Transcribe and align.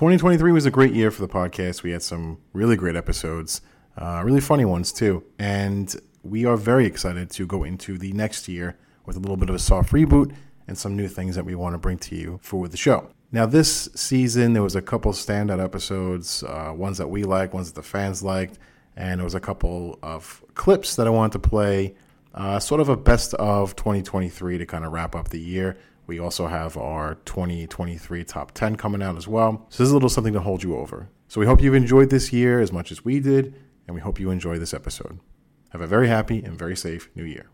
2023 0.00 0.52
was 0.52 0.64
a 0.64 0.70
great 0.70 0.94
year 0.94 1.10
for 1.10 1.20
the 1.20 1.28
podcast. 1.28 1.82
We 1.82 1.90
had 1.90 2.02
some 2.02 2.38
really 2.54 2.74
great 2.74 2.96
episodes, 2.96 3.60
uh, 3.98 4.22
really 4.24 4.40
funny 4.40 4.64
ones 4.64 4.92
too. 4.92 5.22
And 5.38 5.94
we 6.22 6.46
are 6.46 6.56
very 6.56 6.86
excited 6.86 7.28
to 7.32 7.46
go 7.46 7.64
into 7.64 7.98
the 7.98 8.10
next 8.14 8.48
year 8.48 8.78
with 9.04 9.16
a 9.16 9.18
little 9.18 9.36
bit 9.36 9.50
of 9.50 9.54
a 9.54 9.58
soft 9.58 9.92
reboot 9.92 10.34
and 10.66 10.78
some 10.78 10.96
new 10.96 11.06
things 11.06 11.36
that 11.36 11.44
we 11.44 11.54
want 11.54 11.74
to 11.74 11.78
bring 11.78 11.98
to 11.98 12.16
you 12.16 12.40
for 12.42 12.66
the 12.66 12.78
show. 12.78 13.10
Now, 13.30 13.44
this 13.44 13.90
season, 13.94 14.54
there 14.54 14.62
was 14.62 14.74
a 14.74 14.80
couple 14.80 15.12
standout 15.12 15.62
episodes, 15.62 16.42
uh, 16.44 16.72
ones 16.74 16.96
that 16.96 17.08
we 17.08 17.24
liked, 17.24 17.52
ones 17.52 17.70
that 17.70 17.78
the 17.78 17.86
fans 17.86 18.22
liked, 18.22 18.58
and 18.96 19.20
there 19.20 19.24
was 19.24 19.34
a 19.34 19.38
couple 19.38 19.98
of 20.02 20.42
clips 20.54 20.96
that 20.96 21.06
I 21.06 21.10
wanted 21.10 21.32
to 21.32 21.46
play, 21.46 21.94
uh, 22.34 22.58
sort 22.58 22.80
of 22.80 22.88
a 22.88 22.96
best 22.96 23.34
of 23.34 23.76
2023 23.76 24.56
to 24.56 24.64
kind 24.64 24.86
of 24.86 24.92
wrap 24.92 25.14
up 25.14 25.28
the 25.28 25.40
year. 25.40 25.76
We 26.10 26.18
also 26.18 26.48
have 26.48 26.76
our 26.76 27.14
2023 27.24 28.24
top 28.24 28.50
10 28.50 28.74
coming 28.74 29.00
out 29.00 29.16
as 29.16 29.28
well. 29.28 29.64
So, 29.68 29.80
this 29.80 29.86
is 29.86 29.92
a 29.92 29.94
little 29.94 30.08
something 30.08 30.32
to 30.32 30.40
hold 30.40 30.64
you 30.64 30.76
over. 30.76 31.08
So, 31.28 31.38
we 31.38 31.46
hope 31.46 31.62
you've 31.62 31.76
enjoyed 31.76 32.10
this 32.10 32.32
year 32.32 32.58
as 32.58 32.72
much 32.72 32.90
as 32.90 33.04
we 33.04 33.20
did, 33.20 33.54
and 33.86 33.94
we 33.94 34.00
hope 34.00 34.18
you 34.18 34.32
enjoy 34.32 34.58
this 34.58 34.74
episode. 34.74 35.20
Have 35.68 35.80
a 35.80 35.86
very 35.86 36.08
happy 36.08 36.42
and 36.42 36.58
very 36.58 36.76
safe 36.76 37.08
new 37.14 37.22
year. 37.22 37.46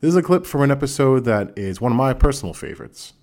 This 0.00 0.10
is 0.10 0.14
a 0.14 0.22
clip 0.22 0.46
from 0.46 0.62
an 0.62 0.70
episode 0.70 1.24
that 1.24 1.58
is 1.58 1.80
one 1.80 1.90
of 1.90 1.98
my 1.98 2.12
personal 2.12 2.54
favorites. 2.54 3.14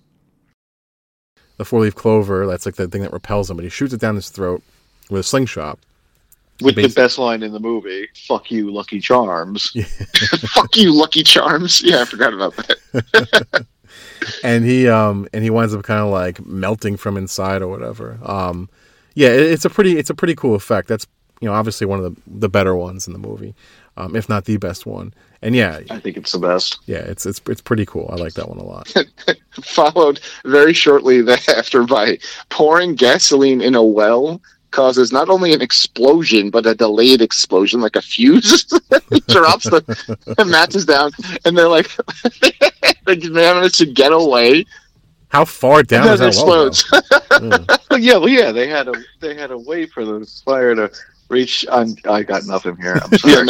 The 1.56 1.64
four 1.64 1.80
leaf 1.80 1.94
clover, 1.94 2.46
that's 2.46 2.66
like 2.66 2.74
the 2.74 2.86
thing 2.86 3.00
that 3.00 3.14
repels 3.14 3.48
he 3.48 3.70
shoots 3.70 3.94
it 3.94 4.00
down 4.02 4.16
his 4.16 4.28
throat 4.28 4.62
with 5.08 5.20
a 5.20 5.24
slingshot. 5.24 5.78
With 6.60 6.76
the 6.76 6.88
best 6.88 7.18
line 7.18 7.42
in 7.42 7.52
the 7.52 7.60
movie, 7.60 8.08
"Fuck 8.26 8.50
you, 8.50 8.70
Lucky 8.70 9.00
Charms." 9.00 9.70
Fuck 10.54 10.76
you, 10.76 10.92
Lucky 10.92 11.22
Charms. 11.22 11.82
Yeah, 11.82 12.02
I 12.02 12.04
forgot 12.04 12.32
about 12.32 12.56
that. 12.56 13.66
and 14.42 14.64
he 14.64 14.88
um 14.88 15.28
and 15.32 15.44
he 15.44 15.50
winds 15.50 15.74
up 15.74 15.82
kind 15.82 16.00
of 16.00 16.10
like 16.10 16.44
melting 16.46 16.96
from 16.96 17.16
inside 17.16 17.62
or 17.62 17.68
whatever. 17.68 18.18
Um 18.22 18.68
yeah, 19.14 19.28
it, 19.28 19.40
it's 19.40 19.64
a 19.64 19.70
pretty 19.70 19.98
it's 19.98 20.10
a 20.10 20.14
pretty 20.14 20.34
cool 20.34 20.54
effect. 20.54 20.88
That's 20.88 21.06
you 21.40 21.48
know 21.48 21.54
obviously 21.54 21.86
one 21.86 22.02
of 22.02 22.14
the 22.14 22.22
the 22.26 22.48
better 22.48 22.74
ones 22.74 23.06
in 23.06 23.12
the 23.12 23.18
movie. 23.18 23.54
Um, 23.98 24.14
if 24.14 24.28
not 24.28 24.44
the 24.44 24.58
best 24.58 24.84
one. 24.84 25.14
And 25.40 25.54
yeah, 25.54 25.80
I 25.88 26.00
think 26.00 26.18
it's 26.18 26.32
the 26.32 26.38
best. 26.38 26.78
yeah, 26.86 26.98
it's 26.98 27.24
it's 27.24 27.40
it's 27.48 27.62
pretty 27.62 27.86
cool. 27.86 28.10
I 28.12 28.16
like 28.16 28.34
that 28.34 28.48
one 28.48 28.58
a 28.58 28.64
lot. 28.64 28.92
Followed 29.62 30.20
very 30.44 30.74
shortly 30.74 31.22
thereafter 31.22 31.84
by 31.84 32.18
pouring 32.50 32.94
gasoline 32.94 33.62
in 33.62 33.74
a 33.74 33.82
well 33.82 34.40
causes 34.76 35.10
not 35.10 35.30
only 35.30 35.54
an 35.54 35.62
explosion 35.62 36.50
but 36.50 36.66
a 36.66 36.74
delayed 36.74 37.22
explosion, 37.22 37.80
like 37.80 37.96
a 37.96 38.02
fuse. 38.02 38.62
he 39.10 39.20
drops 39.20 39.64
the, 39.64 39.80
the 40.36 40.44
matches 40.56 40.84
down, 40.84 41.10
and 41.44 41.56
they're 41.56 41.68
like, 41.68 41.90
they 43.06 43.16
managed 43.28 43.78
to 43.78 43.86
get 43.86 44.12
away. 44.12 44.66
How 45.28 45.46
far 45.46 45.82
down 45.82 46.06
and 46.06 46.12
is 46.12 46.20
that 46.20 46.46
well? 46.46 46.66
explodes. 46.66 46.90
though? 47.88 47.96
yeah, 47.96 48.16
well, 48.18 48.28
yeah, 48.28 48.52
they 48.52 48.68
had 48.68 48.86
a 48.88 48.94
they 49.20 49.34
had 49.34 49.50
a 49.50 49.58
way 49.58 49.86
for 49.86 50.04
the 50.04 50.26
fire 50.44 50.74
to 50.74 50.90
reach. 51.30 51.64
I'm, 51.72 51.96
I 52.08 52.22
got 52.22 52.44
nothing 52.44 52.76
here. 52.76 53.00
I'm 53.02 53.18
sorry. 53.18 53.46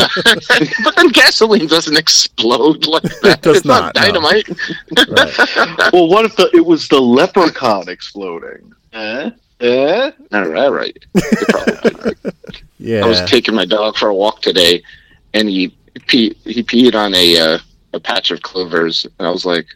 but 0.85 0.97
then 0.97 1.09
gasoline 1.09 1.67
doesn't 1.67 1.99
explode 1.99 2.87
like 2.87 3.03
that. 3.03 3.39
It 3.39 3.43
does 3.43 3.57
it's 3.59 3.67
not, 3.67 3.95
not, 3.95 3.97
no. 3.97 4.03
dynamite. 4.03 4.49
Right. 4.49 5.93
well, 5.93 6.09
what 6.09 6.25
if 6.25 6.37
the, 6.37 6.49
it 6.55 6.65
was 6.65 6.89
the 6.89 7.01
leprechaun 7.01 7.89
exploding? 7.89 8.73
Eh? 8.93 9.31
Eh? 9.61 10.11
All 10.33 10.47
right, 10.47 10.65
all 10.65 10.73
right. 10.73 11.07
Probably 11.49 11.91
right. 12.05 12.17
Yeah. 12.79 13.05
I 13.05 13.09
was 13.09 13.23
taking 13.23 13.55
my 13.55 13.65
dog 13.65 13.97
for 13.97 14.09
a 14.09 14.15
walk 14.15 14.43
today, 14.43 14.83
and 15.33 15.49
he 15.49 15.75
pee, 16.07 16.37
he 16.45 16.63
peed 16.63 16.95
on 16.95 17.15
a 17.15 17.39
uh, 17.39 17.59
a 17.95 18.01
patch 18.01 18.31
of 18.31 18.43
clovers, 18.43 19.07
and 19.19 19.27
I 19.27 19.31
was 19.31 19.47
like, 19.47 19.67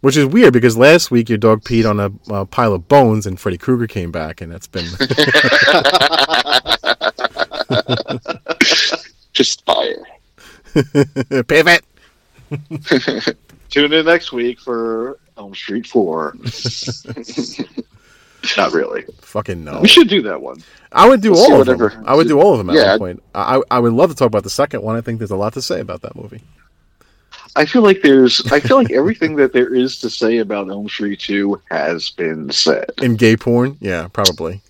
Which 0.00 0.16
is 0.16 0.26
weird 0.26 0.54
because 0.54 0.76
last 0.76 1.10
week 1.10 1.28
your 1.28 1.38
dog 1.38 1.62
peed 1.62 1.88
on 1.88 2.00
a, 2.00 2.10
a 2.34 2.46
pile 2.46 2.72
of 2.72 2.88
bones 2.88 3.26
and 3.26 3.38
Freddy 3.38 3.58
Krueger 3.58 3.86
came 3.86 4.10
back 4.10 4.40
and 4.40 4.50
that's 4.50 4.66
been 4.66 4.86
just 9.32 9.64
fire. 9.66 10.06
pivot. 11.46 11.84
Tune 13.68 13.92
in 13.92 14.06
next 14.06 14.32
week 14.32 14.58
for 14.58 15.18
Elm 15.36 15.54
Street 15.54 15.86
4. 15.86 16.34
Not 18.56 18.72
really. 18.72 19.04
Fucking 19.20 19.62
no. 19.64 19.80
We 19.80 19.88
should 19.88 20.08
do 20.08 20.22
that 20.22 20.40
one. 20.40 20.62
I 20.92 21.08
would 21.08 21.20
do 21.20 21.34
all 21.34 21.52
of 21.52 21.58
whatever- 21.58 21.90
them. 21.90 22.04
I 22.06 22.14
would 22.14 22.26
do 22.28 22.40
all 22.40 22.52
of 22.52 22.58
them 22.58 22.70
at 22.70 22.76
Yeah. 22.76 22.90
one 22.92 22.98
point. 22.98 23.22
I 23.34 23.60
I 23.70 23.78
would 23.78 23.92
love 23.92 24.10
to 24.10 24.16
talk 24.16 24.26
about 24.26 24.42
the 24.44 24.50
second 24.50 24.82
one. 24.82 24.96
I 24.96 25.00
think 25.00 25.18
there's 25.18 25.30
a 25.30 25.36
lot 25.36 25.52
to 25.54 25.62
say 25.62 25.80
about 25.80 26.02
that 26.02 26.16
movie. 26.16 26.42
I 27.56 27.64
feel 27.66 27.82
like 27.82 28.00
there's. 28.02 28.40
I 28.52 28.60
feel 28.60 28.76
like 28.76 28.90
everything 28.92 29.36
that 29.36 29.52
there 29.52 29.74
is 29.74 29.98
to 30.00 30.10
say 30.10 30.38
about 30.38 30.68
Elm 30.70 30.88
Street 30.88 31.20
2 31.20 31.60
has 31.70 32.10
been 32.10 32.50
said. 32.50 32.90
In 33.02 33.16
gay 33.16 33.36
porn, 33.36 33.76
yeah, 33.80 34.08
probably. 34.12 34.62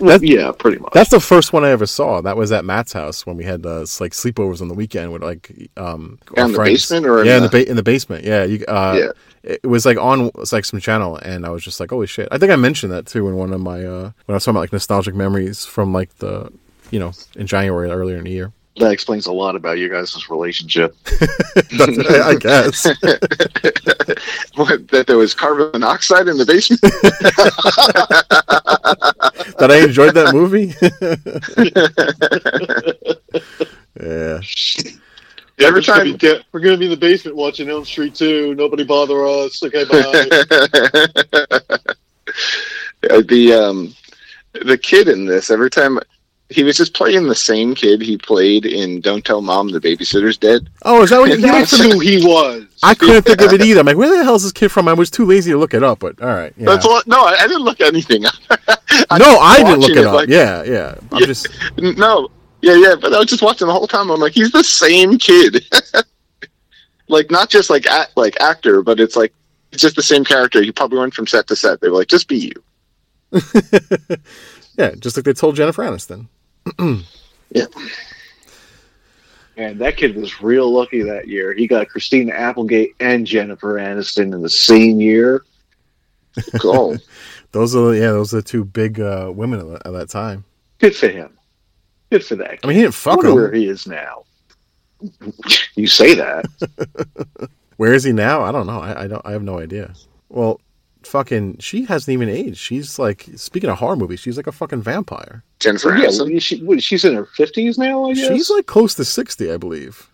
Yeah, 0.00 0.52
pretty 0.58 0.78
much. 0.78 0.92
That's 0.92 1.10
the 1.10 1.20
first 1.20 1.52
one 1.52 1.64
I 1.64 1.70
ever 1.70 1.86
saw. 1.86 2.20
That 2.20 2.36
was 2.36 2.52
at 2.52 2.64
Matt's 2.64 2.92
house 2.92 3.26
when 3.26 3.36
we 3.36 3.44
had 3.44 3.64
uh, 3.66 3.80
like 4.00 4.12
sleepovers 4.12 4.60
on 4.60 4.68
the 4.68 4.74
weekend 4.74 5.12
with 5.12 5.22
like 5.22 5.70
um 5.76 6.18
in 6.36 6.52
the 6.52 6.58
basement 6.58 7.06
or 7.06 7.20
in 7.20 7.26
yeah, 7.26 7.36
in 7.36 7.42
the 7.42 7.48
the- 7.48 7.64
ba- 7.64 7.70
in 7.70 7.76
the 7.76 7.82
basement. 7.82 8.24
Yeah, 8.24 8.44
you 8.44 8.64
uh, 8.66 8.96
Yeah. 8.98 9.12
It 9.46 9.62
was 9.66 9.84
like 9.84 9.98
on 9.98 10.30
it's 10.38 10.52
like 10.52 10.64
some 10.64 10.80
channel, 10.80 11.16
and 11.18 11.44
I 11.44 11.50
was 11.50 11.62
just 11.62 11.78
like, 11.78 11.90
holy 11.90 12.06
shit! 12.06 12.28
I 12.32 12.38
think 12.38 12.50
I 12.50 12.56
mentioned 12.56 12.90
that 12.92 13.04
too 13.06 13.28
in 13.28 13.36
one 13.36 13.52
of 13.52 13.60
my 13.60 13.84
uh 13.84 14.10
when 14.24 14.32
I 14.32 14.32
was 14.34 14.44
talking 14.44 14.56
about 14.56 14.60
like 14.60 14.72
nostalgic 14.72 15.14
memories 15.14 15.66
from 15.66 15.92
like 15.92 16.16
the 16.18 16.50
you 16.90 16.98
know 16.98 17.12
in 17.36 17.46
January 17.46 17.90
earlier 17.90 18.16
in 18.16 18.24
the 18.24 18.30
year. 18.30 18.52
that 18.78 18.90
explains 18.90 19.26
a 19.26 19.32
lot 19.32 19.54
about 19.54 19.76
you 19.78 19.88
guys' 19.90 20.30
relationship. 20.30 20.96
I 21.80 22.36
guess. 22.40 22.86
What, 24.56 24.86
that 24.88 25.06
there 25.08 25.18
was 25.18 25.34
carbon 25.34 25.70
monoxide 25.72 26.28
in 26.28 26.38
the 26.38 26.46
basement. 26.46 26.80
that 29.58 29.70
I 29.70 29.78
enjoyed 29.84 30.14
that 30.14 30.32
movie. 30.32 30.72
yeah. 34.00 34.40
Every 35.60 35.80
we're 35.80 35.86
gonna 35.86 35.98
time- 36.04 36.12
be 36.12 36.18
de- 36.18 36.44
we're 36.52 36.60
gonna 36.60 36.76
be 36.76 36.86
in 36.86 36.90
the 36.90 36.96
basement 36.96 37.36
watching 37.36 37.68
Elm 37.70 37.84
Street 37.84 38.14
2. 38.14 38.54
Nobody 38.56 38.84
bother 38.84 39.24
us. 39.26 39.62
Okay, 39.62 39.84
bye. 39.84 40.28
The 43.08 43.52
um 43.52 43.94
the 44.64 44.78
kid 44.78 45.08
in 45.08 45.26
this 45.26 45.50
every 45.50 45.68
time 45.70 45.98
he 46.48 46.62
was 46.62 46.76
just 46.76 46.94
playing 46.94 47.26
the 47.26 47.34
same 47.34 47.74
kid 47.74 48.00
he 48.00 48.16
played 48.16 48.64
in 48.66 49.00
Don't 49.00 49.24
Tell 49.24 49.40
Mom 49.42 49.68
the 49.68 49.80
Babysitter's 49.80 50.36
Dead. 50.36 50.68
Oh, 50.84 51.02
is 51.02 51.10
that 51.10 51.18
what 51.18 51.30
he, 51.30 51.36
he 51.36 51.42
That's 51.42 51.76
who 51.78 51.98
he 51.98 52.24
was. 52.24 52.64
I 52.82 52.94
couldn't 52.94 53.22
think 53.22 53.40
of 53.40 53.52
it 53.52 53.62
either. 53.62 53.80
I'm 53.80 53.86
like, 53.86 53.96
where 53.96 54.10
the 54.16 54.22
hell 54.24 54.34
is 54.36 54.42
this 54.42 54.52
kid 54.52 54.68
from? 54.70 54.86
I 54.88 54.92
was 54.92 55.10
too 55.10 55.24
lazy 55.24 55.50
to 55.52 55.58
look 55.58 55.74
it 55.74 55.82
up, 55.82 55.98
but 56.00 56.20
all 56.22 56.28
right. 56.28 56.52
Yeah. 56.56 56.66
That's 56.66 56.84
all. 56.86 57.00
No, 57.06 57.22
I, 57.22 57.34
I 57.40 57.46
didn't 57.46 57.62
look 57.62 57.80
anything 57.80 58.24
up. 58.26 58.34
I 59.10 59.18
no, 59.18 59.38
I 59.38 59.56
didn't 59.58 59.70
look 59.72 59.80
watching 59.80 59.98
it 59.98 60.04
up. 60.06 60.14
like- 60.14 60.28
yeah, 60.28 60.62
yeah. 60.64 60.94
I'm 61.12 61.20
Yeah. 61.20 61.26
just 61.26 61.48
No, 61.78 62.28
yeah, 62.64 62.74
yeah, 62.88 62.94
but 63.00 63.12
I 63.12 63.18
was 63.18 63.26
just 63.28 63.42
watching 63.42 63.66
the 63.66 63.72
whole 63.72 63.86
time. 63.86 64.10
I'm 64.10 64.20
like, 64.20 64.32
he's 64.32 64.50
the 64.52 64.64
same 64.64 65.18
kid. 65.18 65.64
like 67.08 67.30
not 67.30 67.50
just 67.50 67.68
like 67.70 67.86
act, 67.86 68.16
like 68.16 68.40
actor, 68.40 68.82
but 68.82 68.98
it's 69.00 69.16
like 69.16 69.32
it's 69.72 69.82
just 69.82 69.96
the 69.96 70.02
same 70.02 70.24
character. 70.24 70.62
He 70.62 70.72
probably 70.72 70.98
went 70.98 71.12
from 71.14 71.26
set 71.26 71.46
to 71.48 71.56
set. 71.56 71.80
They 71.80 71.88
were 71.88 71.98
like, 71.98 72.08
just 72.08 72.26
be 72.28 72.36
you. 72.38 72.62
yeah, 74.78 74.94
just 74.98 75.16
like 75.16 75.24
they 75.24 75.32
told 75.32 75.56
Jennifer 75.56 75.82
Aniston. 75.82 76.26
Yeah. 77.50 77.66
And 79.56 79.78
that 79.80 79.96
kid 79.96 80.16
was 80.16 80.42
real 80.42 80.72
lucky 80.72 81.02
that 81.02 81.28
year. 81.28 81.52
He 81.54 81.68
got 81.68 81.88
Christina 81.88 82.32
Applegate 82.32 82.96
and 82.98 83.24
Jennifer 83.24 83.74
Aniston 83.74 84.34
in 84.34 84.42
the 84.42 84.50
same 84.50 84.98
year. 85.00 85.44
Cool. 86.60 86.96
Those 87.52 87.76
are 87.76 87.94
yeah, 87.94 88.10
those 88.10 88.34
are 88.34 88.38
the 88.38 88.42
two 88.42 88.64
big 88.64 88.98
uh, 88.98 89.30
women 89.32 89.60
at 89.60 89.66
that- 89.68 89.86
at 89.86 89.92
that 89.92 90.08
time. 90.10 90.44
Good 90.80 90.96
for 90.96 91.06
him. 91.06 91.38
Good 92.10 92.24
for 92.24 92.36
that. 92.36 92.58
I 92.62 92.66
mean, 92.66 92.76
he 92.76 92.82
didn't 92.82 92.94
I 92.94 92.98
fuck 92.98 93.16
wonder 93.18 93.34
where 93.34 93.52
he 93.52 93.66
is 93.68 93.86
now. 93.86 94.24
You 95.76 95.86
say 95.88 96.14
that. 96.14 96.46
Where 97.76 97.92
is 97.92 98.04
he 98.04 98.12
now? 98.12 98.42
I 98.42 98.52
don't 98.52 98.66
know. 98.66 98.78
I, 98.80 99.02
I 99.02 99.06
don't. 99.08 99.20
I 99.26 99.32
have 99.32 99.42
no 99.42 99.58
idea. 99.58 99.92
Well, 100.28 100.60
fucking, 101.02 101.58
she 101.58 101.84
hasn't 101.84 102.12
even 102.12 102.28
aged. 102.28 102.56
She's 102.58 102.96
like, 102.98 103.28
speaking 103.34 103.68
of 103.68 103.78
horror 103.78 103.96
movies, 103.96 104.20
she's 104.20 104.36
like 104.36 104.46
a 104.46 104.52
fucking 104.52 104.82
vampire. 104.82 105.42
Jennifer 105.58 105.96
yeah, 105.96 106.06
Aniston. 106.06 106.30
well, 106.30 106.38
she, 106.38 106.62
what, 106.62 106.82
she's 106.82 107.04
in 107.04 107.14
her 107.16 107.26
fifties 107.26 107.76
now. 107.76 108.04
I 108.04 108.14
guess. 108.14 108.28
She's 108.28 108.50
like 108.50 108.66
close 108.66 108.94
to 108.94 109.04
sixty, 109.04 109.50
I 109.50 109.56
believe. 109.56 110.08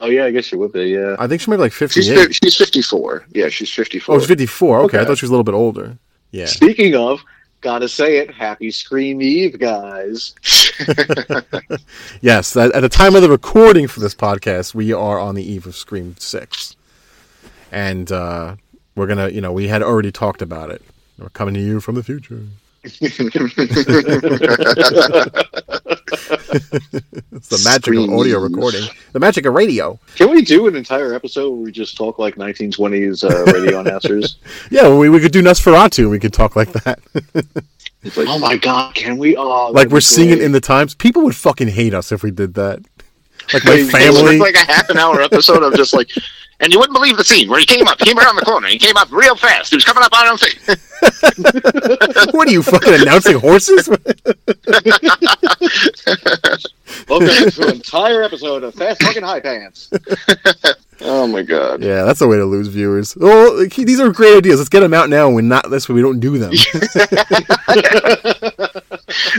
oh 0.00 0.08
yeah, 0.08 0.24
I 0.24 0.32
guess 0.32 0.46
she 0.46 0.56
would 0.56 0.72
be. 0.72 0.86
Yeah. 0.88 1.14
I 1.20 1.28
think 1.28 1.40
she 1.40 1.50
might 1.50 1.58
be 1.58 1.62
like 1.62 1.72
She's 1.72 2.06
she's 2.42 2.56
54. 2.56 3.26
Yeah, 3.30 3.48
she's 3.48 3.72
54. 3.72 4.14
oh, 4.14 4.18
she's 4.18 4.28
fifty-four. 4.28 4.80
Okay, 4.80 4.98
I 4.98 5.04
thought 5.04 5.18
she 5.18 5.24
was 5.24 5.30
a 5.30 5.32
little 5.32 5.44
bit 5.44 5.54
older. 5.54 5.96
Yeah. 6.32 6.46
Speaking 6.46 6.96
of, 6.96 7.22
gotta 7.66 7.88
say 7.88 8.18
it. 8.18 8.32
Happy 8.32 8.70
Scream 8.70 9.20
Eve, 9.20 9.58
guys. 9.58 10.36
Yes, 12.20 12.56
at, 12.56 12.80
the 12.80 12.88
time 12.88 13.16
of 13.16 13.22
the 13.22 13.28
recording 13.28 13.88
for 13.88 13.98
this 13.98 14.14
podcast, 14.14 14.72
we 14.72 14.92
are 14.92 15.18
on 15.18 15.34
the 15.34 15.42
eve 15.42 15.66
of 15.66 15.74
Scream 15.74 16.14
Six, 16.18 16.76
and 17.72 18.10
uh, 18.12 18.54
we're 18.94 19.08
gonna, 19.08 19.30
you 19.30 19.40
know, 19.40 19.52
we 19.52 19.66
had 19.66 19.82
already 19.82 20.12
talked 20.12 20.42
about 20.42 20.70
it. 20.70 20.80
We're 21.18 21.28
coming 21.30 21.54
to 21.54 21.60
you 21.60 21.80
from 21.80 21.96
the 21.96 22.04
future. 22.04 22.42
it's 26.12 27.48
the 27.48 27.60
magic 27.64 27.94
of 27.94 28.10
audio 28.10 28.38
recording, 28.38 28.84
the 29.12 29.20
magic 29.20 29.46
of 29.46 29.54
radio. 29.54 29.98
Can 30.14 30.30
we 30.30 30.42
do 30.42 30.66
an 30.66 30.76
entire 30.76 31.14
episode 31.14 31.50
where 31.50 31.60
we 31.60 31.72
just 31.72 31.96
talk 31.96 32.18
like 32.18 32.36
1920s 32.36 33.24
uh, 33.28 33.52
radio 33.52 33.80
announcers? 33.86 34.36
Yeah, 34.70 34.94
we, 34.94 35.08
we 35.08 35.20
could 35.20 35.32
do 35.32 35.42
Nosferatu. 35.42 36.00
And 36.00 36.10
we 36.10 36.18
could 36.18 36.32
talk 36.32 36.54
like 36.54 36.72
that, 36.72 37.00
oh 38.16 38.38
my 38.38 38.56
god, 38.56 38.94
can 38.94 39.18
we? 39.18 39.36
Oh, 39.36 39.70
like 39.72 39.88
we're 39.88 40.00
seeing 40.00 40.30
it 40.30 40.40
in 40.40 40.52
the 40.52 40.60
times. 40.60 40.94
People 40.94 41.22
would 41.24 41.36
fucking 41.36 41.68
hate 41.68 41.94
us 41.94 42.12
if 42.12 42.22
we 42.22 42.30
did 42.30 42.54
that. 42.54 42.84
Like 43.52 43.64
my 43.64 43.82
family. 43.84 44.38
like 44.38 44.54
a 44.54 44.64
half 44.64 44.88
an 44.88 44.98
hour 44.98 45.20
episode 45.20 45.62
of 45.62 45.74
just 45.74 45.94
like, 45.94 46.10
and 46.60 46.72
you 46.72 46.78
wouldn't 46.78 46.96
believe 46.96 47.16
the 47.16 47.24
scene 47.24 47.48
where 47.48 47.60
he 47.60 47.66
came 47.66 47.86
up, 47.86 47.98
he 47.98 48.06
came 48.06 48.18
around 48.18 48.36
the 48.36 48.42
corner, 48.42 48.68
he 48.68 48.78
came 48.78 48.96
up 48.96 49.10
real 49.10 49.36
fast. 49.36 49.70
He 49.70 49.76
was 49.76 49.84
coming 49.84 50.02
up 50.02 50.12
on 50.12 50.26
him. 50.26 50.36
what 52.32 52.48
are 52.48 52.50
you 52.50 52.62
fucking 52.62 52.94
announcing 52.94 53.38
horses? 53.38 53.88
Welcome 57.08 57.28
to 57.28 57.62
an 57.62 57.70
entire 57.74 58.22
episode 58.22 58.64
of 58.64 58.74
Fast 58.74 59.02
Fucking 59.02 59.22
High 59.22 59.40
Pants. 59.40 59.90
Oh 61.02 61.26
my 61.26 61.42
god. 61.42 61.82
yeah, 61.82 62.04
that's 62.04 62.22
a 62.22 62.26
way 62.26 62.36
to 62.36 62.46
lose 62.46 62.68
viewers. 62.68 63.16
Oh, 63.20 63.58
like, 63.60 63.74
these 63.74 64.00
are 64.00 64.08
great 64.10 64.38
ideas. 64.38 64.58
Let's 64.58 64.70
get 64.70 64.80
them 64.80 64.94
out 64.94 65.10
now. 65.10 65.28
When 65.30 65.48
not 65.48 65.70
this 65.70 65.88
way, 65.88 65.94
we 65.94 66.02
don't 66.02 66.20
do 66.20 66.38
them. 66.38 66.52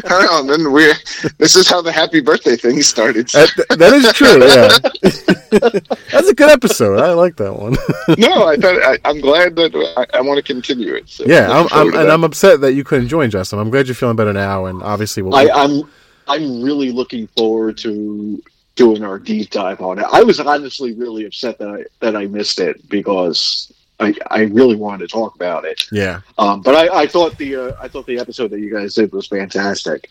I 0.05 0.09
don't 0.09 0.25
know, 0.25 0.39
and 0.39 0.49
then 0.49 0.71
we 0.71 0.91
this 1.37 1.55
is 1.55 1.67
how 1.69 1.81
the 1.81 1.91
happy 1.91 2.21
birthday 2.21 2.55
thing 2.55 2.81
started. 2.81 3.27
That, 3.29 3.49
that 3.77 3.93
is 3.93 4.11
true. 4.13 4.43
Yeah, 4.43 5.79
that's 6.11 6.27
a 6.27 6.33
good 6.33 6.49
episode. 6.49 6.99
I 6.99 7.13
like 7.13 7.35
that 7.37 7.53
one. 7.53 7.73
no, 8.17 8.47
I 8.47 8.55
thought 8.57 8.81
I, 8.83 8.97
I'm 9.05 9.21
glad 9.21 9.55
that 9.55 9.75
I, 9.97 10.17
I 10.17 10.21
want 10.21 10.37
to 10.37 10.43
continue 10.43 10.93
it. 10.93 11.09
So 11.09 11.25
yeah, 11.25 11.49
I'm, 11.49 11.67
I'm 11.71 11.87
and 11.87 11.95
that. 11.95 12.09
I'm 12.09 12.23
upset 12.23 12.61
that 12.61 12.73
you 12.73 12.83
couldn't 12.83 13.07
join, 13.07 13.29
Justin. 13.29 13.59
I'm 13.59 13.69
glad 13.69 13.87
you're 13.87 13.95
feeling 13.95 14.15
better 14.15 14.33
now, 14.33 14.65
and 14.65 14.81
obviously 14.83 15.23
we'll. 15.23 15.35
I, 15.35 15.49
I'm 15.53 15.89
I'm 16.27 16.61
really 16.61 16.91
looking 16.91 17.27
forward 17.27 17.77
to 17.79 18.41
doing 18.75 19.03
our 19.03 19.19
deep 19.19 19.49
dive 19.49 19.81
on 19.81 19.99
it. 19.99 20.05
I 20.11 20.23
was 20.23 20.39
honestly 20.39 20.93
really 20.93 21.25
upset 21.25 21.57
that 21.59 21.69
I 21.69 21.85
that 21.99 22.15
I 22.15 22.27
missed 22.27 22.59
it 22.59 22.87
because 22.89 23.71
I, 23.99 24.13
I 24.29 24.41
really 24.43 24.75
wanted 24.75 25.07
to 25.09 25.13
talk 25.13 25.35
about 25.35 25.65
it. 25.65 25.85
yeah, 25.91 26.21
Um, 26.37 26.61
but 26.61 26.75
I, 26.75 27.01
I 27.03 27.07
thought 27.07 27.37
the 27.37 27.55
uh, 27.55 27.71
I 27.81 27.87
thought 27.87 28.05
the 28.05 28.19
episode 28.19 28.51
that 28.51 28.59
you 28.59 28.71
guys 28.71 28.93
did 28.95 29.11
was 29.11 29.27
fantastic. 29.27 30.09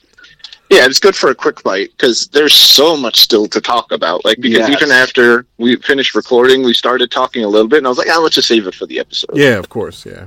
Yeah, 0.71 0.87
it's 0.87 0.99
good 0.99 1.15
for 1.15 1.31
a 1.31 1.35
quick 1.37 1.63
bite 1.63 1.91
because 1.97 2.27
there's 2.29 2.53
so 2.53 2.97
much 2.97 3.21
still 3.21 3.47
to 3.47 3.61
talk 3.61 3.93
about. 3.93 4.25
Like 4.25 4.41
because 4.41 4.69
Yes. 4.69 4.83
even 4.83 4.91
after 4.91 5.47
we 5.59 5.77
finished 5.77 6.17
recording, 6.17 6.65
we 6.65 6.75
started 6.75 7.13
talking 7.13 7.45
a 7.45 7.49
little 7.49 7.69
bit, 7.69 7.79
and 7.79 7.87
I 7.87 7.91
was 7.91 7.99
like, 7.99 8.09
"Ah, 8.11 8.19
let's 8.19 8.35
just 8.35 8.49
save 8.49 8.67
it 8.67 8.75
for 8.75 8.87
the 8.87 8.99
episode." 8.99 9.31
yeah, 9.37 9.57
of 9.59 9.69
course, 9.69 10.05
yeah. 10.05 10.25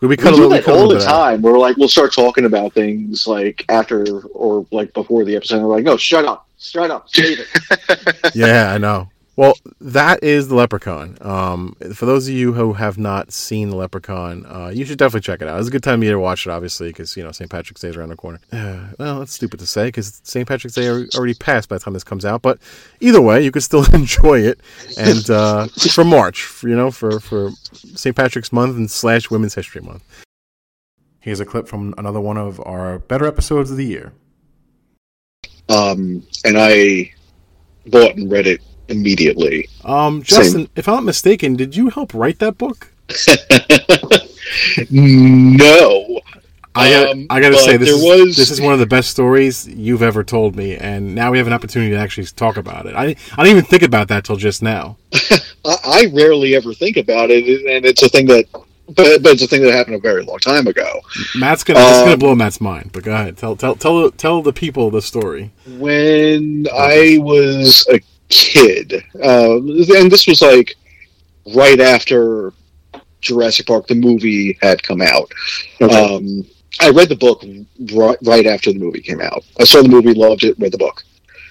We, 0.00 0.08
we 0.08 0.08
We 0.08 0.16
cut 0.16 0.32
a 0.32 0.36
do 0.36 0.46
little, 0.48 0.50
that 0.62 0.68
all 0.68 0.88
the 0.88 0.94
bit 0.96 1.04
out. 1.04 1.10
time. 1.10 1.42
We're 1.42 1.58
like, 1.58 1.76
we'll 1.76 1.88
start 1.88 2.14
talking 2.14 2.46
about 2.46 2.72
things 2.72 3.26
like 3.26 3.64
after 3.68 4.20
or 4.28 4.66
like 4.70 4.94
before 4.94 5.24
the 5.26 5.36
episode. 5.36 5.56
And 5.58 5.66
we're 5.66 5.76
like, 5.76 5.84
no, 5.84 5.96
shut 5.98 6.24
up, 6.24 6.48
shut 6.58 6.90
up, 6.90 7.08
save 7.10 7.40
it. 7.40 8.30
Yeah, 8.34 8.72
I 8.72 8.78
know. 8.78 9.10
Well, 9.36 9.54
that 9.80 10.22
is 10.22 10.46
the 10.46 10.54
Leprechaun. 10.54 11.18
Um, 11.20 11.74
for 11.94 12.06
those 12.06 12.28
of 12.28 12.34
you 12.34 12.52
who 12.52 12.74
have 12.74 12.98
not 12.98 13.32
seen 13.32 13.70
the 13.70 13.76
Leprechaun, 13.76 14.46
uh, 14.46 14.70
you 14.72 14.84
should 14.84 14.98
definitely 14.98 15.22
check 15.22 15.42
it 15.42 15.48
out. 15.48 15.58
It's 15.58 15.68
a 15.68 15.72
good 15.72 15.82
time 15.82 16.00
of 16.00 16.04
year 16.04 16.12
to 16.12 16.20
watch 16.20 16.46
it, 16.46 16.50
obviously, 16.50 16.88
because 16.88 17.16
you 17.16 17.24
know 17.24 17.32
St. 17.32 17.50
Patrick's 17.50 17.80
Day 17.80 17.88
is 17.88 17.96
around 17.96 18.10
the 18.10 18.16
corner. 18.16 18.38
Uh, 18.52 18.90
well, 18.98 19.18
that's 19.18 19.32
stupid 19.32 19.58
to 19.60 19.66
say 19.66 19.86
because 19.86 20.20
St. 20.22 20.46
Patrick's 20.46 20.76
Day 20.76 20.88
already 20.88 21.34
passed 21.34 21.68
by 21.68 21.76
the 21.76 21.84
time 21.84 21.94
this 21.94 22.04
comes 22.04 22.24
out. 22.24 22.42
But 22.42 22.60
either 23.00 23.20
way, 23.20 23.42
you 23.42 23.50
could 23.50 23.64
still 23.64 23.84
enjoy 23.92 24.40
it. 24.40 24.60
And 24.98 25.28
uh, 25.28 25.66
for 25.66 26.04
March, 26.04 26.62
you 26.62 26.76
know, 26.76 26.92
for 26.92 27.18
for 27.18 27.50
St. 27.72 28.14
Patrick's 28.14 28.52
Month 28.52 28.76
and 28.76 28.90
slash 28.90 29.30
Women's 29.30 29.54
History 29.54 29.80
Month. 29.80 30.04
Here's 31.18 31.40
a 31.40 31.46
clip 31.46 31.66
from 31.66 31.94
another 31.98 32.20
one 32.20 32.36
of 32.36 32.60
our 32.60 32.98
better 32.98 33.26
episodes 33.26 33.70
of 33.70 33.78
the 33.78 33.86
year. 33.86 34.12
Um, 35.70 36.22
and 36.44 36.56
I 36.58 37.12
bought 37.86 38.16
and 38.16 38.30
read 38.30 38.46
it 38.46 38.60
immediately. 38.88 39.68
Um, 39.84 40.22
Justin, 40.22 40.68
if 40.76 40.88
I'm 40.88 40.94
not 40.96 41.04
mistaken, 41.04 41.56
did 41.56 41.76
you 41.76 41.90
help 41.90 42.12
write 42.14 42.38
that 42.40 42.58
book? 42.58 42.90
no, 44.90 46.20
I 46.74 46.90
got, 46.90 47.10
Um, 47.10 47.26
I 47.30 47.40
got 47.40 47.50
to 47.50 47.58
say 47.58 47.76
this 47.76 47.88
is, 47.90 48.02
was- 48.02 48.36
this 48.36 48.50
is 48.50 48.60
one 48.60 48.72
of 48.72 48.78
the 48.80 48.86
best 48.86 49.10
stories 49.10 49.68
you've 49.68 50.02
ever 50.02 50.24
told 50.24 50.56
me, 50.56 50.76
and 50.76 51.14
now 51.14 51.30
we 51.30 51.38
have 51.38 51.46
an 51.46 51.52
opportunity 51.52 51.92
to 51.92 51.98
actually 51.98 52.26
talk 52.26 52.56
about 52.56 52.86
it. 52.86 52.94
I 52.94 53.04
I 53.04 53.44
didn't 53.44 53.58
even 53.58 53.64
think 53.64 53.82
about 53.82 54.08
that 54.08 54.24
till 54.24 54.36
just 54.36 54.62
now. 54.62 54.96
I, 55.64 55.76
I 55.84 56.10
rarely 56.12 56.54
ever 56.54 56.74
think 56.74 56.96
about 56.96 57.30
it, 57.30 57.44
and 57.46 57.84
it's 57.86 58.02
a 58.02 58.08
thing 58.08 58.26
that, 58.26 58.46
but, 58.86 59.22
but 59.22 59.32
it's 59.32 59.42
a 59.42 59.46
thing 59.46 59.62
that 59.62 59.72
happened 59.72 59.96
a 59.96 60.00
very 60.00 60.22
long 60.24 60.38
time 60.40 60.66
ago. 60.66 61.00
Matt's 61.36 61.62
gonna 61.64 61.78
this 61.78 61.90
is 61.92 61.98
gonna 62.00 62.12
Um, 62.14 62.18
blow 62.18 62.34
Matt's 62.34 62.60
mind, 62.60 62.90
but 62.92 63.04
go 63.04 63.12
ahead, 63.12 63.36
tell 63.38 63.54
tell 63.56 63.76
tell 63.76 64.10
tell 64.10 64.42
the 64.42 64.52
people 64.52 64.90
the 64.90 65.00
story. 65.02 65.52
When 65.78 66.66
I 66.74 67.18
was 67.20 67.86
a 67.92 68.00
kid, 68.28 69.04
uh, 69.22 69.56
and 69.56 70.10
this 70.10 70.26
was 70.26 70.40
like 70.42 70.74
right 71.54 71.80
after 71.80 72.52
Jurassic 73.20 73.66
Park, 73.66 73.86
the 73.86 73.94
movie, 73.94 74.58
had 74.60 74.82
come 74.82 75.00
out. 75.02 75.32
Um, 75.80 76.44
I 76.80 76.90
read 76.90 77.08
the 77.08 77.16
book 77.16 77.44
right, 77.94 78.18
right 78.22 78.46
after 78.46 78.72
the 78.72 78.78
movie 78.78 79.00
came 79.00 79.20
out. 79.20 79.44
I 79.60 79.64
saw 79.64 79.82
the 79.82 79.88
movie, 79.88 80.12
loved 80.14 80.44
it, 80.44 80.58
read 80.58 80.72
the 80.72 80.78
book. 80.78 81.02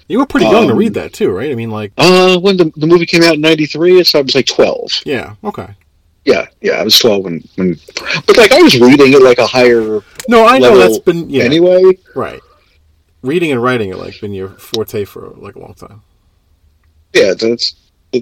You 0.07 0.19
were 0.19 0.25
pretty 0.25 0.47
young 0.47 0.67
to 0.67 0.73
um, 0.73 0.77
read 0.77 0.93
that 0.95 1.13
too, 1.13 1.29
right? 1.31 1.49
I 1.51 1.55
mean, 1.55 1.71
like, 1.71 1.93
Uh, 1.97 2.37
when 2.37 2.57
the, 2.57 2.71
the 2.75 2.85
movie 2.87 3.05
came 3.05 3.23
out 3.23 3.35
in 3.35 3.41
'93, 3.41 4.03
so 4.03 4.19
I 4.19 4.21
was 4.21 4.35
like 4.35 4.45
12. 4.45 5.03
yeah, 5.05 5.35
okay. 5.43 5.69
Yeah, 6.25 6.47
yeah, 6.61 6.73
I 6.73 6.83
was 6.83 6.97
12 6.99 7.23
when, 7.23 7.43
when, 7.55 7.77
but 8.27 8.37
like 8.37 8.51
I 8.53 8.61
was 8.61 8.79
reading 8.79 9.13
at 9.13 9.21
like 9.21 9.39
a 9.39 9.45
higher 9.47 10.01
No, 10.29 10.45
I 10.45 10.57
know 10.57 10.77
that's 10.77 10.99
been 10.99 11.29
yeah, 11.29 11.43
anyway. 11.43 11.83
right. 12.15 12.39
Reading 13.21 13.51
and 13.51 13.61
writing 13.63 13.91
are 13.93 13.97
like 13.97 14.19
been 14.21 14.33
your 14.33 14.49
forte 14.49 15.03
for 15.05 15.29
like 15.37 15.55
a 15.55 15.59
long 15.59 15.73
time. 15.73 16.01
Yeah, 17.13 17.33
that's 17.33 17.75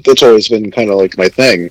that's 0.06 0.24
always 0.24 0.48
been 0.48 0.72
kind 0.72 0.90
of 0.90 0.98
like 0.98 1.18
my 1.18 1.28
thing. 1.28 1.70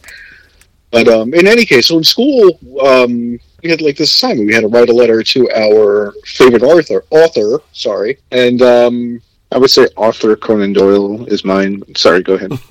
But 0.90 1.08
um, 1.08 1.32
in 1.34 1.46
any 1.46 1.64
case, 1.64 1.88
so 1.88 1.98
in 1.98 2.04
school, 2.04 2.58
um, 2.82 3.38
we 3.62 3.70
had 3.70 3.80
like 3.80 3.96
this 3.96 4.12
assignment. 4.12 4.46
We 4.46 4.54
had 4.54 4.62
to 4.62 4.68
write 4.68 4.88
a 4.88 4.94
letter 4.94 5.22
to 5.22 5.50
our 5.52 6.12
favorite 6.24 6.62
author. 6.62 7.04
Author, 7.10 7.60
sorry, 7.72 8.18
and 8.32 8.60
um, 8.62 9.22
I 9.52 9.58
would 9.58 9.70
say 9.70 9.88
Arthur 9.96 10.36
Conan 10.36 10.72
Doyle 10.72 11.26
is 11.26 11.44
mine. 11.44 11.82
Sorry, 11.96 12.22
go 12.22 12.34
ahead. 12.34 12.52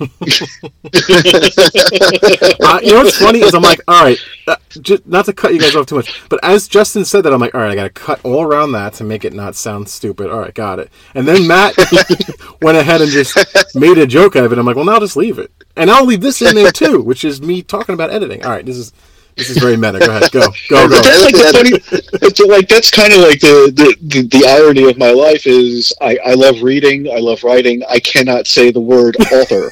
you 2.82 2.92
know 2.92 3.02
what's 3.02 3.18
funny 3.18 3.40
is 3.40 3.52
I'm 3.52 3.60
like, 3.60 3.80
all 3.86 4.02
right, 4.02 4.18
uh, 4.46 4.56
just, 4.80 5.06
not 5.06 5.26
to 5.26 5.34
cut 5.34 5.52
you 5.52 5.60
guys 5.60 5.76
off 5.76 5.84
too 5.86 5.96
much, 5.96 6.22
but 6.30 6.40
as 6.42 6.68
Justin 6.68 7.04
said 7.04 7.22
that, 7.24 7.34
I'm 7.34 7.40
like, 7.40 7.54
all 7.54 7.60
right, 7.60 7.70
I 7.70 7.74
got 7.74 7.84
to 7.84 7.90
cut 7.90 8.24
all 8.24 8.42
around 8.42 8.72
that 8.72 8.94
to 8.94 9.04
make 9.04 9.26
it 9.26 9.34
not 9.34 9.56
sound 9.56 9.90
stupid. 9.90 10.30
All 10.30 10.40
right, 10.40 10.54
got 10.54 10.78
it. 10.78 10.90
And 11.14 11.28
then 11.28 11.46
Matt 11.46 11.76
went 12.62 12.78
ahead 12.78 13.02
and 13.02 13.10
just 13.10 13.36
made 13.74 13.98
a 13.98 14.06
joke 14.06 14.34
out 14.36 14.44
of 14.44 14.52
it. 14.52 14.58
I'm 14.58 14.64
like, 14.64 14.76
well, 14.76 14.86
now 14.86 14.98
just 15.00 15.16
leave 15.16 15.38
it, 15.38 15.52
and 15.76 15.90
I'll 15.90 16.06
leave 16.06 16.22
this 16.22 16.40
in 16.40 16.54
there 16.54 16.72
too, 16.72 17.02
which 17.02 17.24
is 17.24 17.42
me 17.42 17.62
talking 17.62 17.94
about 17.94 18.10
editing. 18.10 18.42
All 18.42 18.52
right, 18.52 18.64
this 18.64 18.78
is 18.78 18.94
this 19.36 19.50
is 19.50 19.58
very 19.58 19.76
meta. 19.76 19.98
Go 19.98 20.16
ahead, 20.16 20.30
go, 20.32 20.40
go, 20.68 20.88
go. 20.88 21.00
that's 21.00 21.22
like 21.24 21.34
the 21.34 21.52
funny. 21.52 22.00
It's 22.22 22.40
like 22.40 22.68
that's 22.68 22.90
kind 22.90 23.12
of 23.12 23.20
like 23.20 23.40
the, 23.40 23.72
the, 23.74 23.96
the, 24.02 24.22
the 24.28 24.46
irony 24.46 24.88
of 24.90 24.98
my 24.98 25.10
life 25.10 25.46
is 25.46 25.92
I, 26.00 26.18
I 26.24 26.34
love 26.34 26.62
reading, 26.62 27.10
I 27.10 27.18
love 27.18 27.42
writing. 27.44 27.82
I 27.88 28.00
cannot 28.00 28.46
say 28.46 28.70
the 28.70 28.80
word 28.80 29.16
author. 29.32 29.70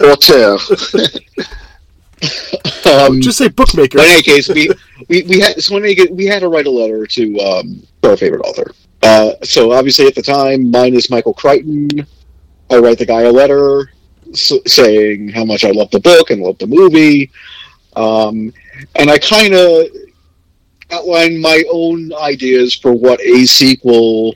Auteur. 0.00 0.58
Um, 2.86 3.20
Just 3.20 3.38
say 3.38 3.48
bookmaker. 3.48 3.98
In 3.98 4.04
any 4.04 4.22
case, 4.22 4.48
we, 4.48 4.70
we, 5.08 5.22
we 5.24 5.40
had 5.40 5.62
so 5.62 5.76
in 5.76 5.84
any 5.84 5.94
case, 5.94 6.08
we 6.10 6.24
had 6.24 6.40
to 6.40 6.48
write 6.48 6.66
a 6.66 6.70
letter 6.70 7.06
to 7.06 7.38
um, 7.40 7.82
our 8.04 8.16
favorite 8.16 8.40
author. 8.42 8.72
Uh, 9.02 9.32
so 9.42 9.72
obviously, 9.72 10.06
at 10.06 10.14
the 10.14 10.22
time, 10.22 10.70
mine 10.70 10.94
is 10.94 11.10
Michael 11.10 11.34
Crichton. 11.34 11.88
I 12.70 12.78
write 12.78 12.98
the 12.98 13.06
guy 13.06 13.22
a 13.22 13.30
letter 13.30 13.90
s- 14.32 14.52
saying 14.66 15.28
how 15.28 15.44
much 15.44 15.64
I 15.64 15.70
love 15.72 15.90
the 15.90 16.00
book 16.00 16.30
and 16.30 16.42
love 16.42 16.58
the 16.58 16.66
movie, 16.66 17.30
um, 17.96 18.52
and 18.94 19.10
I 19.10 19.18
kind 19.18 19.54
of 19.54 19.86
outlined 20.92 21.40
my 21.40 21.62
own 21.70 22.12
ideas 22.14 22.74
for 22.74 22.92
what 22.92 23.20
a 23.20 23.44
sequel 23.46 24.34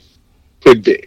could 0.61 0.83
be. 0.83 1.03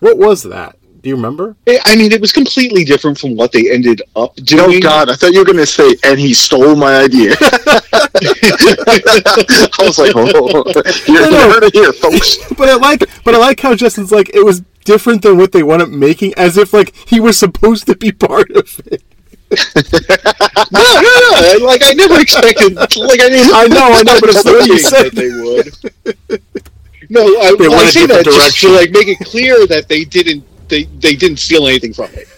What 0.00 0.18
was 0.18 0.42
that? 0.44 0.76
Do 1.02 1.08
you 1.10 1.16
remember? 1.16 1.56
I 1.68 1.78
I 1.84 1.96
mean, 1.96 2.12
it 2.12 2.20
was 2.20 2.32
completely 2.32 2.84
different 2.84 3.18
from 3.18 3.36
what 3.36 3.52
they 3.52 3.70
ended 3.72 4.02
up 4.16 4.34
doing. 4.36 4.60
Oh 4.62 4.66
doing. 4.68 4.80
God, 4.80 5.08
I 5.10 5.14
thought 5.14 5.32
you 5.32 5.38
were 5.40 5.44
going 5.44 5.58
to 5.58 5.66
say, 5.66 5.94
and 6.04 6.18
he 6.18 6.34
stole 6.34 6.74
my 6.76 6.96
idea. 6.98 7.34
I 7.40 7.80
was 9.80 9.98
like, 9.98 10.12
oh, 10.16 10.64
you 11.06 11.14
No, 11.14 11.30
no. 11.30 11.50
heard 11.52 11.64
it 11.64 11.74
here, 11.74 11.92
folks. 11.92 12.38
But 12.56 12.68
I 12.70 12.74
like, 12.76 13.00
but 13.24 13.34
I 13.34 13.38
like 13.38 13.60
how 13.60 13.74
Justin's 13.74 14.10
like 14.12 14.30
it 14.34 14.44
was 14.44 14.62
different 14.84 15.22
than 15.22 15.36
what 15.36 15.52
they 15.52 15.62
wound 15.62 15.82
up 15.82 15.88
making, 15.90 16.32
as 16.36 16.56
if 16.56 16.72
like 16.72 16.94
he 17.06 17.20
was 17.20 17.36
supposed 17.38 17.86
to 17.86 17.96
be 17.96 18.12
part 18.12 18.50
of 18.50 18.80
it. 18.86 19.02
No, 20.72 20.82
no, 21.00 21.12
no. 21.20 21.66
Like 21.66 21.82
I 21.84 21.92
never 21.94 22.20
expected. 22.20 22.74
Like 22.76 23.20
I 23.20 23.28
didn't. 23.28 23.52
I 23.54 23.66
know, 23.68 23.92
I 23.92 24.02
know, 24.02 24.18
but 24.20 24.30
it's 24.30 24.42
the 24.42 24.52
way 24.52 24.64
you 24.64 24.78
said 24.78 25.12
they 25.14 25.28
would. 25.30 25.74
No, 27.08 27.22
I, 27.40 27.54
They 27.58 27.68
well, 27.68 27.78
I 27.80 27.84
went 27.84 27.90
say 27.90 28.06
that 28.06 28.24
different 28.24 28.26
just 28.26 28.58
to 28.60 28.68
like 28.70 28.90
make 28.90 29.08
it 29.08 29.20
clear 29.20 29.66
that 29.68 29.88
they 29.88 30.04
didn't. 30.04 30.44
They 30.68 30.84
they 30.84 31.14
didn't 31.16 31.38
steal 31.38 31.66
anything 31.68 31.92
from 31.94 32.10
it. 32.14 32.28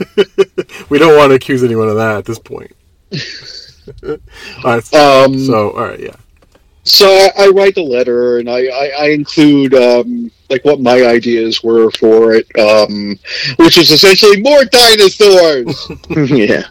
We 0.91 0.99
don't 0.99 1.17
want 1.17 1.31
to 1.31 1.35
accuse 1.37 1.63
anyone 1.65 1.89
of 1.89 1.97
that 1.97 2.17
at 2.19 2.25
this 2.25 2.39
point. 2.39 2.75
all 4.05 4.19
right. 4.65 4.95
Um, 4.95 5.35
So, 5.37 5.71
all 5.73 5.85
right, 5.87 6.01
yeah. 6.01 6.17
so 6.85 7.07
I, 7.07 7.45
I 7.45 7.49
write 7.49 7.75
the 7.75 7.83
letter 7.83 8.39
and 8.39 8.49
I, 8.49 8.67
I, 8.67 8.93
I 9.01 9.07
include 9.11 9.75
um, 9.75 10.31
like 10.49 10.65
what 10.65 10.81
my 10.81 11.05
ideas 11.07 11.63
were 11.63 11.91
for 11.93 12.33
it, 12.35 12.47
um, 12.59 13.19
which 13.57 13.77
is 13.79 13.91
essentially 13.91 14.41
more 14.41 14.65
dinosaurs. 14.65 15.91
yeah. 16.31 16.63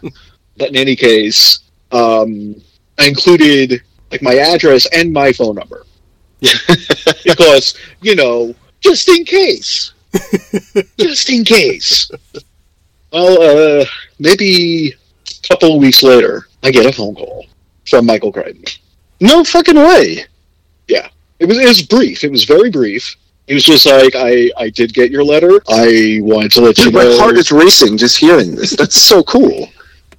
But 0.58 0.68
in 0.68 0.76
any 0.76 0.96
case, 0.96 1.60
um, 1.92 2.60
I 2.98 3.06
included 3.06 3.82
like 4.10 4.22
my 4.22 4.36
address 4.36 4.86
and 4.92 5.12
my 5.12 5.32
phone 5.32 5.54
number. 5.54 5.84
because, 7.24 7.76
you 8.00 8.14
know, 8.14 8.54
just 8.80 9.08
in 9.08 9.24
case. 9.24 9.92
just 10.98 11.30
in 11.30 11.44
case. 11.44 12.10
Well, 13.12 13.80
uh, 13.80 13.84
maybe 14.18 14.92
a 14.92 15.48
couple 15.48 15.74
of 15.74 15.80
weeks 15.80 16.02
later, 16.02 16.46
I 16.62 16.70
get 16.70 16.86
a 16.86 16.92
phone 16.92 17.14
call 17.14 17.46
from 17.86 18.06
Michael 18.06 18.32
Crichton. 18.32 18.64
No 19.20 19.44
fucking 19.44 19.76
way. 19.76 20.24
Yeah. 20.86 21.08
It 21.38 21.46
was, 21.46 21.58
it 21.58 21.66
was 21.66 21.82
brief. 21.82 22.24
It 22.24 22.30
was 22.30 22.44
very 22.44 22.70
brief. 22.70 23.16
He 23.46 23.54
was 23.54 23.64
just 23.64 23.86
like, 23.86 24.14
I, 24.14 24.50
I 24.58 24.68
did 24.68 24.92
get 24.92 25.10
your 25.10 25.24
letter. 25.24 25.62
I 25.68 26.20
wanted 26.22 26.52
to 26.52 26.60
let 26.60 26.78
you 26.78 26.84
Dude, 26.84 26.94
my 26.94 27.16
heart 27.16 27.38
is 27.38 27.50
racing 27.50 27.96
just 27.96 28.18
hearing 28.18 28.54
this. 28.54 28.76
That's 28.76 29.00
so 29.00 29.22
cool. 29.22 29.68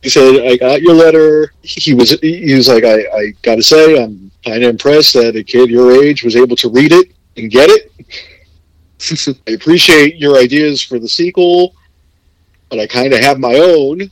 He 0.01 0.09
said 0.09 0.45
i 0.45 0.55
got 0.57 0.81
your 0.81 0.93
letter 0.93 1.53
he 1.61 1.93
was 1.93 2.11
he 2.21 2.53
was 2.53 2.67
like 2.67 2.83
i, 2.83 3.01
I 3.15 3.33
gotta 3.41 3.63
say 3.63 4.01
i'm 4.01 4.31
kind 4.45 4.63
of 4.63 4.69
impressed 4.69 5.13
that 5.13 5.35
a 5.35 5.43
kid 5.43 5.69
your 5.69 6.03
age 6.03 6.23
was 6.23 6.35
able 6.35 6.55
to 6.57 6.69
read 6.69 6.91
it 6.91 7.11
and 7.37 7.51
get 7.51 7.69
it 7.69 7.91
i 9.47 9.51
appreciate 9.51 10.15
your 10.17 10.37
ideas 10.37 10.81
for 10.81 10.99
the 10.99 11.09
sequel 11.09 11.75
but 12.69 12.79
i 12.79 12.87
kind 12.87 13.13
of 13.13 13.19
have 13.19 13.39
my 13.39 13.55
own 13.55 14.01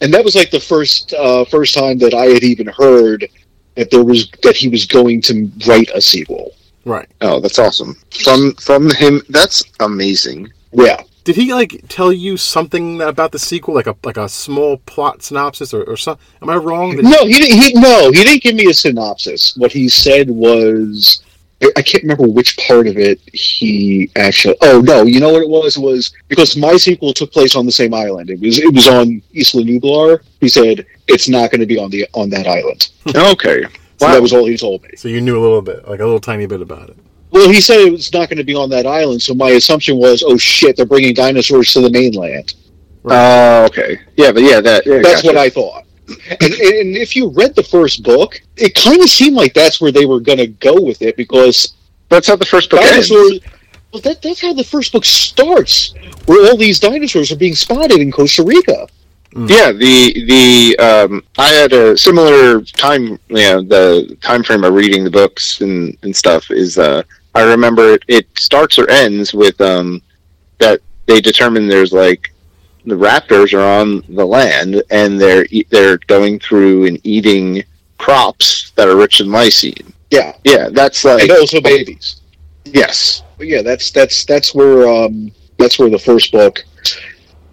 and 0.00 0.14
that 0.14 0.24
was 0.24 0.34
like 0.34 0.50
the 0.50 0.60
first 0.60 1.12
uh, 1.14 1.44
first 1.44 1.74
time 1.74 1.98
that 1.98 2.14
i 2.14 2.26
had 2.26 2.42
even 2.44 2.66
heard 2.66 3.28
that 3.74 3.90
there 3.90 4.04
was 4.04 4.30
that 4.42 4.56
he 4.56 4.68
was 4.68 4.86
going 4.86 5.20
to 5.20 5.50
write 5.66 5.90
a 5.94 6.00
sequel 6.00 6.54
Right. 6.88 7.06
Oh, 7.20 7.38
that's 7.38 7.58
awesome. 7.58 7.96
From 8.24 8.54
from 8.54 8.88
him, 8.94 9.20
that's 9.28 9.62
amazing. 9.80 10.50
yeah 10.72 11.02
Did 11.28 11.36
he 11.36 11.52
like 11.52 11.82
tell 11.88 12.10
you 12.10 12.38
something 12.38 13.02
about 13.02 13.32
the 13.32 13.38
sequel, 13.38 13.74
like 13.74 13.86
a 13.86 13.94
like 14.02 14.16
a 14.16 14.30
small 14.30 14.78
plot 14.78 15.22
synopsis 15.22 15.74
or, 15.74 15.82
or 15.84 15.98
something? 15.98 16.24
Am 16.40 16.48
I 16.48 16.56
wrong? 16.56 16.96
Did- 16.96 17.04
No, 17.04 17.26
he 17.26 17.34
didn't. 17.34 17.60
He, 17.62 17.72
no, 17.74 18.10
he 18.10 18.24
didn't 18.24 18.42
give 18.42 18.54
me 18.54 18.64
a 18.70 18.72
synopsis. 18.72 19.54
What 19.58 19.70
he 19.70 19.90
said 19.90 20.30
was, 20.30 21.22
I- 21.62 21.70
I 21.76 21.82
can't 21.82 22.02
remember 22.02 22.26
which 22.26 22.56
part 22.56 22.86
of 22.86 22.96
it 22.96 23.20
he 23.34 24.10
actually. 24.16 24.56
Oh 24.62 24.80
no, 24.80 25.02
you 25.02 25.20
know 25.20 25.30
what 25.30 25.42
it 25.42 25.48
was? 25.50 25.76
It 25.76 25.82
was 25.82 26.12
because 26.28 26.56
my 26.56 26.78
sequel 26.78 27.12
took 27.12 27.30
place 27.30 27.54
on 27.56 27.66
the 27.66 27.72
same 27.72 27.92
island. 27.92 28.30
It 28.30 28.40
was 28.40 28.56
it 28.58 28.72
was 28.72 28.88
on 28.88 29.20
Isla 29.34 29.64
Nublar. 29.64 30.20
He 30.40 30.48
said 30.48 30.86
it's 31.08 31.28
not 31.28 31.50
going 31.50 31.60
to 31.60 31.66
be 31.66 31.78
on 31.78 31.90
the 31.90 32.08
on 32.14 32.30
that 32.30 32.46
island. 32.46 32.88
Okay. 33.14 33.64
So 33.98 34.06
Wow. 34.06 34.12
that 34.14 34.22
was 34.22 34.32
all 34.32 34.46
he 34.46 34.56
told 34.56 34.82
me. 34.84 34.90
So 34.96 35.08
you 35.08 35.20
knew 35.20 35.36
a 35.38 35.42
little 35.42 35.60
bit, 35.60 35.86
like 35.86 36.00
a 36.00 36.04
little 36.04 36.20
tiny 36.20 36.46
bit 36.46 36.62
about 36.62 36.88
it. 36.88 36.96
Well, 37.30 37.50
he 37.50 37.60
said 37.60 37.80
it 37.80 37.92
was 37.92 38.12
not 38.12 38.28
going 38.28 38.38
to 38.38 38.44
be 38.44 38.54
on 38.54 38.70
that 38.70 38.86
island. 38.86 39.20
So 39.22 39.34
my 39.34 39.50
assumption 39.50 39.98
was, 39.98 40.22
oh 40.26 40.36
shit, 40.36 40.76
they're 40.76 40.86
bringing 40.86 41.14
dinosaurs 41.14 41.72
to 41.74 41.80
the 41.80 41.90
mainland. 41.90 42.54
Oh, 43.04 43.64
okay. 43.66 44.00
Yeah, 44.16 44.32
but 44.32 44.42
yeah, 44.42 44.60
that 44.60 44.86
yeah, 44.86 45.00
That's 45.02 45.22
gotcha. 45.22 45.26
what 45.26 45.36
I 45.36 45.50
thought. 45.50 45.84
And, 46.08 46.52
and 46.54 46.96
if 46.96 47.14
you 47.14 47.28
read 47.28 47.54
the 47.54 47.62
first 47.62 48.02
book, 48.02 48.40
it 48.56 48.74
kind 48.74 49.00
of 49.02 49.08
seemed 49.10 49.36
like 49.36 49.52
that's 49.52 49.80
where 49.80 49.92
they 49.92 50.06
were 50.06 50.20
going 50.20 50.38
to 50.38 50.46
go 50.46 50.80
with 50.80 51.02
it 51.02 51.16
because 51.16 51.74
That's 52.08 52.26
how 52.26 52.36
the 52.36 52.46
first 52.46 52.70
book 52.70 52.80
ends. 52.80 53.08
dinosaurs. 53.08 53.40
Well, 53.92 54.02
that, 54.02 54.20
that's 54.22 54.40
how 54.40 54.52
the 54.52 54.64
first 54.64 54.92
book 54.92 55.04
starts, 55.04 55.94
where 56.26 56.50
all 56.50 56.56
these 56.56 56.78
dinosaurs 56.80 57.32
are 57.32 57.36
being 57.36 57.54
spotted 57.54 58.00
in 58.00 58.10
Costa 58.10 58.42
Rica. 58.42 58.86
Yeah, 59.34 59.72
the 59.72 60.24
the 60.26 60.78
um, 60.78 61.22
I 61.36 61.48
had 61.48 61.72
a 61.72 61.96
similar 61.96 62.62
time. 62.62 63.18
You 63.28 63.36
know, 63.36 63.62
the 63.62 64.16
time 64.22 64.42
frame 64.42 64.64
of 64.64 64.72
reading 64.74 65.04
the 65.04 65.10
books 65.10 65.60
and, 65.60 65.96
and 66.02 66.14
stuff 66.16 66.50
is. 66.50 66.78
Uh, 66.78 67.02
I 67.38 67.44
remember 67.50 67.94
it, 67.94 68.04
it 68.08 68.26
starts 68.38 68.78
or 68.78 68.88
ends 68.90 69.32
with 69.32 69.60
um, 69.60 70.02
that 70.58 70.80
they 71.06 71.20
determine 71.20 71.68
there's 71.68 71.92
like 71.92 72.32
the 72.84 72.94
raptors 72.94 73.52
are 73.52 73.80
on 73.80 74.02
the 74.14 74.24
land 74.26 74.82
and 74.90 75.20
they're 75.20 75.46
e- 75.50 75.66
they're 75.70 75.98
going 76.06 76.38
through 76.40 76.86
and 76.86 76.98
eating 77.04 77.62
crops 77.98 78.70
that 78.76 78.88
are 78.88 78.96
rich 78.96 79.20
in 79.20 79.28
lysine. 79.28 79.92
Yeah, 80.10 80.34
Yeah, 80.44 80.68
that's 80.70 81.04
like 81.04 81.22
and 81.22 81.30
also 81.32 81.60
babies. 81.60 82.22
yes. 82.64 83.22
But 83.36 83.46
yeah, 83.46 83.62
that's 83.62 83.90
that's 83.90 84.24
that's 84.24 84.54
where 84.54 84.88
um, 84.88 85.30
that's 85.58 85.78
where 85.78 85.90
the 85.90 85.98
first 85.98 86.32
book 86.32 86.64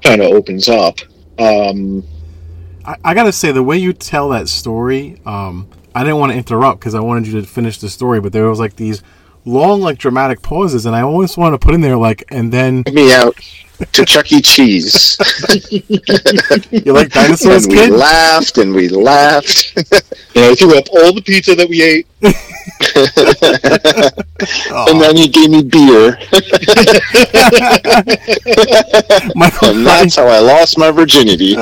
kind 0.04 0.22
of 0.22 0.32
opens 0.32 0.68
up. 0.70 1.00
Um, 1.38 2.04
I, 2.86 2.96
I 3.04 3.14
gotta 3.14 3.32
say, 3.32 3.52
the 3.52 3.62
way 3.64 3.78
you 3.78 3.94
tell 3.94 4.30
that 4.30 4.48
story, 4.48 5.22
um, 5.26 5.68
I 5.94 6.04
didn't 6.04 6.18
want 6.18 6.32
to 6.32 6.38
interrupt 6.38 6.80
because 6.80 6.96
I 6.96 7.02
wanted 7.02 7.28
you 7.28 7.40
to 7.42 7.46
finish 7.48 7.78
the 7.80 7.90
story, 7.90 8.20
but 8.22 8.32
there 8.34 8.50
was 8.50 8.60
like 8.60 8.76
these 8.78 9.04
long, 9.46 9.82
like 9.82 9.98
dramatic 9.98 10.42
pauses, 10.42 10.86
and 10.86 10.96
I 10.96 11.02
always 11.02 11.38
want 11.38 11.54
to 11.54 11.60
put 11.64 11.76
in 11.76 11.82
there 11.82 11.98
like, 11.98 12.24
and 12.30 12.52
then 12.52 12.84
Take 12.84 12.96
me 12.96 13.14
out 13.14 13.36
to 13.92 14.06
Chuck 14.06 14.32
E. 14.32 14.42
Cheese. 14.42 15.18
you 16.72 16.94
like 16.94 17.10
dinosaurs, 17.12 17.66
and 17.66 17.74
we 17.74 17.80
kid? 17.80 17.92
laughed 17.92 18.58
and 18.58 18.74
we 18.74 18.88
laughed. 18.90 19.76
you 20.34 20.42
know, 20.42 20.52
I 20.52 20.56
threw 20.56 20.78
up 20.78 20.86
all 20.94 21.14
the 21.14 21.22
pizza 21.22 21.56
that 21.56 21.70
we 21.70 21.82
ate. 21.84 22.08
And 24.88 25.02
then 25.02 25.16
he 25.16 25.28
gave 25.28 25.50
me 25.50 25.64
beer, 25.64 26.12
Michael 29.36 29.70
and 29.70 29.86
that's 29.86 30.16
how 30.18 30.28
I 30.28 30.40
lost 30.40 30.78
my 30.78 30.92
virginity. 30.92 31.56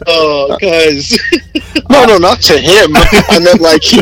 Aw. 0.00 0.04
Oh, 0.08 0.56
guys. 0.60 1.16
No, 1.90 2.04
no, 2.04 2.18
not 2.18 2.40
to 2.42 2.58
him. 2.58 2.90
I 2.96 3.38
meant 3.42 3.60
like 3.60 3.82
he 3.82 3.98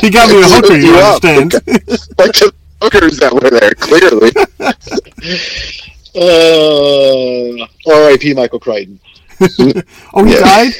he 0.00 0.10
got 0.10 0.30
me 0.30 0.40
a 0.42 0.46
hooker. 0.46 0.74
You 0.76 0.86
You 0.94 0.96
up. 0.96 1.24
understand? 1.24 1.52
like 2.18 2.32
to 2.34 2.46
the 2.46 2.54
hookers 2.82 3.16
that 3.18 3.32
were 3.32 3.50
there. 3.50 3.72
Clearly, 3.74 4.30
Uh, 6.16 7.66
R.I.P. 7.90 8.34
Michael 8.34 8.60
Crichton. 8.60 9.00
Oh, 10.14 10.24
he 10.24 10.32
Yeah. 10.34 10.40
died. 10.40 10.72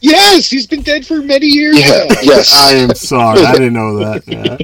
Yes, 0.00 0.48
he's 0.48 0.66
been 0.68 0.82
dead 0.82 1.04
for 1.06 1.20
many 1.20 1.46
years. 1.46 1.78
yeah, 1.78 2.04
yes. 2.22 2.54
I 2.66 2.72
am 2.74 2.94
sorry. 2.94 3.40
I 3.44 3.52
didn't 3.52 3.72
know 3.74 3.98
that. 3.98 4.22
Yeah. 4.28 4.56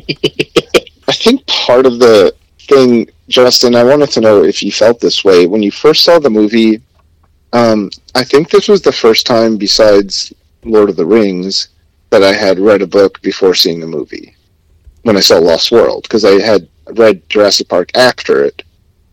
I 1.08 1.12
think 1.12 1.44
part 1.48 1.84
of 1.86 1.98
the 1.98 2.32
thing, 2.68 3.08
Justin, 3.28 3.74
I 3.74 3.82
wanted 3.82 4.10
to 4.10 4.20
know 4.20 4.44
if 4.44 4.62
you 4.62 4.70
felt 4.70 5.00
this 5.00 5.24
way 5.24 5.46
when 5.46 5.62
you 5.62 5.70
first 5.72 6.04
saw 6.04 6.18
the 6.20 6.30
movie. 6.30 6.80
Um, 7.52 7.90
I 8.14 8.24
think 8.24 8.50
this 8.50 8.68
was 8.68 8.80
the 8.82 8.92
first 8.92 9.26
time, 9.26 9.56
besides 9.56 10.32
Lord 10.64 10.88
of 10.90 10.96
the 10.96 11.04
Rings, 11.06 11.68
that 12.10 12.22
I 12.22 12.32
had 12.32 12.58
read 12.58 12.82
a 12.82 12.86
book 12.86 13.20
before 13.22 13.54
seeing 13.54 13.80
the 13.80 13.86
movie. 13.86 14.34
When 15.02 15.16
I 15.16 15.20
saw 15.20 15.38
Lost 15.38 15.72
World, 15.72 16.04
because 16.04 16.24
I 16.24 16.40
had 16.40 16.68
read 16.96 17.28
Jurassic 17.28 17.68
Park 17.68 17.90
after 17.96 18.44
it. 18.44 18.62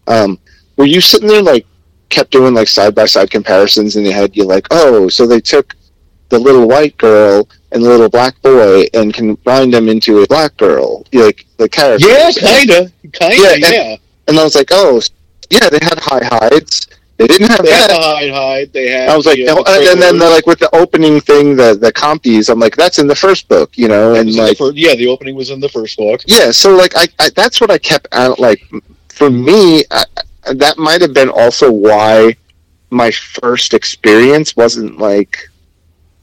Um, 0.08 0.40
were 0.78 0.86
you 0.86 1.02
sitting 1.02 1.28
there 1.28 1.42
like 1.42 1.66
kept 2.10 2.32
doing 2.32 2.54
like 2.54 2.68
side 2.68 2.94
by 2.96 3.06
side 3.06 3.32
comparisons 3.32 3.96
in 3.96 4.06
your 4.06 4.14
head? 4.14 4.36
You're 4.36 4.46
like, 4.46 4.68
oh, 4.72 5.10
so 5.10 5.26
they 5.26 5.40
took 5.42 5.76
the 6.30 6.38
little 6.38 6.68
white 6.68 6.96
girl 6.98 7.50
and 7.72 7.84
the 7.84 7.90
little 7.90 8.10
black 8.10 8.40
boy 8.44 8.84
and 8.94 9.14
combined 9.14 9.74
them 9.74 9.90
into 9.90 10.20
a 10.22 10.28
black 10.28 10.56
girl, 10.58 11.04
like 11.12 11.46
the 11.58 11.68
character. 11.68 12.08
Yeah, 12.08 12.32
kinda, 12.32 12.92
kinda, 13.14 13.36
Yeah, 13.36 13.54
yeah. 13.56 13.82
and- 13.94 14.00
And 14.28 14.40
I 14.40 14.44
was 14.44 14.54
like, 14.54 14.70
oh, 14.72 15.02
yeah, 15.50 15.70
they 15.70 15.80
had 15.82 15.98
high 15.98 16.24
hides. 16.24 16.86
They 17.20 17.28
didn't 17.28 17.50
have 17.52 17.64
They 17.64 17.72
had 17.74 17.90
the 17.90 17.94
that. 17.96 18.16
hide, 18.16 18.32
hide. 18.32 18.74
They 18.74 18.90
had. 18.90 19.10
I 19.10 19.18
was 19.18 19.26
like, 19.26 19.38
the, 19.38 19.44
the 19.44 19.92
and 19.92 20.02
then, 20.02 20.16
trailers. 20.16 20.32
like 20.36 20.46
with 20.48 20.60
the 20.60 20.74
opening 20.74 21.20
thing, 21.20 21.58
the 21.58 21.76
the 21.76 21.92
compies, 21.92 22.50
I'm 22.50 22.60
like, 22.60 22.78
that's 22.78 22.98
in 22.98 23.08
the 23.08 23.16
first 23.16 23.50
book, 23.50 23.78
you 23.78 23.90
know, 23.90 24.16
and 24.16 24.30
in 24.30 24.36
the 24.38 24.42
like, 24.42 24.58
yeah, 24.76 24.96
the 24.96 25.08
opening 25.08 25.36
was 25.36 25.50
in 25.50 25.60
the 25.60 25.68
first 25.68 25.98
book. 25.98 26.22
yeah, 26.28 26.50
so 26.52 26.74
like, 26.76 26.94
I, 26.96 27.08
I 27.20 27.30
that's 27.32 27.60
what 27.60 27.70
I 27.72 27.78
kept 27.78 28.08
out. 28.14 28.40
Like, 28.40 28.62
for 29.10 29.30
me, 29.30 29.84
I- 29.92 30.06
that 30.54 30.78
might 30.78 31.02
have 31.02 31.14
been 31.14 31.30
also 31.30 31.70
why 31.70 32.36
my 32.90 33.12
first 33.12 33.74
experience 33.74 34.56
wasn't 34.56 34.98
like. 34.98 35.49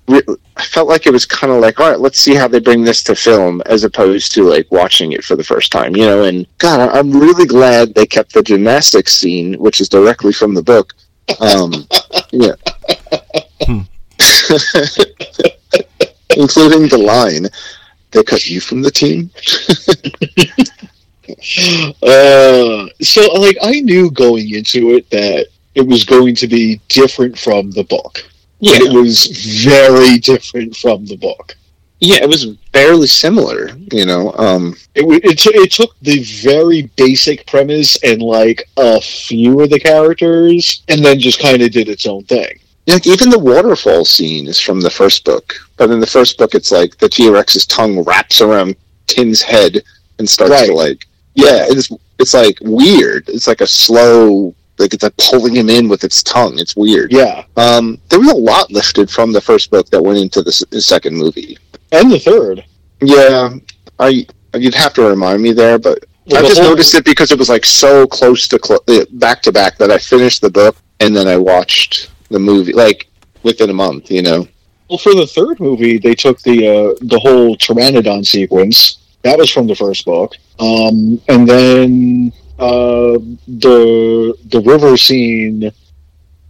Re- 0.08 0.22
I 0.56 0.64
felt 0.64 0.88
like 0.88 1.06
it 1.06 1.12
was 1.12 1.26
kind 1.26 1.52
of 1.52 1.60
like, 1.60 1.80
all 1.80 1.90
right, 1.90 2.00
let's 2.00 2.18
see 2.18 2.34
how 2.34 2.48
they 2.48 2.60
bring 2.60 2.84
this 2.84 3.02
to 3.04 3.14
film, 3.14 3.62
as 3.66 3.84
opposed 3.84 4.32
to 4.32 4.44
like 4.44 4.70
watching 4.70 5.12
it 5.12 5.24
for 5.24 5.36
the 5.36 5.44
first 5.44 5.72
time, 5.72 5.96
you 5.96 6.04
know. 6.04 6.24
And 6.24 6.46
God, 6.58 6.90
I'm 6.94 7.10
really 7.12 7.46
glad 7.46 7.94
they 7.94 8.06
kept 8.06 8.32
the 8.32 8.42
gymnastics 8.42 9.14
scene, 9.14 9.54
which 9.54 9.80
is 9.80 9.88
directly 9.88 10.32
from 10.32 10.54
the 10.54 10.62
book. 10.62 10.94
Um, 11.40 11.72
yeah, 12.32 12.54
Hmm. 13.66 13.80
including 16.36 16.88
the 16.88 16.98
line, 16.98 17.48
"They 18.12 18.22
cut 18.22 18.48
you 18.48 18.60
from 18.60 18.82
the 18.82 18.90
team." 18.90 19.30
Uh, 22.02 22.86
so 23.00 23.20
like 23.40 23.58
I 23.60 23.80
knew 23.80 24.12
going 24.12 24.54
into 24.54 24.94
it 24.94 25.10
that 25.10 25.48
it 25.74 25.84
was 25.86 26.04
going 26.04 26.36
to 26.36 26.46
be 26.46 26.80
different 26.88 27.36
from 27.36 27.72
the 27.72 27.82
book. 27.82 28.24
And 28.60 28.82
it 28.82 28.92
was 28.92 29.26
very 29.64 30.18
different 30.18 30.76
from 30.76 31.04
the 31.06 31.16
book. 31.16 31.54
yeah, 32.00 32.16
it 32.22 32.28
was 32.28 32.46
barely 32.72 33.06
similar, 33.06 33.70
you 33.92 34.04
know. 34.06 34.32
Um, 34.38 34.76
It, 34.94 35.04
it, 35.24 35.38
t- 35.38 35.50
it 35.50 35.72
took 35.72 35.94
the 36.02 36.22
very 36.42 36.82
basic 36.96 37.46
premise 37.46 37.96
and 38.02 38.20
like 38.22 38.68
a 38.76 39.00
few 39.00 39.60
of 39.60 39.70
the 39.70 39.80
characters, 39.80 40.82
and 40.88 41.04
then 41.04 41.18
just 41.20 41.40
kind 41.40 41.62
of 41.62 41.70
did 41.70 41.88
its 41.88 42.06
own 42.06 42.24
thing. 42.24 42.58
like 42.86 43.06
even 43.06 43.28
the 43.30 43.38
waterfall 43.38 44.04
scene 44.04 44.46
is 44.46 44.60
from 44.60 44.80
the 44.80 44.90
first 44.90 45.24
book. 45.24 45.54
But 45.76 45.90
in 45.90 46.00
the 46.00 46.06
first 46.06 46.38
book, 46.38 46.54
it's 46.54 46.70
like 46.72 46.96
the 46.98 47.08
T 47.08 47.28
Rex's 47.28 47.66
tongue 47.66 48.02
wraps 48.04 48.40
around 48.40 48.76
Tim's 49.06 49.42
head 49.42 49.82
and 50.18 50.28
starts 50.28 50.52
Right. 50.52 50.66
to 50.68 50.74
like, 50.74 51.04
yeah, 51.34 51.66
it's 51.68 51.90
it's 52.18 52.32
like 52.34 52.58
weird. 52.62 53.28
It's 53.28 53.46
like 53.46 53.60
a 53.60 53.66
slow, 53.66 54.54
like 54.78 54.92
it's 54.94 55.02
like 55.02 55.16
pulling 55.18 55.54
him 55.56 55.68
in 55.70 55.88
with 55.88 56.04
its 56.04 56.22
tongue. 56.22 56.58
It's 56.58 56.76
weird. 56.76 57.12
Yeah, 57.12 57.44
Um, 57.56 57.98
there 58.08 58.18
was 58.20 58.30
a 58.32 58.36
lot 58.36 58.70
lifted 58.70 59.10
from 59.10 59.32
the 59.32 59.40
first 59.40 59.70
book 59.70 59.88
that 59.90 60.02
went 60.02 60.18
into 60.18 60.42
the, 60.42 60.50
s- 60.50 60.64
the 60.70 60.80
second 60.80 61.16
movie. 61.16 61.58
and 61.92 62.10
the 62.10 62.18
third. 62.18 62.64
Yeah, 63.00 63.54
I 63.98 64.26
you'd 64.54 64.74
have 64.74 64.94
to 64.94 65.02
remind 65.02 65.42
me 65.42 65.52
there, 65.52 65.78
but 65.78 66.04
Well, 66.26 66.44
I 66.44 66.48
just 66.48 66.60
whole- 66.60 66.70
noticed 66.70 66.94
it 66.94 67.04
because 67.04 67.30
it 67.32 67.38
was 67.38 67.48
like 67.48 67.64
so 67.64 68.06
close 68.06 68.48
to 68.48 68.58
clo- 68.58 68.84
back 69.12 69.42
to 69.42 69.52
back 69.52 69.78
that 69.78 69.90
I 69.90 69.98
finished 69.98 70.40
the 70.42 70.50
book 70.50 70.76
and 71.00 71.14
then 71.16 71.26
I 71.28 71.36
watched 71.36 72.10
the 72.30 72.38
movie 72.38 72.72
like 72.72 73.06
within 73.42 73.70
a 73.70 73.74
month. 73.74 74.10
You 74.10 74.22
know. 74.22 74.48
Well, 74.88 74.98
for 74.98 75.14
the 75.14 75.26
third 75.26 75.58
movie, 75.60 75.98
they 75.98 76.14
took 76.14 76.40
the 76.42 76.58
uh, 76.68 76.94
the 77.02 77.18
whole 77.18 77.56
Pteranodon 77.56 78.24
sequence. 78.26 78.98
That 79.22 79.36
was 79.38 79.50
from 79.50 79.66
the 79.66 79.74
first 79.74 80.04
book, 80.04 80.34
um, 80.60 81.20
and 81.28 81.48
then 81.48 82.32
uh, 82.58 83.18
the 83.48 84.36
the 84.46 84.60
river 84.64 84.96
scene. 84.96 85.70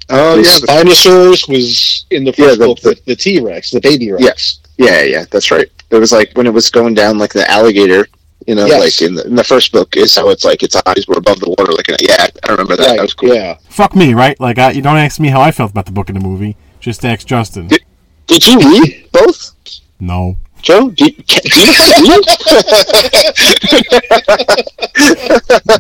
Oh 0.09 0.37
the 0.37 0.43
yeah, 0.43 0.59
the- 0.61 0.67
Spinosaurus 0.67 1.49
was 1.49 2.07
in 2.11 2.25
the 2.25 2.35
Yeah, 2.37 2.47
first 2.47 2.59
the- 2.61 2.67
book. 2.67 2.81
the- 2.81 2.91
The, 2.95 3.01
the 3.07 3.17
T 3.17 3.41
Rex, 3.41 3.71
the 3.71 3.81
baby 3.81 4.11
Rex. 4.13 4.23
Yes. 4.25 4.61
yeah, 4.79 5.03
yeah. 5.03 5.25
That's 5.31 5.51
right. 5.51 5.69
It 5.91 5.97
was 5.97 6.13
like 6.13 6.31
when 6.35 6.47
it 6.47 6.53
was 6.53 6.71
going 6.71 6.95
down 6.95 7.19
like 7.19 7.33
the 7.33 7.49
alligator. 7.51 8.07
You 8.47 8.55
know, 8.55 8.67
Yes. 8.67 8.81
like 9.01 9.09
in 9.09 9.15
the, 9.17 9.27
in 9.27 9.35
the 9.35 9.43
first 9.43 9.73
book 9.73 9.97
is 9.97 10.15
how 10.15 10.29
it's 10.31 10.45
like 10.45 10.63
its 10.63 10.77
eyes 10.87 11.09
were 11.09 11.17
above 11.19 11.41
the 11.41 11.49
water. 11.59 11.73
Like 11.73 11.89
yeah, 12.01 12.29
I 12.45 12.51
remember 12.53 12.77
that. 12.77 12.87
Right, 12.87 12.97
That 12.97 13.03
was 13.03 13.15
cool. 13.15 13.35
Yeah. 13.35 13.57
Fuck 13.71 13.97
me, 13.97 14.15
right? 14.15 14.39
Like, 14.39 14.59
I, 14.59 14.71
you 14.71 14.83
don't 14.83 14.97
ask 14.99 15.19
me 15.19 15.29
how 15.29 15.41
I 15.41 15.51
felt 15.51 15.73
about 15.73 15.87
the 15.87 15.93
book 15.93 16.09
and 16.09 16.17
the 16.21 16.23
movie. 16.23 16.57
Just 16.79 17.05
ask 17.05 17.27
Justin. 17.27 17.67
Did- 17.67 17.83
Did 18.29 18.47
you 18.47 18.59
read 18.61 19.09
both, 19.11 19.53
No. 19.99 20.37
Joe? 20.67 20.91
Do 20.91 21.05
you, 21.05 21.13
can, 21.13 21.43
do 21.45 21.61
you 21.61 21.67
know 21.67 21.73
how 21.79 21.87
to 21.87 22.03
read? 22.11 22.25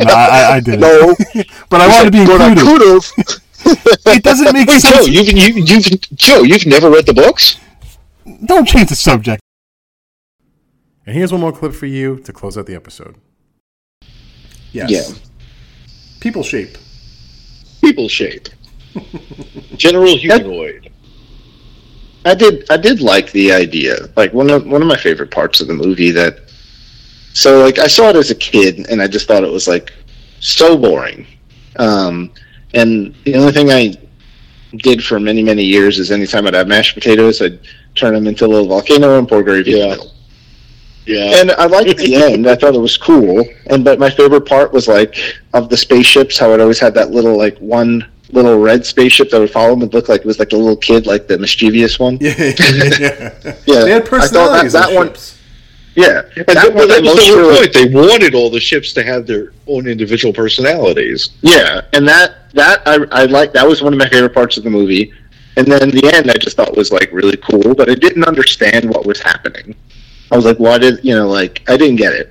No, 0.07 0.14
I, 0.14 0.26
I, 0.28 0.55
I 0.55 0.61
didn't. 0.61 0.81
no, 0.81 1.16
But 1.71 1.81
I 1.81 1.88
wanted 1.88 2.05
to 2.05 2.11
be 2.12 2.21
included. 2.21 3.02
It 4.07 4.23
doesn't 4.23 4.52
make 4.52 4.69
Wait, 4.69 4.81
Joe, 4.81 4.90
sense. 4.90 5.09
you've, 5.09 5.26
you, 5.33 5.55
you've 5.64 6.00
Joe, 6.14 6.43
you've 6.45 6.66
never 6.66 6.88
read 6.88 7.05
the 7.05 7.14
books? 7.14 7.59
Don't 8.45 8.64
change 8.69 8.90
the 8.90 8.95
subject. 8.95 9.43
And 11.05 11.16
here's 11.16 11.33
one 11.33 11.40
more 11.40 11.50
clip 11.50 11.73
for 11.73 11.87
you 11.87 12.19
to 12.21 12.33
close 12.33 12.57
out 12.57 12.66
the 12.66 12.76
episode. 12.76 13.16
Yes. 14.71 14.88
Yeah. 14.90 15.02
People 16.21 16.45
shape. 16.45 16.78
People 17.81 18.09
shape. 18.09 18.49
General 19.75 20.16
humanoid. 20.16 20.93
I 22.26 22.35
did. 22.35 22.64
I 22.71 22.76
did 22.76 23.00
like 23.00 23.30
the 23.33 23.52
idea. 23.52 24.09
Like 24.16 24.33
one 24.35 24.50
of 24.50 24.66
one 24.66 24.83
of 24.83 24.88
my 24.88 24.97
favorite 24.97 25.30
parts 25.30 25.61
of 25.61 25.68
the 25.68 25.75
movie. 25.75 26.11
That 26.11 26.40
so 27.33 27.62
like 27.62 27.78
I 27.78 27.87
saw 27.87 28.11
it 28.11 28.16
as 28.16 28.30
a 28.30 28.35
kid, 28.35 28.87
and 28.90 29.00
I 29.00 29.06
just 29.06 29.26
thought 29.28 29.45
it 29.45 29.50
was 29.52 29.68
like 29.68 29.92
so 30.40 30.76
boring. 30.76 31.26
Um, 31.76 32.33
and 32.75 33.14
the 33.25 33.37
only 33.37 33.52
thing 33.52 33.71
I 33.71 33.95
did 34.78 35.02
for 35.02 35.18
many 35.21 35.42
many 35.42 35.62
years 35.64 35.99
is 35.99 36.11
anytime 36.11 36.47
I'd 36.47 36.54
have 36.54 36.68
mashed 36.68 36.95
potatoes, 36.95 37.40
I'd 37.40 37.61
turn 37.95 38.12
them 38.14 38.26
into 38.26 38.45
a 38.45 38.49
little 38.49 38.66
volcano 38.66 39.18
and 39.18 39.28
pour 39.28 39.42
gravy 39.42 39.73
in 39.73 39.78
Yeah. 39.78 39.83
the 39.85 39.90
middle. 39.90 40.12
Yeah. 41.06 41.40
And 41.40 41.52
I 41.52 41.66
liked 41.66 41.99
the 41.99 42.16
end. 42.16 42.49
I 42.49 42.56
thought 42.56 42.75
it 42.75 42.80
was 42.80 42.97
cool. 42.97 43.45
And 43.66 43.85
but 43.85 44.00
my 44.00 44.11
favorite 44.11 44.45
part 44.47 44.73
was 44.73 44.88
like 44.88 45.14
of 45.54 45.68
the 45.68 45.76
spaceships, 45.76 46.37
how 46.37 46.50
it 46.52 46.61
always 46.61 46.80
had 46.80 46.95
that 46.95 47.12
little 47.12 47.37
like 47.38 47.56
one 47.59 48.04
little 48.30 48.59
red 48.59 48.85
spaceship 48.85 49.30
that 49.30 49.38
would 49.38 49.50
follow 49.50 49.73
him 49.75 49.83
and 49.83 49.92
look 49.95 50.09
like 50.09 50.21
it 50.23 50.26
was 50.26 50.38
like 50.38 50.52
a 50.52 50.56
little 50.56 50.76
kid, 50.76 51.06
like 51.06 51.28
the 51.28 51.38
mischievous 51.38 51.99
one. 51.99 52.18
Yeah, 52.21 52.35
yeah. 52.38 53.56
Yeah, 53.66 53.85
They 53.85 53.90
had 53.92 54.02
I 54.12 54.26
thought 54.26 54.62
that, 54.62 54.73
that 54.73 54.92
one. 54.95 55.09
ships. 55.09 55.38
Yeah, 55.95 56.23
And 56.37 56.45
that 56.49 56.54
that, 56.54 56.75
one 56.75 56.88
that 56.88 57.02
was 57.02 57.14
the 57.16 57.33
whole 57.40 57.56
point. 57.56 57.73
They 57.73 57.87
wanted 57.87 58.35
all 58.35 58.50
the 58.50 58.61
ships 58.61 58.92
to 58.95 59.02
have 59.02 59.26
their 59.26 59.52
own 59.66 59.87
individual 59.87 60.33
personalities. 60.35 61.30
Yeah, 61.40 61.80
and 61.95 62.06
that 62.06 62.52
that 62.52 62.83
I 62.87 62.97
I 63.12 63.25
like 63.25 63.52
that 63.54 63.66
was 63.66 63.80
one 63.83 63.95
of 63.95 63.99
my 63.99 64.09
favorite 64.09 64.35
parts 64.35 64.56
of 64.59 64.64
the 64.64 64.71
movie. 64.71 65.12
And 65.56 65.66
then 65.66 65.88
the 65.90 66.11
end, 66.12 66.30
I 66.30 66.35
just 66.35 66.54
thought 66.59 66.76
was 66.76 66.92
like 66.92 67.11
really 67.12 67.38
cool, 67.38 67.75
but 67.75 67.88
I 67.88 67.95
didn't 67.95 68.25
understand 68.25 68.90
what 68.90 69.06
was 69.06 69.21
happening. 69.21 69.75
I 70.30 70.37
was 70.37 70.44
like, 70.44 70.59
why 70.59 70.77
did 70.77 71.03
you 71.03 71.14
know? 71.14 71.29
Like, 71.29 71.62
I 71.66 71.79
didn't 71.79 71.96
get 71.96 72.12
it. 72.12 72.31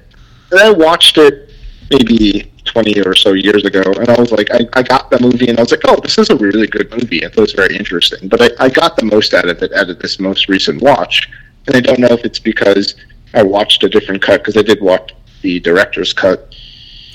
And 0.52 0.60
I 0.60 0.70
watched 0.70 1.18
it 1.18 1.50
maybe 1.90 2.52
twenty 2.66 3.00
or 3.02 3.16
so 3.16 3.34
years 3.34 3.64
ago, 3.66 3.82
and 4.00 4.10
I 4.10 4.20
was 4.20 4.32
like, 4.32 4.50
I, 4.52 4.68
I 4.74 4.84
got 4.84 5.10
the 5.10 5.20
movie, 5.20 5.48
and 5.48 5.58
I 5.58 5.62
was 5.62 5.72
like, 5.72 5.82
oh, 5.86 6.00
this 6.02 6.18
is 6.18 6.30
a 6.30 6.36
really 6.36 6.68
good 6.68 6.92
movie. 6.92 7.20
It 7.20 7.36
was 7.38 7.54
very 7.54 7.76
interesting. 7.78 8.28
But 8.28 8.42
I, 8.42 8.66
I 8.66 8.70
got 8.70 8.98
the 8.98 9.06
most 9.06 9.34
out 9.34 9.48
of 9.48 9.62
it 9.64 9.72
out 9.74 9.90
of 9.90 10.00
this 10.00 10.20
most 10.20 10.50
recent 10.50 10.82
watch, 10.82 11.30
and 11.68 11.76
I 11.76 11.80
don't 11.80 12.00
know 12.00 12.08
if 12.12 12.26
it's 12.26 12.40
because 12.40 12.96
I 13.34 13.44
watched 13.44 13.84
a 13.84 13.90
different 13.90 14.22
cut 14.22 14.42
because 14.42 14.58
I 14.58 14.62
did 14.62 14.82
watch 14.82 15.14
the 15.42 15.60
director's 15.60 16.14
cut 16.14 16.54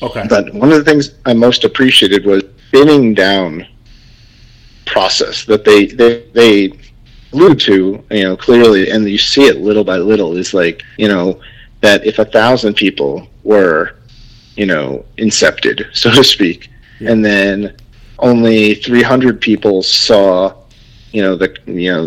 Okay. 0.03 0.25
but 0.29 0.53
one 0.55 0.73
of 0.73 0.79
the 0.79 0.85
things 0.91 1.15
I 1.27 1.35
most 1.35 1.65
appreciated 1.65 2.25
was 2.25 2.43
thinning 2.71 3.13
down 3.15 3.67
process 4.87 5.45
that 5.45 5.65
they 5.65 5.87
they 5.87 6.25
they 6.33 6.73
allude 7.33 7.61
to, 7.61 8.03
you 8.11 8.23
know, 8.23 8.37
clearly, 8.37 8.91
and 8.91 9.09
you 9.09 9.19
see 9.19 9.45
it 9.47 9.59
little 9.59 9.85
by 9.85 9.99
little. 9.99 10.37
Is 10.37 10.55
like 10.55 10.83
you 10.97 11.09
know 11.09 11.41
that 11.81 12.05
if 12.07 12.19
a 12.19 12.25
thousand 12.25 12.75
people 12.75 13.29
were, 13.45 13.97
you 14.61 14.67
know, 14.73 14.85
incepted, 15.25 15.77
so 16.01 16.09
to 16.19 16.25
speak, 16.37 16.61
Yeah. 17.01 17.11
and 17.13 17.25
then 17.25 17.55
only 18.19 18.61
300 18.75 19.41
people 19.41 19.77
saw 19.83 20.53
you 21.17 21.23
know 21.25 21.35
the 21.43 21.49
you 21.83 21.91
know 21.93 22.05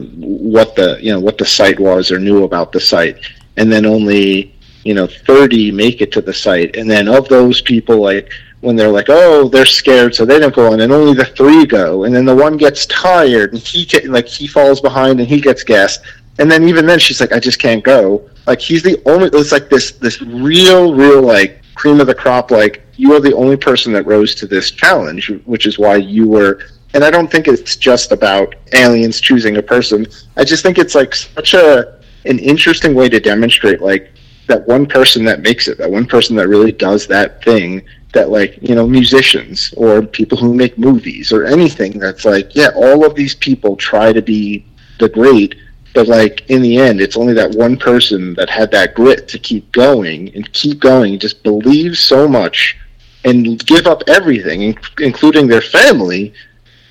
what 0.51 0.69
the 0.79 0.89
you 1.05 1.11
know 1.13 1.19
what 1.27 1.37
the 1.41 1.45
site 1.57 1.79
was 1.89 2.03
or 2.11 2.17
knew 2.27 2.43
about 2.49 2.71
the 2.71 2.79
site. 2.93 3.17
And 3.59 3.67
then 3.73 3.85
only 3.85 4.53
you 4.87 4.93
know 4.97 5.07
30 5.07 5.71
make 5.83 5.97
it 6.05 6.11
to 6.15 6.21
the 6.21 6.33
site. 6.45 6.71
And 6.79 6.87
then 6.93 7.05
of 7.17 7.27
those 7.27 7.61
people 7.61 7.97
like 8.11 8.29
when 8.65 8.75
they're 8.77 8.95
like 8.99 9.09
oh 9.09 9.49
they're 9.53 9.65
scared 9.81 10.11
so 10.15 10.21
they 10.25 10.39
don't 10.39 10.55
go 10.61 10.71
on 10.71 10.79
and 10.81 10.91
only 10.93 11.15
the 11.21 11.25
three 11.39 11.65
go. 11.65 12.03
And 12.05 12.11
then 12.15 12.25
the 12.31 12.35
one 12.47 12.55
gets 12.65 12.85
tired 12.85 13.49
and 13.53 13.61
he 13.61 13.85
get, 13.85 14.05
like 14.17 14.27
he 14.27 14.47
falls 14.47 14.79
behind 14.79 15.19
and 15.19 15.27
he 15.27 15.41
gets 15.41 15.63
gassed. 15.63 16.01
And 16.39 16.49
then 16.51 16.61
even 16.69 16.85
then 16.85 16.99
she's 16.99 17.19
like 17.23 17.33
i 17.33 17.39
just 17.49 17.59
can't 17.59 17.83
go. 17.83 18.29
Like 18.45 18.61
he's 18.61 18.83
the 18.83 18.95
only 19.11 19.27
it's 19.33 19.51
like 19.57 19.69
this 19.69 19.91
this 20.05 20.21
real 20.21 20.93
real 21.03 21.21
like 21.35 21.62
cream 21.75 21.99
of 21.99 22.07
the 22.07 22.15
crop 22.15 22.51
like 22.51 22.83
you 22.95 23.13
are 23.13 23.19
the 23.19 23.35
only 23.35 23.57
person 23.57 23.91
that 23.93 24.05
rose 24.05 24.35
to 24.35 24.45
this 24.45 24.71
challenge 24.71 25.29
which 25.45 25.65
is 25.65 25.79
why 25.79 25.95
you 25.95 26.27
were 26.27 26.59
and 26.93 27.03
i 27.03 27.09
don't 27.09 27.31
think 27.31 27.47
it's 27.47 27.75
just 27.75 28.11
about 28.11 28.55
aliens 28.73 29.21
choosing 29.21 29.57
a 29.57 29.61
person. 29.61 30.05
I 30.37 30.43
just 30.43 30.63
think 30.63 30.77
it's 30.77 30.95
like 30.95 31.15
such 31.15 31.53
a 31.53 31.99
an 32.25 32.39
interesting 32.39 32.95
way 32.95 33.09
to 33.09 33.19
demonstrate 33.19 33.81
like 33.81 34.11
that 34.47 34.65
one 34.67 34.85
person 34.85 35.23
that 35.25 35.41
makes 35.41 35.67
it 35.67 35.77
that 35.77 35.89
one 35.89 36.05
person 36.05 36.35
that 36.37 36.47
really 36.47 36.71
does 36.71 37.07
that 37.07 37.43
thing 37.43 37.83
that 38.13 38.29
like 38.29 38.57
you 38.61 38.75
know 38.75 38.87
musicians 38.87 39.73
or 39.77 40.01
people 40.01 40.37
who 40.37 40.53
make 40.53 40.77
movies 40.77 41.31
or 41.31 41.45
anything 41.45 41.99
that's 41.99 42.25
like 42.25 42.55
yeah 42.55 42.69
all 42.75 43.05
of 43.05 43.15
these 43.15 43.35
people 43.35 43.75
try 43.75 44.13
to 44.13 44.21
be 44.21 44.65
the 44.99 45.09
great 45.09 45.55
but 45.93 46.07
like 46.07 46.49
in 46.49 46.61
the 46.61 46.77
end 46.77 46.99
it's 46.99 47.17
only 47.17 47.33
that 47.33 47.51
one 47.51 47.77
person 47.77 48.33
that 48.33 48.49
had 48.49 48.71
that 48.71 48.93
grit 48.93 49.27
to 49.27 49.37
keep 49.39 49.71
going 49.71 50.33
and 50.35 50.51
keep 50.53 50.79
going 50.79 51.13
and 51.13 51.21
just 51.21 51.43
believe 51.43 51.97
so 51.97 52.27
much 52.27 52.77
and 53.25 53.65
give 53.65 53.87
up 53.87 54.03
everything 54.07 54.77
including 54.99 55.47
their 55.47 55.61
family 55.61 56.33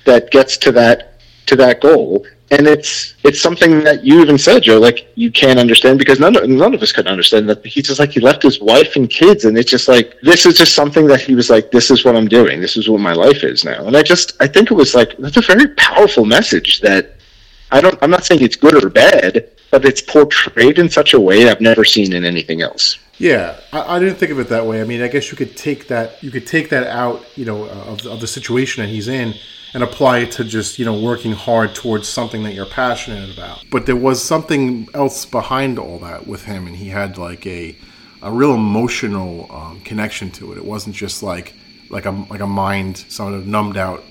that 0.05 0.31
gets 0.31 0.57
to 0.57 0.71
that 0.71 1.13
to 1.45 1.55
that 1.57 1.81
goal. 1.81 2.25
And 2.51 2.67
it's 2.67 3.15
it's 3.23 3.41
something 3.41 3.83
that 3.83 4.03
you 4.03 4.21
even 4.21 4.37
said 4.37 4.61
joe 4.61 4.79
like 4.79 5.11
you 5.15 5.31
can't 5.31 5.57
understand 5.57 5.97
because 5.97 6.19
none 6.19 6.35
of, 6.35 6.47
none 6.47 6.75
of 6.75 6.83
us 6.83 6.91
could 6.91 7.07
understand 7.07 7.49
that 7.49 7.65
he's 7.65 7.87
just 7.87 7.99
like 7.99 8.11
he 8.11 8.19
left 8.19 8.43
his 8.43 8.61
wife 8.61 8.95
and 8.95 9.09
kids 9.09 9.45
and 9.45 9.57
it's 9.57 9.71
just 9.71 9.87
like 9.87 10.19
this 10.21 10.45
is 10.45 10.55
just 10.55 10.75
something 10.75 11.07
that 11.07 11.19
he 11.19 11.33
was 11.33 11.49
like 11.49 11.71
this 11.71 11.89
is 11.89 12.05
what 12.05 12.15
i'm 12.15 12.27
doing. 12.27 12.61
This 12.61 12.77
is 12.77 12.87
what 12.87 12.99
my 13.01 13.13
life 13.13 13.43
is 13.43 13.65
now. 13.65 13.87
And 13.87 13.97
i 13.97 14.03
just 14.03 14.33
i 14.39 14.45
think 14.45 14.69
it 14.69 14.75
was 14.75 14.93
like 14.93 15.17
that's 15.17 15.37
a 15.37 15.41
very 15.41 15.67
powerful 15.69 16.25
message 16.25 16.81
that 16.81 17.15
i 17.75 17.81
don't 17.81 17.97
i'm 18.01 18.09
not 18.17 18.23
saying 18.27 18.41
it's 18.41 18.55
good 18.65 18.75
or 18.83 18.89
bad 18.89 19.49
but 19.71 19.83
it's 19.89 20.01
portrayed 20.01 20.77
in 20.79 20.89
such 20.89 21.13
a 21.13 21.19
way 21.19 21.49
i've 21.49 21.61
never 21.61 21.83
seen 21.83 22.13
in 22.13 22.23
anything 22.33 22.61
else 22.61 22.85
Yeah, 23.19 23.59
I, 23.71 23.79
I 23.95 23.99
didn't 24.01 24.17
think 24.19 24.31
of 24.31 24.39
it 24.43 24.49
that 24.49 24.65
way. 24.65 24.81
I 24.81 24.85
mean, 24.91 25.01
I 25.07 25.07
guess 25.13 25.25
you 25.31 25.37
could 25.37 25.55
take 25.55 25.81
that 25.93 26.07
you 26.25 26.31
could 26.35 26.47
take 26.55 26.67
that 26.73 26.85
out, 27.03 27.17
you 27.39 27.45
know, 27.49 27.59
of, 27.91 27.97
the- 28.03 28.11
of 28.11 28.19
the 28.19 28.27
situation 28.27 28.81
that 28.83 28.89
he's 28.95 29.07
in, 29.07 29.35
and 29.75 29.81
apply 29.83 30.15
it 30.25 30.31
to 30.37 30.43
just 30.43 30.79
you 30.79 30.85
know 30.87 30.97
working 31.11 31.31
hard 31.47 31.69
towards 31.81 32.05
something 32.17 32.41
that 32.45 32.53
you're 32.57 32.71
passionate 32.83 33.29
about. 33.35 33.57
But 33.69 33.85
there 33.85 34.01
was 34.09 34.17
something 34.33 34.63
else 34.95 35.25
behind 35.39 35.77
all 35.83 35.99
that 36.07 36.25
with 36.33 36.43
him, 36.51 36.65
and 36.67 36.75
he 36.75 36.89
had 36.89 37.17
like 37.29 37.43
a 37.59 37.75
a 38.23 38.31
real 38.31 38.53
emotional 38.55 39.31
um, 39.59 39.79
connection 39.89 40.31
to 40.37 40.51
it. 40.51 40.57
It 40.57 40.65
wasn't 40.65 40.95
just 40.95 41.21
like 41.21 41.53
like 41.95 42.05
a 42.11 42.11
like 42.33 42.41
a 42.41 42.47
mind 42.65 42.97
sort 43.09 43.33
of 43.37 43.45
numbed 43.45 43.77
out 43.77 44.01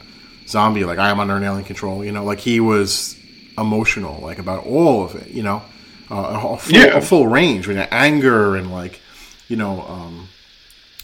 zombie, 0.46 0.84
like 0.84 1.00
I 1.06 1.10
am 1.10 1.18
under 1.20 1.36
an 1.36 1.42
alien 1.44 1.64
control. 1.64 2.04
You 2.04 2.12
know, 2.12 2.24
like 2.24 2.38
he 2.40 2.60
was 2.60 3.18
emotional, 3.58 4.20
like 4.20 4.38
about 4.38 4.64
all 4.66 5.04
of 5.04 5.14
it. 5.14 5.28
You 5.28 5.42
know, 5.42 5.62
uh, 6.10 6.54
a, 6.54 6.58
full, 6.58 6.74
Yeah. 6.76 6.96
a 6.96 7.00
full 7.00 7.26
range, 7.28 7.66
with 7.66 7.78
anger 7.90 8.56
and 8.56 8.72
like 8.72 9.00
you 9.48 9.56
know 9.56 9.82
um, 9.82 10.28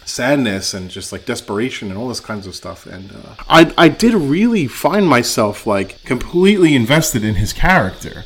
sadness 0.04 0.74
and 0.74 0.90
just 0.90 1.12
like 1.12 1.26
desperation 1.26 1.88
and 1.90 1.98
all 1.98 2.08
this 2.08 2.20
kinds 2.20 2.46
of 2.46 2.54
stuff. 2.54 2.86
And 2.86 3.10
uh, 3.12 3.34
I 3.48 3.72
I 3.76 3.88
did 3.88 4.14
really 4.14 4.66
find 4.66 5.06
myself 5.06 5.66
like 5.66 6.02
completely 6.04 6.74
invested 6.74 7.24
in 7.24 7.34
his 7.36 7.52
character. 7.52 8.24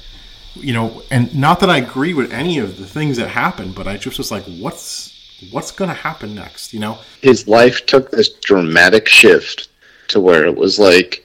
You 0.55 0.75
know, 0.75 1.03
and 1.11 1.35
not 1.35 1.61
that 1.61 1.71
I 1.71 1.79
agree 1.79 2.13
with 2.13 2.31
any 2.31 2.59
of 2.59 2.77
the 2.77 2.87
things 2.87 3.17
that 3.17 3.29
happened, 3.29 3.75
but 3.75 3.89
I 3.89 3.97
just 3.97 4.19
was 4.19 4.31
like, 4.31 4.45
what's 4.61 5.11
what's 5.51 5.73
going 5.73 5.89
to 5.89 5.95
happen 5.95 6.35
next? 6.35 6.73
You 6.75 6.81
know, 6.81 6.99
his 7.23 7.49
life 7.49 7.87
took 7.87 8.11
this 8.11 8.29
dramatic 8.29 9.09
shift 9.09 9.69
to 10.09 10.21
where 10.21 10.45
it 10.45 10.55
was 10.55 10.79
like 10.79 11.25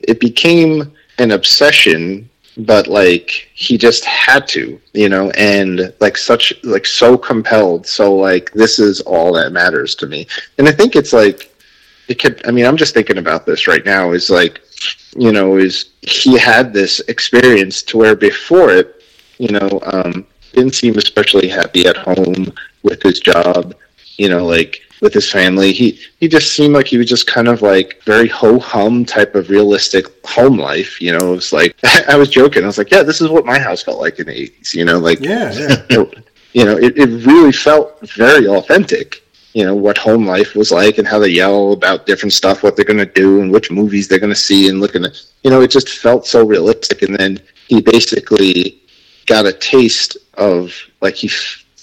it 0.00 0.18
became 0.20 0.90
an 1.18 1.30
obsession 1.32 2.28
but 2.56 2.86
like 2.86 3.48
he 3.54 3.78
just 3.78 4.04
had 4.04 4.46
to 4.48 4.80
you 4.92 5.08
know 5.08 5.30
and 5.30 5.92
like 6.00 6.16
such 6.16 6.52
like 6.64 6.86
so 6.86 7.16
compelled. 7.16 7.86
So 7.86 8.14
like 8.14 8.52
this 8.52 8.78
is 8.78 9.00
all 9.02 9.32
that 9.34 9.52
matters 9.52 9.94
to 9.96 10.06
me. 10.06 10.26
And 10.58 10.68
i 10.68 10.72
think 10.72 10.96
it's 10.96 11.12
like 11.12 11.52
it 12.08 12.18
could 12.18 12.44
i 12.46 12.50
mean 12.50 12.66
i'm 12.66 12.76
just 12.76 12.94
thinking 12.94 13.18
about 13.18 13.46
this 13.46 13.66
right 13.66 13.84
now 13.84 14.12
is 14.12 14.30
like 14.30 14.60
you 15.16 15.32
know 15.32 15.56
is 15.56 15.90
he 16.02 16.38
had 16.38 16.72
this 16.72 17.00
experience 17.08 17.82
to 17.82 17.96
where 17.98 18.16
before 18.16 18.70
it 18.70 19.02
you 19.38 19.48
know 19.48 19.80
um 19.84 20.26
didn't 20.52 20.74
seem 20.74 20.96
especially 20.98 21.48
happy 21.48 21.86
at 21.86 21.96
home 21.96 22.52
with 22.82 23.02
his 23.02 23.20
job 23.20 23.74
you 24.18 24.28
know 24.28 24.44
like 24.44 24.81
with 25.02 25.12
his 25.12 25.30
family. 25.30 25.72
He 25.72 26.00
he 26.20 26.28
just 26.28 26.52
seemed 26.52 26.72
like 26.72 26.86
he 26.86 26.96
was 26.96 27.08
just 27.08 27.26
kind 27.26 27.48
of 27.48 27.60
like 27.60 28.00
very 28.04 28.28
ho 28.28 28.58
hum 28.58 29.04
type 29.04 29.34
of 29.34 29.50
realistic 29.50 30.06
home 30.24 30.56
life. 30.56 31.00
You 31.02 31.18
know, 31.18 31.32
it 31.32 31.34
was 31.34 31.52
like 31.52 31.76
I 32.08 32.16
was 32.16 32.30
joking. 32.30 32.62
I 32.62 32.66
was 32.66 32.78
like, 32.78 32.90
yeah, 32.90 33.02
this 33.02 33.20
is 33.20 33.28
what 33.28 33.44
my 33.44 33.58
house 33.58 33.82
felt 33.82 34.00
like 34.00 34.18
in 34.20 34.28
the 34.28 34.40
eighties. 34.40 34.72
You 34.72 34.86
know, 34.86 34.98
like 34.98 35.20
yeah, 35.20 35.52
yeah. 35.90 36.04
you 36.54 36.64
know, 36.64 36.78
it, 36.78 36.96
it 36.96 37.26
really 37.26 37.52
felt 37.52 38.00
very 38.08 38.46
authentic. 38.46 39.18
You 39.52 39.64
know 39.66 39.74
what 39.74 39.98
home 39.98 40.24
life 40.24 40.54
was 40.54 40.72
like, 40.72 40.96
and 40.96 41.06
how 41.06 41.18
they 41.18 41.28
yell 41.28 41.72
about 41.72 42.06
different 42.06 42.32
stuff, 42.32 42.62
what 42.62 42.74
they're 42.74 42.86
going 42.86 42.96
to 42.96 43.04
do, 43.04 43.42
and 43.42 43.52
which 43.52 43.70
movies 43.70 44.08
they're 44.08 44.18
going 44.18 44.32
to 44.32 44.46
see, 44.48 44.68
and 44.68 44.80
looking 44.80 45.04
at. 45.04 45.20
You 45.42 45.50
know, 45.50 45.60
it 45.60 45.70
just 45.70 45.90
felt 45.90 46.26
so 46.26 46.46
realistic. 46.46 47.02
And 47.02 47.14
then 47.16 47.40
he 47.66 47.82
basically 47.82 48.80
got 49.26 49.44
a 49.44 49.52
taste 49.52 50.16
of 50.34 50.72
like 51.02 51.16
he 51.16 51.28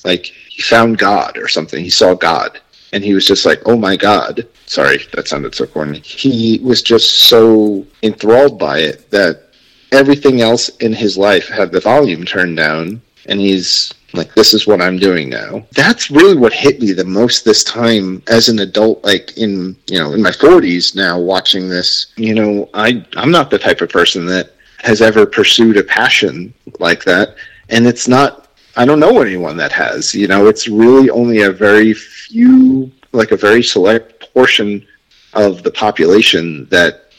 like 0.03 0.25
he 0.25 0.63
found 0.63 0.97
God 0.97 1.38
or 1.38 1.47
something. 1.47 1.84
He 1.84 1.91
saw 1.91 2.15
God 2.15 2.60
and 2.93 3.04
he 3.04 3.13
was 3.13 3.25
just 3.25 3.45
like, 3.45 3.62
"Oh 3.65 3.78
my 3.78 3.95
god!" 3.95 4.47
Sorry, 4.65 4.99
that 5.13 5.28
sounded 5.28 5.56
so 5.56 5.65
corny. 5.65 5.99
He 5.99 6.60
was 6.63 6.82
just 6.82 7.19
so 7.19 7.86
enthralled 8.04 8.60
by 8.60 8.80
it 8.80 9.10
that 9.12 9.49
everything 9.91 10.41
else 10.41 10.69
in 10.80 10.93
his 10.93 11.17
life 11.17 11.47
had 11.47 11.71
the 11.71 11.80
volume 11.80 12.25
turned 12.25 12.58
down, 12.58 13.02
and 13.28 13.39
he's 13.39 13.93
like, 14.13 14.34
"This 14.34 14.54
is 14.54 14.67
what 14.67 14.82
I'm 14.82 14.97
doing 14.97 15.30
now." 15.30 15.65
That's 15.73 16.12
really 16.12 16.36
what 16.36 16.54
hit 16.54 16.82
me 16.82 16.93
the 16.93 17.06
most 17.06 17.45
this 17.45 17.63
time 17.63 18.23
as 18.28 18.49
an 18.49 18.60
adult, 18.60 19.04
like 19.04 19.38
in 19.38 19.75
you 19.88 19.99
know 19.99 20.13
in 20.13 20.21
my 20.21 20.32
40s 20.32 20.95
now, 20.95 21.19
watching 21.19 21.69
this. 21.69 22.08
You 22.17 22.34
know, 22.34 22.69
I 22.73 23.06
I'm 23.15 23.32
not 23.32 23.49
the 23.49 23.60
type 23.60 23.82
of 23.82 23.89
person 23.89 24.25
that 24.28 24.54
has 24.80 25.02
ever 25.02 25.25
pursued 25.25 25.78
a 25.78 25.84
passion 25.84 26.54
like 26.80 27.04
that, 27.04 27.36
and 27.69 27.86
it's 27.86 28.08
not 28.08 28.48
I 28.80 28.86
don't 28.86 29.02
know 29.02 29.20
anyone 29.20 29.58
that 29.58 29.74
has. 29.74 30.15
You 30.15 30.30
know, 30.30 30.48
it's 30.48 30.70
really 30.70 31.10
only 31.10 31.42
a 31.42 31.52
very 31.52 31.94
few, 31.94 32.89
like 33.12 33.32
a 33.32 33.36
very 33.36 33.62
select 33.62 34.34
portion 34.34 34.88
of 35.34 35.63
the 35.63 35.72
population 35.72 36.65
that 36.70 37.12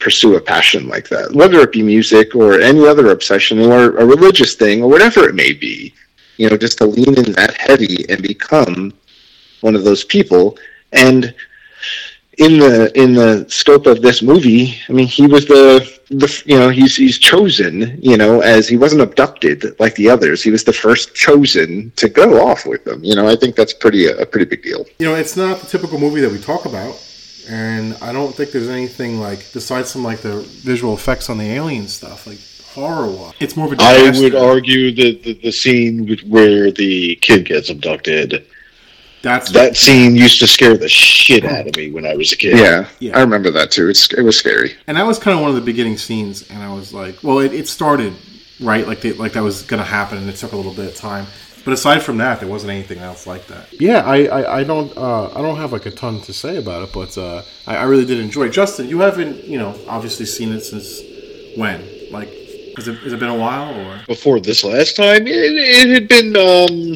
pursue 0.00 0.36
a 0.36 0.40
passion 0.40 0.88
like 0.88 1.06
that, 1.10 1.34
whether 1.34 1.60
it 1.60 1.72
be 1.72 1.82
music 1.82 2.34
or 2.34 2.62
any 2.62 2.86
other 2.86 3.10
obsession 3.10 3.58
or 3.60 3.98
a 3.98 4.06
religious 4.06 4.54
thing 4.54 4.82
or 4.82 4.88
whatever 4.88 5.28
it 5.28 5.34
may 5.34 5.52
be. 5.52 5.92
You 6.38 6.48
know, 6.48 6.56
just 6.56 6.78
to 6.78 6.86
lean 6.86 7.14
in 7.18 7.32
that 7.32 7.54
heavy 7.58 8.06
and 8.08 8.22
become 8.22 8.94
one 9.60 9.76
of 9.76 9.84
those 9.84 10.02
people. 10.02 10.56
And 10.92 11.34
in 12.38 12.58
the 12.58 12.92
in 13.00 13.14
the 13.14 13.46
scope 13.48 13.86
of 13.86 14.02
this 14.02 14.22
movie, 14.22 14.74
I 14.88 14.92
mean, 14.92 15.06
he 15.06 15.26
was 15.26 15.46
the 15.46 15.96
the 16.10 16.42
you 16.44 16.58
know 16.58 16.68
he's 16.68 16.94
he's 16.94 17.18
chosen 17.18 17.98
you 18.00 18.16
know 18.16 18.40
as 18.40 18.68
he 18.68 18.76
wasn't 18.76 19.00
abducted 19.00 19.78
like 19.80 19.94
the 19.94 20.10
others. 20.10 20.42
He 20.42 20.50
was 20.50 20.62
the 20.64 20.72
first 20.72 21.14
chosen 21.14 21.92
to 21.96 22.08
go 22.08 22.46
off 22.46 22.66
with 22.66 22.84
them. 22.84 23.02
You 23.02 23.14
know, 23.14 23.26
I 23.26 23.36
think 23.36 23.56
that's 23.56 23.72
pretty 23.72 24.06
a 24.06 24.26
pretty 24.26 24.46
big 24.46 24.62
deal. 24.62 24.84
You 24.98 25.06
know, 25.06 25.14
it's 25.14 25.36
not 25.36 25.60
the 25.60 25.66
typical 25.66 25.98
movie 25.98 26.20
that 26.20 26.30
we 26.30 26.38
talk 26.38 26.66
about, 26.66 27.02
and 27.48 27.96
I 28.02 28.12
don't 28.12 28.34
think 28.34 28.50
there's 28.50 28.68
anything 28.68 29.18
like 29.18 29.38
besides 29.52 29.90
some 29.90 30.04
like 30.04 30.20
the 30.20 30.40
visual 30.40 30.94
effects 30.94 31.30
on 31.30 31.38
the 31.38 31.50
alien 31.50 31.88
stuff 31.88 32.26
like 32.26 32.38
horror 32.74 33.10
wise. 33.10 33.34
It's 33.40 33.56
more 33.56 33.72
of 33.72 33.78
a. 33.78 33.82
I 33.82 34.10
would 34.10 34.34
argue 34.34 34.94
that 34.94 35.22
the, 35.22 35.40
the 35.42 35.52
scene 35.52 36.18
where 36.28 36.70
the 36.70 37.16
kid 37.16 37.46
gets 37.46 37.70
abducted 37.70 38.46
that's 39.22 39.50
that 39.52 39.76
scene 39.76 40.14
used 40.14 40.38
to 40.40 40.46
scare 40.46 40.76
the 40.76 40.88
shit 40.88 41.44
out 41.44 41.66
of 41.66 41.76
me 41.76 41.90
when 41.90 42.06
I 42.06 42.14
was 42.14 42.32
a 42.32 42.36
kid. 42.36 42.58
Yeah, 42.58 42.88
yeah. 42.98 43.16
I 43.16 43.20
remember 43.20 43.50
that 43.50 43.70
too. 43.70 43.88
It's 43.88 44.12
it 44.12 44.22
was 44.22 44.38
scary. 44.38 44.76
And 44.86 44.96
that 44.96 45.06
was 45.06 45.18
kind 45.18 45.36
of 45.36 45.40
one 45.40 45.50
of 45.50 45.56
the 45.56 45.62
beginning 45.62 45.96
scenes, 45.96 46.48
and 46.50 46.62
I 46.62 46.72
was 46.72 46.94
like, 46.94 47.22
well, 47.22 47.40
it, 47.40 47.52
it 47.52 47.68
started 47.68 48.14
right, 48.60 48.86
like 48.86 49.00
they, 49.00 49.12
like 49.12 49.32
that 49.32 49.42
was 49.42 49.62
going 49.62 49.82
to 49.82 49.88
happen, 49.88 50.18
and 50.18 50.28
it 50.28 50.36
took 50.36 50.52
a 50.52 50.56
little 50.56 50.74
bit 50.74 50.86
of 50.86 50.94
time. 50.94 51.26
But 51.64 51.72
aside 51.72 52.04
from 52.04 52.18
that, 52.18 52.38
there 52.38 52.48
wasn't 52.48 52.70
anything 52.70 52.98
else 52.98 53.26
like 53.26 53.48
that. 53.48 53.72
Yeah, 53.72 54.04
I, 54.04 54.26
I, 54.26 54.58
I 54.58 54.64
don't 54.64 54.96
uh, 54.96 55.30
I 55.30 55.42
don't 55.42 55.56
have 55.56 55.72
like 55.72 55.86
a 55.86 55.90
ton 55.90 56.20
to 56.22 56.32
say 56.32 56.58
about 56.58 56.84
it, 56.84 56.92
but 56.92 57.18
uh, 57.18 57.42
I, 57.66 57.78
I 57.78 57.82
really 57.84 58.04
did 58.04 58.20
enjoy. 58.20 58.44
it. 58.44 58.50
Justin, 58.50 58.88
you 58.88 59.00
haven't 59.00 59.44
you 59.44 59.58
know 59.58 59.76
obviously 59.88 60.26
seen 60.26 60.52
it 60.52 60.60
since 60.60 61.00
when? 61.56 61.84
Like, 62.12 62.28
has 62.76 62.86
it, 62.86 62.98
has 62.98 63.12
it 63.12 63.18
been 63.18 63.30
a 63.30 63.36
while 63.36 63.74
or 63.74 64.00
before 64.06 64.38
this 64.38 64.62
last 64.62 64.94
time? 64.94 65.26
It, 65.26 65.34
it 65.34 65.88
had 65.88 66.06
been 66.06 66.36
um, 66.36 66.92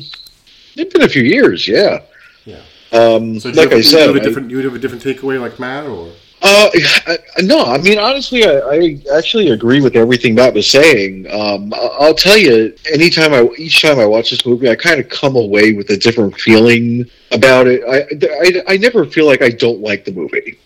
it 0.76 0.78
had 0.78 0.90
been 0.90 1.02
a 1.02 1.08
few 1.08 1.22
years. 1.22 1.66
Yeah. 1.66 2.02
Um, 2.92 3.38
so 3.38 3.50
like 3.50 3.70
have, 3.70 3.78
I 3.78 3.80
said, 3.82 4.08
you 4.08 4.14
have, 4.14 4.22
different, 4.22 4.50
you 4.50 4.56
would 4.56 4.64
have 4.64 4.74
a 4.74 4.78
different 4.78 5.04
takeaway 5.04 5.40
like 5.40 5.58
Matt, 5.60 5.86
or 5.86 6.10
uh, 6.42 6.70
no, 7.42 7.64
I 7.64 7.78
mean 7.78 7.98
honestly, 7.98 8.46
I, 8.46 8.60
I, 8.60 8.98
actually 9.16 9.50
agree 9.50 9.82
with 9.82 9.94
everything 9.94 10.34
Matt 10.34 10.54
was 10.54 10.70
saying. 10.70 11.30
Um, 11.30 11.72
I'll 11.74 12.14
tell 12.14 12.36
you, 12.36 12.74
anytime 12.90 13.34
I, 13.34 13.46
each 13.58 13.82
time 13.82 13.98
I 13.98 14.06
watch 14.06 14.30
this 14.30 14.46
movie, 14.46 14.70
I 14.70 14.74
kind 14.74 14.98
of 14.98 15.08
come 15.10 15.36
away 15.36 15.72
with 15.72 15.90
a 15.90 15.98
different 15.98 16.34
feeling 16.40 17.04
about 17.30 17.66
it. 17.66 17.82
I, 17.84 18.62
I, 18.70 18.74
I 18.74 18.76
never 18.78 19.04
feel 19.04 19.26
like 19.26 19.42
I 19.42 19.50
don't 19.50 19.80
like 19.80 20.06
the 20.06 20.12
movie. 20.12 20.58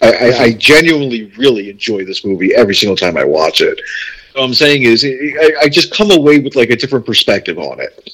I, 0.00 0.12
I, 0.12 0.42
I 0.44 0.52
genuinely 0.54 1.24
really 1.36 1.68
enjoy 1.68 2.04
this 2.04 2.24
movie 2.24 2.54
every 2.54 2.74
single 2.74 2.96
time 2.96 3.16
I 3.18 3.24
watch 3.24 3.60
it. 3.60 3.80
What 4.34 4.44
I'm 4.44 4.54
saying 4.54 4.84
is, 4.84 5.04
I, 5.04 5.52
I 5.64 5.68
just 5.68 5.94
come 5.94 6.10
away 6.10 6.38
with 6.38 6.56
like 6.56 6.70
a 6.70 6.76
different 6.76 7.04
perspective 7.04 7.58
on 7.58 7.80
it. 7.80 8.10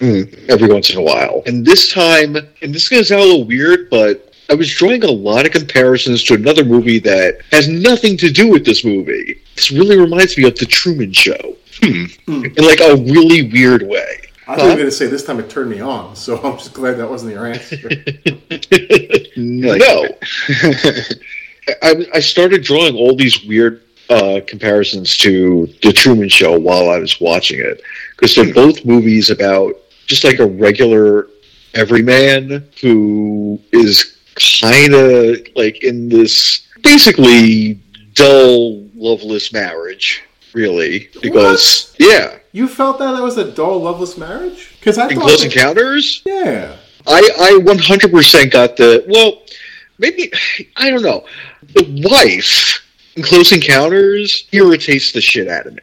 Mm, 0.00 0.48
every 0.48 0.68
once 0.68 0.90
in 0.90 0.96
a 0.96 1.02
while. 1.02 1.42
And 1.46 1.64
this 1.64 1.92
time, 1.92 2.36
and 2.36 2.74
this 2.74 2.84
is 2.84 2.88
going 2.88 3.02
to 3.02 3.08
sound 3.08 3.20
a 3.20 3.24
little 3.24 3.44
weird, 3.44 3.90
but 3.90 4.32
I 4.48 4.54
was 4.54 4.72
drawing 4.72 5.04
a 5.04 5.10
lot 5.10 5.46
of 5.46 5.52
comparisons 5.52 6.24
to 6.24 6.34
another 6.34 6.64
movie 6.64 6.98
that 7.00 7.40
has 7.52 7.68
nothing 7.68 8.16
to 8.16 8.30
do 8.30 8.50
with 8.50 8.64
this 8.64 8.84
movie. 8.84 9.40
This 9.56 9.70
really 9.70 9.98
reminds 9.98 10.38
me 10.38 10.44
of 10.44 10.56
The 10.56 10.66
Truman 10.66 11.12
Show. 11.12 11.56
Hmm. 11.82 12.04
Hmm. 12.26 12.44
In 12.44 12.64
like 12.64 12.80
a 12.80 12.96
really 12.96 13.50
weird 13.50 13.82
way. 13.82 14.16
I 14.48 14.54
was 14.54 14.62
huh? 14.62 14.74
going 14.74 14.86
to 14.86 14.90
say 14.90 15.06
this 15.06 15.24
time 15.24 15.38
it 15.38 15.48
turned 15.48 15.70
me 15.70 15.80
on, 15.80 16.16
so 16.16 16.38
I'm 16.42 16.58
just 16.58 16.72
glad 16.72 16.94
that 16.94 17.08
wasn't 17.08 17.32
your 17.32 17.46
answer. 17.46 17.88
no. 19.36 20.08
I, 21.82 22.06
I 22.14 22.20
started 22.20 22.62
drawing 22.62 22.96
all 22.96 23.14
these 23.14 23.44
weird 23.44 23.82
uh, 24.08 24.40
comparisons 24.46 25.16
to 25.18 25.66
The 25.82 25.92
Truman 25.92 26.28
Show 26.28 26.58
while 26.58 26.90
I 26.90 26.98
was 26.98 27.20
watching 27.20 27.60
it 27.60 27.80
because 28.16 28.34
they're 28.34 28.52
both 28.52 28.84
movies 28.84 29.30
about 29.30 29.74
just 30.10 30.24
like 30.24 30.40
a 30.40 30.46
regular 30.46 31.28
everyman 31.74 32.68
who 32.80 33.60
is 33.72 34.18
kind 34.58 34.92
of 34.92 35.36
like 35.54 35.84
in 35.84 36.08
this 36.08 36.66
basically 36.82 37.78
dull, 38.14 38.82
loveless 38.96 39.52
marriage, 39.52 40.20
really. 40.52 41.08
Because 41.22 41.94
what? 41.96 42.10
yeah, 42.10 42.38
you 42.50 42.66
felt 42.66 42.98
that 42.98 43.12
that 43.12 43.22
was 43.22 43.38
a 43.38 43.52
dull, 43.52 43.82
loveless 43.82 44.18
marriage? 44.18 44.74
Because 44.80 44.98
I 44.98 45.08
in 45.08 45.20
Close 45.20 45.42
that, 45.42 45.54
Encounters, 45.56 46.22
yeah, 46.26 46.76
I 47.06 47.30
I 47.40 47.58
one 47.62 47.78
hundred 47.78 48.10
percent 48.10 48.52
got 48.52 48.76
the 48.76 49.04
well, 49.08 49.42
maybe 49.98 50.32
I 50.76 50.90
don't 50.90 51.02
know. 51.02 51.24
The 51.74 52.02
wife 52.10 52.84
in 53.14 53.22
Close 53.22 53.52
Encounters 53.52 54.48
irritates 54.50 55.12
the 55.12 55.20
shit 55.20 55.46
out 55.46 55.68
of 55.68 55.74
me. 55.74 55.82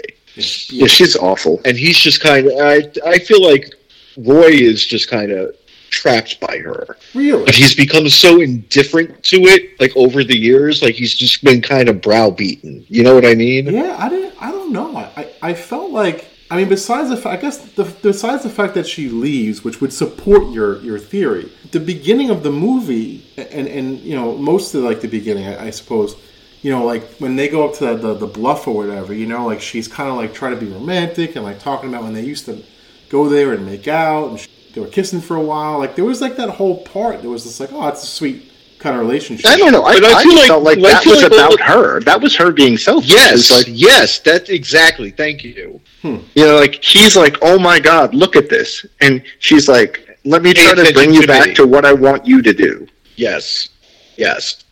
Yeah, 0.70 0.88
she's 0.88 1.16
awful, 1.16 1.62
and 1.64 1.78
he's 1.78 1.98
just 1.98 2.22
kind 2.22 2.46
of. 2.46 2.54
I 2.60 2.92
I 3.06 3.20
feel 3.20 3.42
like 3.42 3.74
Roy 4.18 4.50
is 4.50 4.86
just 4.86 5.10
kind 5.10 5.32
of 5.32 5.56
trapped 5.90 6.40
by 6.40 6.58
her. 6.58 6.98
Really? 7.14 7.46
But 7.46 7.56
he's 7.56 7.76
become 7.76 8.10
so 8.10 8.42
indifferent 8.42 9.24
to 9.24 9.38
it, 9.46 9.80
like 9.80 9.96
over 9.96 10.24
the 10.24 10.38
years, 10.38 10.82
like 10.82 10.96
he's 10.96 11.16
just 11.16 11.44
been 11.44 11.62
kind 11.62 11.90
of 11.90 12.02
browbeaten. 12.02 12.86
You 12.88 13.04
know 13.04 13.16
what 13.16 13.26
I 13.26 13.36
mean? 13.36 13.68
Yeah, 13.68 13.96
I 14.00 14.10
didn't. 14.10 14.42
I 14.42 14.52
don't 14.52 14.72
know. 14.72 14.96
I 14.98 15.32
I 15.42 15.54
felt 15.54 15.92
like. 15.92 16.28
I 16.50 16.56
mean, 16.56 16.70
besides 16.70 17.10
the 17.10 17.18
fact, 17.18 17.40
I 17.40 17.42
guess 17.42 17.58
the, 17.74 17.84
besides 17.84 18.44
the 18.44 18.50
fact 18.50 18.74
that 18.76 18.88
she 18.88 19.10
leaves, 19.10 19.66
which 19.66 19.82
would 19.82 19.92
support 19.92 20.50
your 20.54 20.80
your 20.80 20.98
theory, 20.98 21.52
the 21.72 21.80
beginning 21.80 22.30
of 22.30 22.44
the 22.44 22.52
movie, 22.52 23.26
and 23.38 23.68
and 23.68 24.00
you 24.00 24.16
know 24.16 24.38
most 24.38 24.74
of 24.74 24.84
like 24.84 25.02
the 25.02 25.10
beginning, 25.10 25.46
I, 25.46 25.68
I 25.68 25.70
suppose, 25.72 26.16
you 26.62 26.72
know, 26.72 26.86
like 26.86 27.04
when 27.20 27.36
they 27.36 27.50
go 27.50 27.68
up 27.68 27.76
to 27.80 27.86
the, 27.88 27.96
the, 27.96 28.14
the 28.14 28.28
bluff 28.28 28.66
or 28.66 28.76
whatever, 28.76 29.14
you 29.14 29.26
know, 29.26 29.46
like 29.46 29.60
she's 29.60 29.90
kind 29.90 30.10
of 30.10 30.16
like 30.16 30.34
trying 30.34 30.58
to 30.58 30.66
be 30.66 30.72
romantic 30.72 31.36
and 31.36 31.44
like 31.44 31.60
talking 31.60 31.90
about 31.90 32.04
when 32.04 32.14
they 32.14 32.24
used 32.24 32.46
to 32.46 32.64
go 33.10 33.30
there 33.30 33.54
and 33.54 33.66
make 33.66 33.88
out 33.88 34.30
and 34.32 34.48
they 34.74 34.82
were 34.82 34.88
kissing 34.88 35.22
for 35.22 35.36
a 35.36 35.42
while. 35.42 35.80
Like 35.80 35.96
there 35.96 36.06
was 36.06 36.22
like 36.22 36.36
that 36.38 36.50
whole 36.50 36.84
part. 36.84 37.22
There 37.22 37.30
was 37.30 37.44
just 37.44 37.60
like, 37.60 37.72
oh, 37.74 37.88
it's 37.88 38.04
a 38.04 38.08
sweet 38.08 38.52
kind 38.80 38.96
of 38.96 39.02
relationship. 39.02 39.48
I 39.50 39.58
don't 39.58 39.72
know. 39.72 39.84
I, 39.84 39.96
But 40.00 40.14
I 40.14 40.20
I, 40.20 40.24
feel 40.24 40.32
just 40.34 40.42
like- 40.44 40.48
felt 40.48 40.64
like 40.64 40.78
I 40.78 40.82
that 40.82 41.06
was 41.06 41.24
like 41.24 41.32
about 41.32 41.62
all 41.62 41.68
her. 41.68 42.00
That 42.02 42.22
was 42.22 42.36
her 42.36 42.52
being 42.52 42.78
selfish. 42.78 43.10
Yes, 43.12 43.50
like 43.52 43.66
yes, 43.70 44.20
that's 44.20 44.50
exactly. 44.50 45.10
Thank 45.12 45.44
you. 45.44 45.82
Hmm. 46.04 46.18
you 46.36 46.46
know, 46.46 46.58
like 46.58 46.84
he's 46.84 47.16
like, 47.16 47.38
"Oh 47.42 47.58
my 47.58 47.80
God, 47.80 48.14
look 48.14 48.36
at 48.36 48.50
this," 48.50 48.86
and 49.02 49.24
she's 49.40 49.68
like, 49.68 50.20
"Let 50.26 50.44
me 50.44 50.54
try 50.54 50.76
to 50.76 50.94
bring 50.94 51.12
you 51.12 51.22
to 51.22 51.28
back 51.28 51.48
me. 51.50 51.54
to 51.56 51.66
what 51.66 51.86
I 51.86 51.94
want 51.94 52.28
you 52.28 52.44
to 52.44 52.54
do." 52.54 52.88
Yes, 53.16 53.70
yes, 54.16 54.64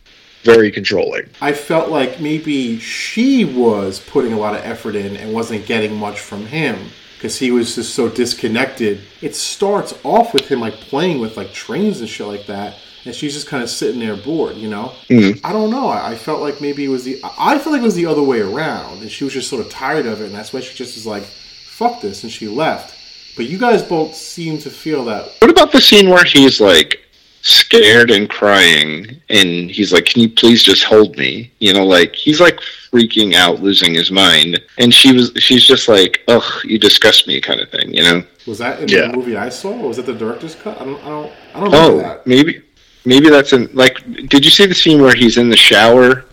very 0.44 0.70
controlling. 0.70 1.28
I 1.40 1.52
felt 1.52 1.90
like 1.90 2.20
maybe 2.20 2.78
she 2.78 3.44
was 3.44 3.98
putting 3.98 4.32
a 4.32 4.38
lot 4.38 4.54
of 4.54 4.64
effort 4.64 4.94
in 4.94 5.16
and 5.16 5.32
wasn't 5.34 5.66
getting 5.66 5.96
much 5.96 6.20
from 6.20 6.46
him 6.46 6.78
because 7.16 7.38
he 7.38 7.50
was 7.50 7.74
just 7.74 7.94
so 7.94 8.08
disconnected. 8.08 9.00
It 9.22 9.34
starts 9.34 9.94
off 10.04 10.34
with 10.34 10.48
him 10.48 10.60
like 10.60 10.74
playing 10.74 11.18
with 11.18 11.36
like 11.36 11.52
trains 11.52 12.00
and 12.00 12.08
shit 12.08 12.26
like 12.26 12.46
that, 12.46 12.76
and 13.04 13.14
she's 13.14 13.34
just 13.34 13.46
kind 13.46 13.62
of 13.62 13.70
sitting 13.70 14.00
there 14.00 14.16
bored, 14.16 14.56
you 14.56 14.68
know. 14.68 14.92
Mm-hmm. 15.08 15.44
I 15.44 15.52
don't 15.52 15.70
know. 15.70 15.88
I, 15.88 16.12
I 16.12 16.14
felt 16.16 16.40
like 16.40 16.60
maybe 16.60 16.84
it 16.84 16.88
was 16.88 17.04
the 17.04 17.20
I 17.24 17.58
felt 17.58 17.72
like 17.72 17.82
it 17.82 17.84
was 17.84 17.94
the 17.94 18.06
other 18.06 18.22
way 18.22 18.40
around, 18.40 19.00
and 19.00 19.10
she 19.10 19.24
was 19.24 19.32
just 19.32 19.48
sort 19.48 19.64
of 19.64 19.70
tired 19.72 20.06
of 20.06 20.20
it, 20.20 20.26
and 20.26 20.34
that's 20.34 20.52
why 20.52 20.60
she 20.60 20.74
just 20.74 20.94
was 20.94 21.06
like, 21.06 21.22
"Fuck 21.22 22.00
this," 22.02 22.22
and 22.22 22.32
she 22.32 22.48
left. 22.48 22.94
But 23.36 23.46
you 23.46 23.58
guys 23.58 23.82
both 23.82 24.14
seem 24.14 24.58
to 24.58 24.70
feel 24.70 25.04
that 25.06 25.30
What 25.40 25.50
about 25.50 25.70
the 25.70 25.80
scene 25.80 26.08
where 26.08 26.24
he's 26.24 26.60
like 26.60 27.02
scared 27.46 28.10
and 28.10 28.28
crying, 28.28 29.20
and 29.28 29.70
he's 29.70 29.92
like, 29.92 30.04
"Can 30.06 30.22
you 30.22 30.28
please 30.28 30.62
just 30.62 30.82
hold 30.84 31.16
me?" 31.16 31.52
You 31.60 31.72
know, 31.72 31.84
like 31.86 32.14
he's 32.14 32.40
like 32.40 32.58
freaking 32.60 33.34
out, 33.34 33.62
losing 33.62 33.94
his 33.94 34.10
mind, 34.10 34.60
and 34.78 34.92
she 34.92 35.12
was, 35.12 35.32
she's 35.38 35.64
just 35.64 35.86
like, 35.88 36.22
"Ugh, 36.28 36.42
you 36.64 36.78
disgust 36.78 37.26
me," 37.28 37.40
kind 37.40 37.60
of 37.60 37.70
thing, 37.70 37.94
you 37.94 38.02
know. 38.02 38.24
was 38.46 38.58
that 38.58 38.80
in 38.80 38.88
Yeah. 38.88 39.08
the 39.08 39.16
movie 39.16 39.36
I 39.36 39.48
saw, 39.48 39.70
or 39.72 39.88
was 39.88 39.96
that 39.98 40.06
the 40.06 40.14
director's 40.14 40.54
cut? 40.56 40.80
I 40.80 40.84
don't, 40.84 41.00
I 41.04 41.08
don't, 41.08 41.32
I 41.54 41.60
don't 41.60 41.72
remember 41.72 41.76
Oh, 41.94 41.98
that. 41.98 42.26
maybe, 42.26 42.62
maybe 43.04 43.28
that's 43.30 43.52
in 43.52 43.68
like. 43.74 43.96
Did 44.28 44.44
you 44.44 44.50
see 44.50 44.66
the 44.66 44.74
scene 44.74 45.00
where 45.00 45.14
he's 45.14 45.36
in 45.38 45.48
the 45.48 45.56
shower, 45.56 46.24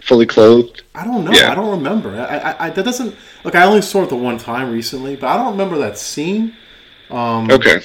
fully 0.00 0.26
clothed? 0.26 0.82
I 0.96 1.04
don't 1.04 1.24
know. 1.24 1.30
Yeah. 1.32 1.52
I 1.52 1.54
don't 1.54 1.70
remember. 1.70 2.10
I, 2.20 2.24
I, 2.38 2.66
I 2.66 2.70
that 2.70 2.84
doesn't 2.84 3.14
look. 3.44 3.54
I 3.54 3.64
only 3.64 3.82
saw 3.82 4.02
it 4.02 4.08
the 4.08 4.16
one 4.16 4.38
time 4.38 4.72
recently, 4.72 5.14
but 5.14 5.28
I 5.28 5.36
don't 5.36 5.52
remember 5.52 5.78
that 5.78 5.96
scene. 5.96 6.54
Um, 7.10 7.48
Okay. 7.52 7.82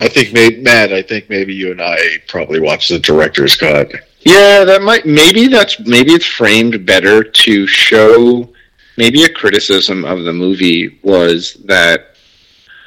I 0.00 0.08
think, 0.08 0.32
maybe, 0.32 0.60
Matt. 0.60 0.92
I 0.92 1.02
think 1.02 1.28
maybe 1.28 1.54
you 1.54 1.72
and 1.72 1.82
I 1.82 1.98
probably 2.28 2.60
watched 2.60 2.88
the 2.88 2.98
director's 2.98 3.56
cut. 3.56 3.92
Yeah, 4.20 4.64
that 4.64 4.82
might 4.82 5.06
maybe 5.06 5.46
that's 5.46 5.78
maybe 5.80 6.12
it's 6.12 6.26
framed 6.26 6.84
better 6.84 7.22
to 7.22 7.66
show 7.66 8.48
maybe 8.96 9.24
a 9.24 9.32
criticism 9.32 10.04
of 10.04 10.24
the 10.24 10.32
movie 10.32 10.98
was 11.02 11.54
that 11.64 12.16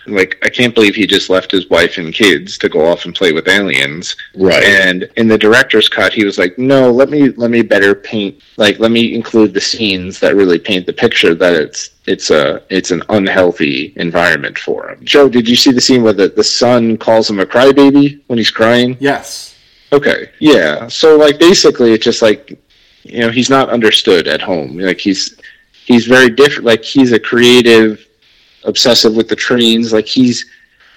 like 0.07 0.37
I 0.43 0.49
can't 0.49 0.73
believe 0.73 0.95
he 0.95 1.05
just 1.05 1.29
left 1.29 1.51
his 1.51 1.69
wife 1.69 1.97
and 1.97 2.13
kids 2.13 2.57
to 2.59 2.69
go 2.69 2.85
off 2.85 3.05
and 3.05 3.15
play 3.15 3.31
with 3.31 3.47
aliens. 3.47 4.15
Right. 4.35 4.63
And 4.63 5.09
in 5.17 5.27
the 5.27 5.37
director's 5.37 5.89
cut 5.89 6.13
he 6.13 6.25
was 6.25 6.37
like, 6.37 6.57
"No, 6.57 6.91
let 6.91 7.09
me 7.09 7.29
let 7.29 7.51
me 7.51 7.61
better 7.61 7.95
paint 7.95 8.41
like 8.57 8.79
let 8.79 8.91
me 8.91 9.13
include 9.13 9.53
the 9.53 9.61
scenes 9.61 10.19
that 10.19 10.35
really 10.35 10.59
paint 10.59 10.85
the 10.85 10.93
picture 10.93 11.35
that 11.35 11.53
it's 11.53 11.91
it's 12.07 12.31
a 12.31 12.63
it's 12.69 12.91
an 12.91 13.03
unhealthy 13.09 13.93
environment 13.95 14.57
for 14.57 14.89
him." 14.89 14.99
Joe, 15.03 15.29
did 15.29 15.47
you 15.47 15.55
see 15.55 15.71
the 15.71 15.81
scene 15.81 16.03
where 16.03 16.13
the, 16.13 16.29
the 16.29 16.43
son 16.43 16.97
calls 16.97 17.29
him 17.29 17.39
a 17.39 17.45
crybaby 17.45 18.21
when 18.27 18.37
he's 18.37 18.51
crying? 18.51 18.97
Yes. 18.99 19.55
Okay. 19.93 20.29
Yeah. 20.39 20.87
So 20.87 21.17
like 21.17 21.39
basically 21.39 21.93
it's 21.93 22.05
just 22.05 22.21
like 22.21 22.57
you 23.03 23.19
know, 23.19 23.29
he's 23.29 23.49
not 23.49 23.69
understood 23.69 24.27
at 24.27 24.41
home. 24.41 24.77
Like 24.77 24.99
he's 24.99 25.37
he's 25.85 26.05
very 26.05 26.29
different 26.29 26.65
like 26.65 26.83
he's 26.83 27.11
a 27.11 27.19
creative 27.19 28.07
obsessive 28.63 29.15
with 29.15 29.27
the 29.27 29.35
trains, 29.35 29.91
like 29.93 30.07
he's 30.07 30.45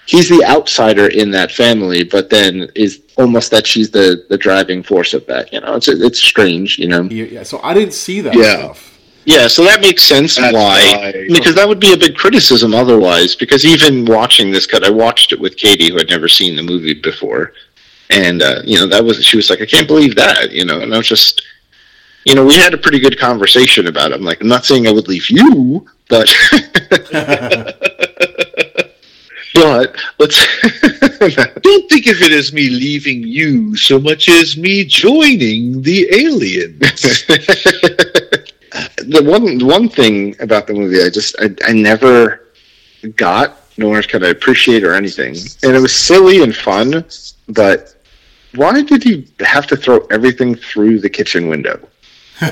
he's 0.06 0.28
the 0.28 0.44
outsider 0.44 1.08
in 1.08 1.30
that 1.30 1.50
family, 1.50 2.04
but 2.04 2.28
then 2.30 2.68
is 2.74 3.00
almost 3.16 3.50
that 3.50 3.66
she's 3.66 3.90
the 3.90 4.24
the 4.28 4.36
driving 4.38 4.82
force 4.82 5.14
of 5.14 5.24
that, 5.26 5.52
you 5.52 5.60
know. 5.60 5.74
It's 5.74 5.88
it's 5.88 6.18
strange, 6.20 6.78
you 6.78 6.88
know. 6.88 7.02
Yeah, 7.04 7.24
yeah. 7.24 7.42
So 7.42 7.60
I 7.62 7.74
didn't 7.74 7.94
see 7.94 8.20
that 8.22 8.34
Yeah. 8.34 8.56
stuff. 8.58 8.90
Yeah, 9.26 9.46
so 9.48 9.64
that 9.64 9.80
makes 9.80 10.02
sense 10.04 10.36
That's 10.36 10.52
why 10.52 10.80
why- 11.12 11.26
because 11.32 11.54
that 11.54 11.66
would 11.66 11.80
be 11.80 11.94
a 11.94 11.96
big 11.96 12.14
criticism 12.14 12.74
otherwise. 12.74 13.34
Because 13.34 13.64
even 13.64 14.04
watching 14.04 14.50
this 14.50 14.66
cut, 14.66 14.84
I 14.84 14.90
watched 14.90 15.32
it 15.32 15.40
with 15.40 15.56
Katie, 15.56 15.88
who 15.90 15.96
had 15.96 16.10
never 16.10 16.28
seen 16.28 16.56
the 16.56 16.62
movie 16.62 16.92
before, 16.92 17.54
and 18.10 18.42
uh, 18.42 18.60
you 18.64 18.76
know 18.78 18.86
that 18.86 19.02
was 19.02 19.24
she 19.24 19.38
was 19.38 19.48
like, 19.48 19.62
I 19.62 19.66
can't 19.66 19.86
believe 19.86 20.14
that, 20.16 20.52
you 20.52 20.66
know, 20.66 20.80
and 20.80 20.92
I 20.94 20.98
was 20.98 21.08
just, 21.08 21.40
you 22.24 22.34
know, 22.34 22.44
we 22.44 22.54
had 22.54 22.74
a 22.74 22.78
pretty 22.78 22.98
good 22.98 23.18
conversation 23.18 23.86
about 23.86 24.12
it. 24.12 24.14
I'm 24.14 24.22
like, 24.22 24.40
I'm 24.40 24.48
not 24.48 24.64
saying 24.64 24.86
I 24.86 24.92
would 24.92 25.08
leave 25.08 25.28
you, 25.28 25.86
but 26.08 26.28
but 29.54 29.96
let's. 30.18 30.46
Don't 31.24 31.88
think 31.88 32.06
of 32.06 32.20
it 32.20 32.32
as 32.32 32.52
me 32.52 32.68
leaving 32.68 33.22
you 33.22 33.74
so 33.76 33.98
much 33.98 34.28
as 34.28 34.56
me 34.56 34.84
joining 34.84 35.80
the 35.80 36.06
aliens. 36.12 37.24
the 39.06 39.22
one 39.22 39.64
one 39.64 39.88
thing 39.88 40.34
about 40.40 40.66
the 40.66 40.74
movie 40.74 41.02
I 41.02 41.08
just 41.08 41.36
I, 41.40 41.54
I 41.66 41.72
never 41.72 42.48
got 43.16 43.60
nor 43.76 44.02
could 44.02 44.24
I 44.24 44.28
appreciate 44.28 44.84
or 44.84 44.94
anything 44.94 45.36
and 45.62 45.76
it 45.76 45.80
was 45.80 45.94
silly 45.94 46.42
and 46.42 46.54
fun 46.54 47.04
but 47.48 47.94
why 48.54 48.82
did 48.82 49.02
he 49.02 49.28
have 49.40 49.66
to 49.68 49.76
throw 49.76 49.98
everything 50.10 50.54
through 50.54 51.00
the 51.00 51.10
kitchen 51.10 51.48
window 51.48 51.88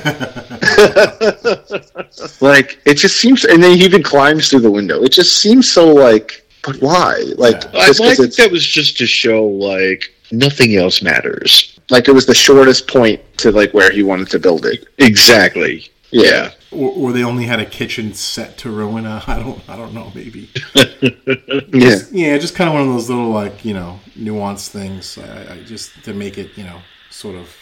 like 2.40 2.78
it 2.86 2.94
just 2.94 3.16
seems 3.16 3.44
and 3.44 3.62
then 3.62 3.76
he 3.76 3.84
even 3.84 4.02
climbs 4.02 4.48
through 4.48 4.60
the 4.60 4.70
window 4.70 5.02
it 5.02 5.12
just 5.12 5.36
seems 5.40 5.70
so 5.70 5.86
like 5.92 6.46
but 6.64 6.76
why 6.80 7.16
like 7.36 7.62
Yeah. 7.72 7.80
I, 7.80 7.86
just 7.88 8.00
think 8.16 8.34
that 8.36 8.50
was 8.52 8.66
just 8.66 8.96
to 8.98 9.06
show 9.06 9.44
like 9.44 10.04
nothing 10.30 10.76
else 10.76 11.02
matters. 11.02 11.78
like 11.90 12.08
it 12.08 12.12
was 12.12 12.26
the 12.26 12.34
shortest 12.34 12.88
point 12.88 13.20
to 13.38 13.50
like 13.50 13.74
where 13.74 13.90
he 13.90 14.02
wanted 14.02 14.28
to 14.30 14.38
build 14.38 14.64
it 14.66 14.86
Exactly. 14.98 15.88
yeah 16.10 16.50
Or, 16.70 16.90
or 16.92 17.12
they 17.12 17.24
only 17.24 17.44
had 17.44 17.60
a 17.60 17.66
kitchen 17.66 18.14
set 18.14 18.56
to 18.58 18.70
ruin. 18.70 19.04
Uh, 19.04 19.20
I 19.26 19.38
don't. 19.40 19.60
I 19.68 19.76
don't 19.76 19.92
know. 19.92 20.10
Maybe. 20.14 20.48
yeah 20.74 21.98
Yeah, 22.10 22.38
just 22.38 22.54
kind 22.54 22.68
of 22.68 22.74
one 22.74 22.86
of 22.88 22.94
those 22.94 23.10
little 23.10 23.28
like 23.30 23.62
you 23.64 23.74
know 23.74 24.00
nuanced 24.16 24.68
things. 24.70 25.18
I, 25.18 25.54
I 25.54 25.62
just 25.64 26.02
to 26.04 26.14
make 26.14 26.38
it 26.38 26.56
you 26.56 26.64
know 26.64 26.78
sort 27.10 27.34
of 27.36 27.54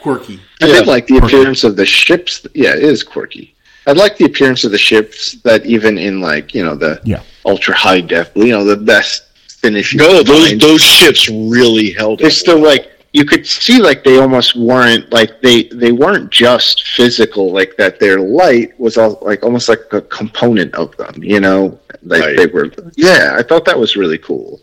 quirky. 0.00 0.40
I 0.62 0.66
did 0.66 0.86
like 0.86 1.06
the 1.06 1.18
Quirky. 1.18 1.36
appearance 1.36 1.64
of 1.64 1.76
the 1.76 1.86
ships. 1.86 2.46
Yeah, 2.54 2.74
it 2.74 2.82
is 2.82 3.02
quirky. 3.02 3.54
I 3.86 3.92
like 3.92 4.16
the 4.16 4.24
appearance 4.24 4.64
of 4.64 4.70
the 4.70 4.78
ships 4.78 5.32
that 5.42 5.64
even 5.66 5.98
in 5.98 6.20
like 6.20 6.54
you 6.54 6.64
know 6.64 6.74
the 6.74 7.00
Yeah. 7.04 7.20
ultra 7.44 7.74
high 7.74 8.00
def, 8.00 8.30
you 8.34 8.48
know 8.48 8.64
the 8.64 8.76
best 8.76 9.24
finish. 9.48 9.94
No, 9.94 10.22
those 10.22 10.56
those 10.58 10.82
ships 10.82 11.28
really 11.28 11.90
held. 11.92 12.18
They're 12.20 12.28
up. 12.28 12.32
still 12.32 12.58
like 12.62 12.90
you 13.12 13.24
could 13.24 13.46
see 13.46 13.78
like 13.80 14.02
they 14.02 14.18
almost 14.18 14.56
weren't 14.56 15.12
like 15.12 15.40
they 15.42 15.64
they 15.64 15.92
weren't 15.92 16.30
just 16.30 16.86
physical 16.96 17.52
like 17.52 17.76
that. 17.76 18.00
Their 18.00 18.18
light 18.20 18.78
was 18.80 18.96
all 18.96 19.18
like 19.22 19.42
almost 19.42 19.68
like 19.68 19.80
a 19.92 20.00
component 20.00 20.74
of 20.74 20.96
them. 20.96 21.22
You 21.22 21.40
know, 21.40 21.78
like 22.02 22.22
Right. 22.22 22.36
they 22.36 22.46
were. 22.46 22.70
Yeah, 22.96 23.34
I 23.38 23.42
thought 23.42 23.64
that 23.66 23.78
was 23.78 23.96
really 23.96 24.18
cool. 24.18 24.60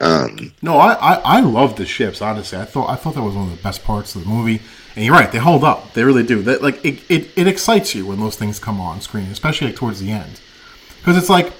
Um, 0.00 0.52
No, 0.62 0.76
I, 0.78 0.92
I, 0.94 1.14
I 1.36 1.40
love 1.40 1.76
the 1.76 1.86
ships. 1.86 2.20
Honestly, 2.20 2.58
I 2.58 2.64
thought 2.64 2.90
I 2.90 2.96
thought 2.96 3.14
that 3.14 3.22
was 3.22 3.34
one 3.34 3.50
of 3.50 3.56
the 3.56 3.62
best 3.62 3.84
parts 3.84 4.14
of 4.14 4.24
the 4.24 4.28
movie. 4.28 4.60
And 4.94 5.04
you're 5.04 5.14
right; 5.14 5.30
they 5.30 5.38
hold 5.38 5.64
up. 5.64 5.92
They 5.94 6.04
really 6.04 6.22
do. 6.22 6.42
That 6.42 6.62
like 6.62 6.84
it, 6.84 7.00
it, 7.10 7.28
it 7.36 7.46
excites 7.46 7.94
you 7.94 8.06
when 8.06 8.18
those 8.20 8.36
things 8.36 8.58
come 8.58 8.80
on 8.80 9.00
screen, 9.00 9.26
especially 9.26 9.68
like 9.68 9.76
towards 9.76 10.00
the 10.00 10.10
end, 10.10 10.40
because 10.98 11.16
it's 11.16 11.28
like 11.30 11.52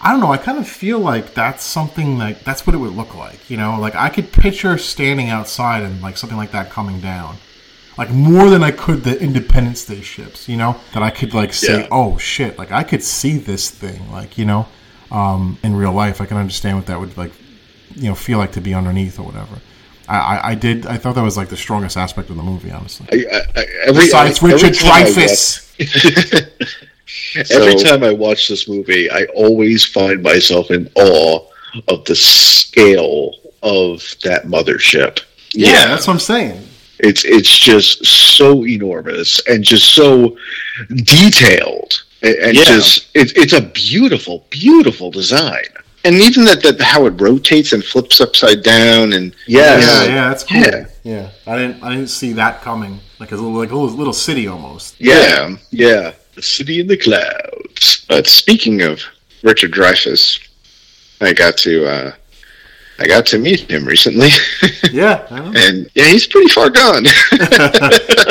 I 0.00 0.10
don't 0.12 0.20
know. 0.20 0.32
I 0.32 0.38
kind 0.38 0.58
of 0.58 0.68
feel 0.68 0.98
like 0.98 1.34
that's 1.34 1.64
something 1.64 2.18
like 2.18 2.42
that's 2.44 2.66
what 2.66 2.74
it 2.74 2.78
would 2.78 2.94
look 2.94 3.14
like. 3.14 3.50
You 3.50 3.56
know, 3.56 3.78
like 3.80 3.94
I 3.94 4.08
could 4.08 4.32
picture 4.32 4.76
standing 4.78 5.28
outside 5.28 5.82
and 5.82 6.00
like 6.00 6.16
something 6.16 6.38
like 6.38 6.52
that 6.52 6.70
coming 6.70 7.00
down, 7.00 7.36
like 7.98 8.10
more 8.10 8.48
than 8.50 8.62
I 8.64 8.70
could 8.70 9.04
the 9.04 9.20
Independence 9.20 9.84
Day 9.84 10.00
ships. 10.00 10.48
You 10.48 10.56
know, 10.56 10.76
that 10.94 11.02
I 11.02 11.10
could 11.10 11.34
like 11.34 11.52
say, 11.52 11.82
Yeah. 11.82 11.88
oh 11.90 12.18
shit, 12.18 12.56
like 12.58 12.72
I 12.72 12.82
could 12.82 13.02
see 13.02 13.36
this 13.38 13.70
thing, 13.70 14.10
like 14.10 14.38
you 14.38 14.44
know, 14.46 14.66
um, 15.12 15.58
in 15.62 15.76
real 15.76 15.92
life. 15.92 16.20
I 16.20 16.26
can 16.26 16.36
understand 16.38 16.76
what 16.76 16.86
that 16.86 16.98
would 16.98 17.16
like 17.16 17.32
you 17.96 18.08
know 18.08 18.14
feel 18.14 18.38
like 18.38 18.52
to 18.52 18.60
be 18.60 18.74
underneath 18.74 19.18
or 19.18 19.24
whatever. 19.24 19.58
I, 20.08 20.16
I, 20.18 20.48
I 20.50 20.54
did. 20.54 20.86
I 20.86 20.96
thought 20.96 21.14
that 21.14 21.22
was 21.22 21.36
like 21.36 21.48
the 21.48 21.56
strongest 21.56 21.96
aspect 21.96 22.30
of 22.30 22.36
the 22.36 22.42
movie, 22.42 22.70
honestly. 22.70 23.06
I, 23.12 23.36
I, 23.36 23.60
I, 23.60 23.64
every, 23.86 24.02
Besides 24.04 24.38
every 24.42 24.54
Richard 24.54 24.74
time 24.74 24.92
I 24.92 25.10
Dreyfuss. 25.10 25.78
watch- 25.78 26.70
every 27.50 27.78
So- 27.78 27.84
time 27.84 28.02
I 28.04 28.12
watch 28.12 28.48
this 28.48 28.68
movie, 28.68 29.10
I 29.10 29.24
always 29.34 29.84
find 29.84 30.22
myself 30.22 30.70
in 30.70 30.90
awe 30.94 31.46
of 31.88 32.04
the 32.06 32.16
scale 32.16 33.34
of 33.62 34.02
that 34.24 34.44
mothership. 34.44 35.20
Yeah, 35.52 35.68
Yeah. 35.72 35.86
that's 35.88 36.06
what 36.06 36.14
I'm 36.14 36.20
saying. 36.20 36.66
It's 37.02 37.24
it's 37.24 37.56
just 37.58 38.04
so 38.04 38.66
enormous 38.66 39.40
and 39.46 39.64
just 39.64 39.94
so 39.94 40.36
detailed, 41.04 42.02
and, 42.22 42.34
and 42.36 42.56
Yeah. 42.56 42.64
just 42.64 43.08
it's 43.14 43.32
it's 43.32 43.52
a 43.52 43.60
beautiful, 43.62 44.44
beautiful 44.50 45.10
design. 45.10 45.64
And 46.04 46.14
even 46.16 46.44
that, 46.44 46.62
that 46.62 46.80
how 46.80 47.06
it 47.06 47.20
rotates 47.20 47.72
and 47.72 47.84
flips 47.84 48.20
upside 48.20 48.62
down 48.62 49.12
and 49.12 49.34
Yes. 49.46 49.84
Yeah, 49.86 50.14
yeah, 50.14 50.28
that's 50.28 50.44
cool. 50.44 50.60
Yeah. 50.60 50.86
Yeah. 51.02 51.30
I 51.46 51.56
didn't 51.56 51.82
I 51.82 51.90
didn't 51.90 52.08
see 52.10 52.32
that 52.34 52.60
coming. 52.62 53.00
Like 53.18 53.32
a 53.32 53.36
little 53.36 53.52
like 53.52 53.70
a 53.70 53.76
little, 53.76 53.96
little 53.96 54.12
city 54.12 54.46
almost. 54.48 54.96
yeah. 54.98 55.56
Yeah, 55.70 56.12
the 56.34 56.42
city 56.42 56.80
in 56.80 56.86
the 56.86 56.96
clouds. 56.96 58.04
But 58.08 58.26
speaking 58.26 58.82
of 58.82 59.02
Richard 59.42 59.72
Dreyfuss, 59.72 60.40
I 61.20 61.32
got 61.32 61.56
to 61.58 61.86
uh, 61.86 62.12
I 62.98 63.06
got 63.06 63.24
to 63.26 63.38
meet 63.38 63.70
him 63.70 63.84
recently, 63.86 64.28
Yeah, 64.92 65.26
I 65.30 65.40
know. 65.40 65.52
and 65.56 65.90
yeah, 65.94 66.04
he's 66.08 66.26
pretty 66.26 66.48
far 66.48 66.68
gone. 66.70 67.04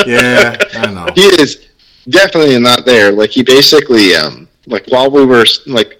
yeah, 0.06 0.56
I 0.74 0.90
know. 0.92 1.08
he 1.14 1.22
is 1.42 1.66
definitely 2.08 2.58
not 2.58 2.84
there. 2.84 3.10
Like 3.12 3.30
he 3.30 3.42
basically, 3.42 4.14
um, 4.14 4.48
like 4.66 4.86
while 4.88 5.10
we 5.10 5.24
were 5.24 5.44
like 5.66 5.99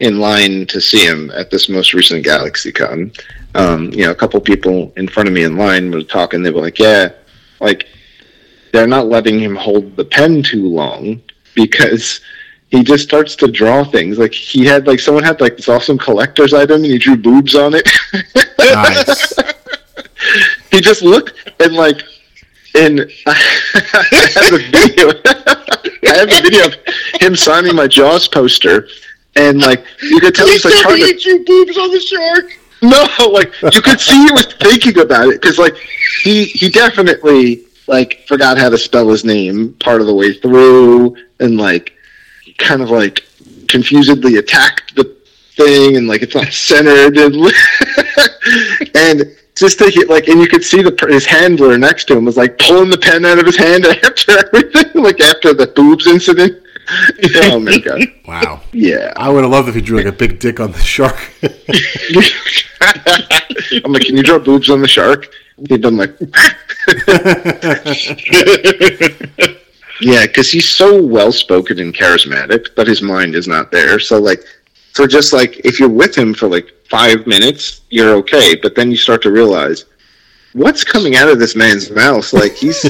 in 0.00 0.18
line 0.18 0.66
to 0.66 0.80
see 0.80 1.04
him 1.04 1.30
at 1.32 1.50
this 1.50 1.68
most 1.68 1.92
recent 1.92 2.24
GalaxyCon, 2.24 3.18
um, 3.54 3.92
you 3.92 4.04
know, 4.04 4.10
a 4.10 4.14
couple 4.14 4.40
people 4.40 4.92
in 4.96 5.06
front 5.08 5.28
of 5.28 5.34
me 5.34 5.44
in 5.44 5.56
line 5.56 5.90
were 5.90 6.02
talking. 6.02 6.42
They 6.42 6.50
were 6.50 6.62
like, 6.62 6.78
"Yeah, 6.78 7.10
like 7.60 7.86
they're 8.72 8.86
not 8.86 9.06
letting 9.06 9.38
him 9.38 9.54
hold 9.54 9.96
the 9.96 10.04
pen 10.04 10.42
too 10.42 10.66
long 10.66 11.22
because." 11.54 12.20
He 12.72 12.84
just 12.84 13.02
starts 13.02 13.34
to 13.34 13.48
draw 13.48 13.82
things. 13.82 14.16
Like 14.16 14.32
he 14.32 14.64
had, 14.64 14.86
like 14.86 15.00
someone 15.00 15.24
had 15.24 15.40
like 15.40 15.56
this 15.56 15.68
awesome 15.68 15.98
collector's 15.98 16.54
item, 16.54 16.84
and 16.84 16.92
he 16.92 16.98
drew 16.98 17.16
boobs 17.16 17.56
on 17.56 17.74
it. 17.74 17.84
Nice. 18.60 19.34
he 20.70 20.80
just 20.80 21.02
looked 21.02 21.34
and 21.60 21.74
like 21.74 22.02
and 22.74 23.00
I 23.26 24.28
have 24.34 24.52
a 24.52 24.58
video 24.58 25.10
I 26.06 26.16
have 26.16 26.28
a 26.28 26.42
video 26.42 26.66
of 26.66 26.74
him 27.20 27.36
signing 27.36 27.74
my 27.74 27.86
Jaws 27.86 28.28
poster 28.28 28.88
and 29.36 29.60
like 29.60 29.84
you 30.02 30.20
could 30.20 30.34
tell 30.34 30.46
he's 30.46 30.64
like 30.64 30.74
trying 30.74 30.96
to 30.96 31.06
eat 31.06 31.24
you 31.24 31.44
boobs 31.44 31.78
on 31.78 31.90
the 31.90 32.00
shark. 32.00 32.58
no 32.82 33.28
like 33.32 33.52
you 33.74 33.82
could 33.82 34.00
see 34.00 34.26
he 34.26 34.32
was 34.32 34.46
thinking 34.54 34.98
about 34.98 35.28
it 35.28 35.40
because 35.40 35.58
like 35.58 35.76
he 36.22 36.44
he 36.44 36.68
definitely 36.68 37.64
like 37.86 38.24
forgot 38.26 38.58
how 38.58 38.68
to 38.68 38.78
spell 38.78 39.08
his 39.08 39.24
name 39.24 39.74
part 39.74 40.00
of 40.00 40.06
the 40.06 40.14
way 40.14 40.32
through 40.32 41.16
and 41.40 41.56
like 41.56 41.94
kind 42.58 42.82
of 42.82 42.90
like 42.90 43.24
confusedly 43.68 44.36
attacked 44.36 44.94
the 44.96 45.04
thing 45.56 45.96
and 45.96 46.06
like 46.06 46.22
it's 46.22 46.34
not 46.34 46.46
centered 46.52 47.16
and 47.16 47.34
and 48.94 49.36
just 49.56 49.80
it 49.80 50.08
like 50.08 50.28
and 50.28 50.40
you 50.40 50.48
could 50.48 50.64
see 50.64 50.82
the 50.82 51.06
his 51.08 51.26
handler 51.26 51.76
next 51.76 52.04
to 52.04 52.16
him 52.16 52.24
was 52.24 52.36
like 52.36 52.58
pulling 52.58 52.90
the 52.90 52.96
pen 52.96 53.24
out 53.24 53.38
of 53.38 53.46
his 53.46 53.56
hand 53.56 53.84
after 53.84 54.38
everything 54.38 55.02
like 55.02 55.20
after 55.20 55.52
the 55.52 55.66
boobs 55.66 56.06
incident 56.06 56.62
oh 57.36 57.60
my 57.60 57.78
god. 57.78 58.00
Wow. 58.26 58.60
yeah. 58.72 59.12
I 59.16 59.28
would 59.28 59.42
have 59.42 59.50
loved 59.50 59.68
if 59.68 59.74
he 59.74 59.80
drew 59.80 59.98
like 59.98 60.06
a 60.06 60.12
big 60.12 60.38
dick 60.38 60.60
on 60.60 60.72
the 60.72 60.78
shark. 60.78 61.16
i'm 63.84 63.92
like 63.92 64.06
can 64.06 64.16
you 64.16 64.22
draw 64.22 64.38
boobs 64.38 64.70
on 64.70 64.80
the 64.80 64.88
shark? 64.88 65.28
He'd 65.68 65.82
done 65.82 65.96
like 65.96 66.18
yeah 70.00 70.26
because 70.26 70.50
he's 70.50 70.68
so 70.68 71.02
well 71.02 71.30
spoken 71.30 71.78
and 71.78 71.94
charismatic 71.94 72.68
but 72.74 72.86
his 72.86 73.02
mind 73.02 73.34
is 73.34 73.46
not 73.46 73.70
there. 73.70 74.00
So 74.00 74.18
like 74.18 74.42
for 74.94 75.06
just 75.06 75.32
like 75.32 75.60
if 75.64 75.78
you're 75.78 75.88
with 75.88 76.16
him 76.16 76.34
for 76.34 76.48
like 76.48 76.72
five 76.88 77.26
minutes 77.26 77.82
you're 77.90 78.14
okay. 78.16 78.56
But 78.56 78.74
then 78.74 78.90
you 78.90 78.96
start 78.96 79.22
to 79.22 79.30
realize 79.30 79.84
what's 80.54 80.84
coming 80.84 81.16
out 81.16 81.28
of 81.28 81.38
this 81.38 81.54
man's 81.54 81.90
mouth? 81.90 82.32
Like 82.32 82.52
he's 82.52 82.82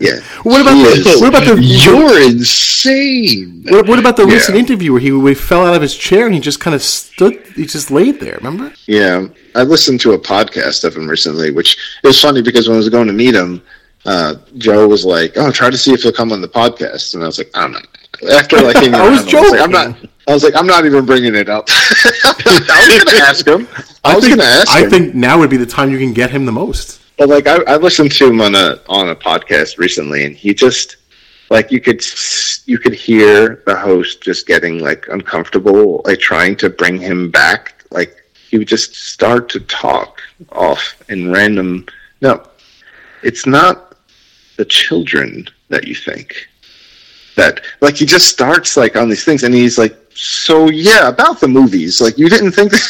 yeah 0.00 0.18
what 0.42 0.60
about 0.60 0.74
He 0.76 1.02
the, 1.02 1.18
what 1.20 1.28
about 1.28 1.44
the 1.46 1.62
You're 1.84 2.20
insane. 2.30 3.64
what, 3.68 3.86
what 3.88 3.98
about 3.98 4.16
the 4.16 4.26
Yeah. 4.26 4.34
recent 4.34 4.56
interview 4.58 4.92
where 4.92 5.00
he, 5.00 5.12
where 5.12 5.28
he 5.30 5.34
fell 5.34 5.66
out 5.66 5.74
of 5.76 5.82
his 5.82 5.94
chair 5.96 6.26
and 6.26 6.34
he 6.34 6.40
just 6.40 6.60
kind 6.60 6.74
of 6.74 6.82
stood 6.82 7.34
he 7.54 7.64
just 7.66 7.90
laid 7.90 8.20
there? 8.20 8.36
Remember? 8.42 8.72
Yeah, 8.86 9.26
I 9.54 9.62
listened 9.62 10.00
to 10.00 10.12
a 10.12 10.18
podcast 10.18 10.84
of 10.84 10.96
him 10.96 11.08
recently, 11.08 11.50
which 11.50 11.76
it 12.02 12.06
was 12.06 12.20
funny 12.20 12.42
because 12.42 12.68
when 12.68 12.74
I 12.74 12.78
was 12.78 12.88
going 12.88 13.06
to 13.06 13.12
meet 13.12 13.34
him, 13.34 13.62
uh, 14.06 14.34
Joe 14.58 14.86
was 14.88 15.04
like, 15.04 15.32
"Oh, 15.36 15.50
try 15.50 15.70
to 15.70 15.78
see 15.78 15.92
if 15.92 16.02
he'll 16.02 16.12
come 16.12 16.30
on 16.32 16.40
the 16.42 16.48
podcast," 16.48 17.14
and 17.14 17.22
I 17.22 17.26
was 17.26 17.38
like, 17.38 17.50
"I'm 17.54 17.72
not." 17.72 17.86
After 18.32 18.60
like, 18.60 18.76
hanging 18.76 18.94
I 19.02 19.08
was 19.08 19.32
around, 19.32 19.50
like, 19.50 19.60
I'm 19.60 19.70
not. 19.70 19.96
I 20.28 20.32
was 20.34 20.44
like, 20.44 20.54
"I'm 20.56 20.66
not 20.66 20.84
even 20.84 21.06
bringing 21.06 21.34
it 21.34 21.48
up." 21.48 21.64
I 21.68 22.86
was 22.88 23.04
going 23.04 23.16
to 23.16 23.22
ask 23.24 23.46
him. 23.46 23.68
I, 24.04 24.14
was 24.14 24.24
think, 24.24 24.36
going 24.36 24.46
to 24.48 24.54
ask 24.60 24.70
I 24.72 24.80
him. 24.82 24.90
think 24.90 25.14
now 25.14 25.38
would 25.38 25.48
be 25.50 25.56
the 25.56 25.64
time 25.66 25.90
you 25.90 25.98
can 25.98 26.12
get 26.12 26.30
him 26.30 26.44
the 26.44 26.52
most. 26.52 27.00
But 27.16 27.28
like 27.28 27.46
I, 27.46 27.62
I 27.62 27.76
listened 27.76 28.12
to 28.12 28.28
him 28.28 28.40
on 28.40 28.54
a 28.54 28.80
on 28.88 29.08
a 29.08 29.16
podcast 29.16 29.78
recently, 29.78 30.24
and 30.24 30.36
he 30.36 30.52
just 30.52 30.96
like 31.50 31.70
you 31.70 31.80
could 31.80 32.04
you 32.66 32.78
could 32.78 32.94
hear 32.94 33.62
the 33.66 33.76
host 33.76 34.22
just 34.22 34.46
getting 34.46 34.80
like 34.80 35.06
uncomfortable, 35.08 36.02
like 36.04 36.18
trying 36.18 36.56
to 36.56 36.70
bring 36.70 36.98
him 36.98 37.30
back. 37.30 37.84
Like 37.90 38.24
he 38.48 38.58
would 38.58 38.68
just 38.68 38.94
start 38.94 39.48
to 39.50 39.60
talk 39.60 40.20
off 40.52 40.96
in 41.08 41.30
random. 41.30 41.86
No, 42.20 42.46
it's 43.22 43.46
not 43.46 43.96
the 44.56 44.64
children 44.64 45.46
that 45.68 45.86
you 45.86 45.94
think. 45.94 46.48
That 47.36 47.60
like 47.80 47.96
he 47.96 48.06
just 48.06 48.28
starts 48.28 48.76
like 48.76 48.96
on 48.96 49.08
these 49.08 49.24
things, 49.24 49.44
and 49.44 49.54
he's 49.54 49.78
like, 49.78 49.96
"So 50.14 50.68
yeah, 50.70 51.08
about 51.08 51.40
the 51.40 51.48
movies. 51.48 52.00
Like 52.00 52.18
you 52.18 52.28
didn't 52.28 52.52
think." 52.52 52.72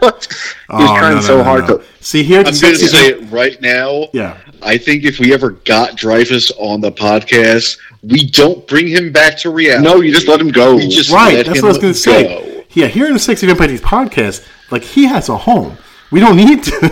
he's 0.00 0.26
Oh, 0.70 0.96
trying 0.98 1.14
no, 1.14 1.14
no, 1.16 1.20
so 1.20 1.36
no, 1.38 1.44
hard 1.44 1.68
no. 1.68 1.78
to. 1.78 1.84
see 2.00 2.22
here. 2.22 2.38
I'm 2.40 2.44
going 2.44 2.54
to 2.54 2.76
say 2.76 3.08
it 3.08 3.30
right 3.30 3.60
now. 3.60 4.08
yeah. 4.12 4.38
I 4.60 4.76
think 4.76 5.04
if 5.04 5.18
we 5.20 5.32
ever 5.32 5.50
got 5.50 5.92
Dreyfuss 5.92 6.50
on 6.58 6.80
the 6.80 6.90
podcast, 6.92 7.78
we 8.02 8.26
don't 8.28 8.66
bring 8.66 8.88
him 8.88 9.12
back 9.12 9.38
to 9.38 9.50
reality. 9.50 9.84
No, 9.84 10.00
you 10.00 10.12
just 10.12 10.26
let 10.28 10.40
him 10.40 10.50
go. 10.50 10.76
We 10.76 10.88
just 10.88 11.10
Right, 11.10 11.34
let 11.36 11.46
that's 11.46 11.58
him 11.60 11.64
what 11.64 11.68
I 11.68 11.72
was 11.72 11.78
going 11.78 11.92
to 11.94 11.98
say. 11.98 12.64
Yeah, 12.72 12.86
here 12.88 13.06
in 13.06 13.12
the 13.14 13.18
Sexy 13.20 13.46
Vampires 13.46 13.80
podcast, 13.80 14.46
like 14.70 14.82
he 14.82 15.06
has 15.06 15.28
a 15.28 15.36
home. 15.36 15.78
We 16.10 16.20
don't 16.20 16.36
need 16.36 16.62
to. 16.64 16.70
we 16.82 16.88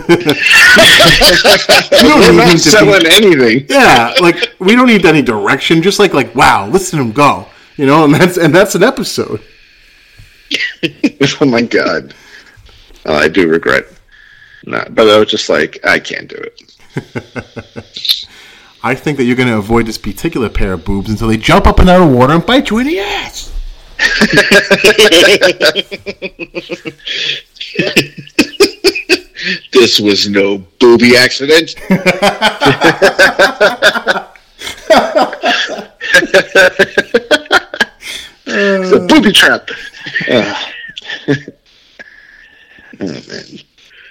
don't 2.07 2.19
We're 2.19 2.31
need 2.31 2.37
not 2.37 2.47
him 2.49 2.57
to 2.57 2.59
selling 2.59 3.01
be, 3.01 3.09
anything. 3.09 3.65
Yeah, 3.69 4.13
like 4.21 4.53
we 4.59 4.75
don't 4.75 4.87
need 4.87 5.05
any 5.05 5.21
direction. 5.21 5.81
Just 5.81 5.99
like 5.99 6.13
like 6.13 6.33
wow, 6.35 6.67
listen 6.67 6.99
to 6.99 7.05
him 7.05 7.11
go. 7.11 7.47
You 7.77 7.85
know, 7.85 8.05
and 8.05 8.13
that's 8.13 8.37
and 8.37 8.53
that's 8.53 8.75
an 8.75 8.83
episode. 8.83 9.41
oh 11.41 11.45
my 11.45 11.61
god. 11.61 12.13
Oh, 13.05 13.15
I 13.15 13.27
do 13.27 13.49
regret. 13.49 13.85
Not, 14.65 14.93
but 14.93 15.09
I 15.09 15.19
was 15.19 15.29
just 15.29 15.49
like, 15.49 15.79
I 15.85 15.99
can't 15.99 16.27
do 16.27 16.35
it. 16.35 16.61
I 18.83 18.95
think 18.95 19.17
that 19.17 19.25
you're 19.25 19.35
going 19.35 19.49
to 19.49 19.57
avoid 19.57 19.85
this 19.85 19.97
particular 19.97 20.49
pair 20.49 20.73
of 20.73 20.85
boobs 20.85 21.09
until 21.09 21.27
they 21.27 21.37
jump 21.37 21.67
up 21.67 21.79
and 21.79 21.89
out 21.89 22.07
of 22.07 22.13
water 22.13 22.33
and 22.33 22.45
bite 22.45 22.69
you 22.69 22.79
in 22.79 22.87
the 22.87 22.99
ass. 22.99 23.53
This 29.71 29.99
was 29.99 30.27
no 30.27 30.57
booby 30.79 31.15
accident. 31.15 31.75
It's 38.47 38.91
a 38.91 38.99
booby 39.07 39.31
trap. 39.31 39.69
Oh 42.99 42.99
man. 42.99 43.13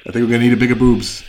I 0.09 0.13
think 0.13 0.15
we're 0.15 0.29
going 0.29 0.41
to 0.41 0.47
need 0.47 0.53
a 0.53 0.57
bigger 0.57 0.77
boobs. 0.77 1.25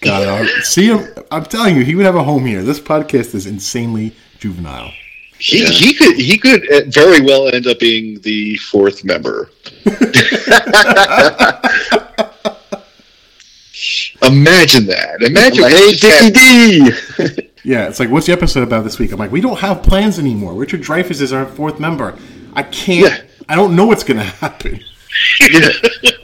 God, 0.00 0.48
see 0.62 0.86
him. 0.86 1.06
I'm 1.30 1.44
telling 1.44 1.76
you, 1.76 1.84
he 1.84 1.94
would 1.94 2.06
have 2.06 2.16
a 2.16 2.22
home 2.22 2.44
here. 2.46 2.62
This 2.62 2.80
podcast 2.80 3.34
is 3.34 3.46
insanely 3.46 4.14
juvenile. 4.38 4.92
He, 5.38 5.62
Yeah. 5.62 5.68
he 5.68 5.92
could 5.94 6.16
he 6.16 6.38
could 6.38 6.72
uh, 6.72 6.82
very 6.88 7.20
well 7.20 7.48
end 7.48 7.66
up 7.66 7.78
being 7.78 8.20
the 8.20 8.56
fourth 8.58 9.04
member. 9.04 9.50
Imagine 14.26 14.86
that. 14.86 15.22
Imagine. 15.22 15.62
Like, 15.62 15.72
hey, 15.72 15.94
Dickie 15.94 16.30
D. 16.30 17.48
Yeah, 17.66 17.88
it's 17.88 17.98
like, 17.98 18.10
what's 18.10 18.26
the 18.26 18.32
episode 18.32 18.62
about 18.62 18.84
this 18.84 19.00
week? 19.00 19.10
I'm 19.10 19.18
like, 19.18 19.32
we 19.32 19.40
don't 19.40 19.58
have 19.58 19.82
plans 19.82 20.20
anymore. 20.20 20.54
Richard 20.54 20.82
Dreyfuss 20.82 21.20
is 21.20 21.32
our 21.32 21.44
fourth 21.44 21.80
member. 21.80 22.16
I 22.54 22.62
can't. 22.62 23.10
Yeah. 23.10 23.18
I 23.48 23.56
don't 23.56 23.74
know 23.74 23.86
what's 23.86 24.04
going 24.04 24.18
to 24.18 24.24
happen. 24.24 24.80
Yeah. 25.40 25.70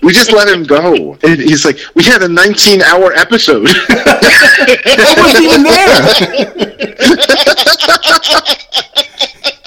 We 0.03 0.13
just 0.13 0.33
let 0.33 0.49
him 0.49 0.65
go. 0.65 1.17
And 1.23 1.41
he's 1.41 1.65
like, 1.65 1.79
we 1.95 2.05
had 2.05 2.23
a 2.23 2.29
19 2.29 2.83
hour 2.83 3.11
episode. 3.15 3.67
I 3.89 5.15
wasn't 5.17 5.45
even 5.45 5.63
there. 5.63 6.03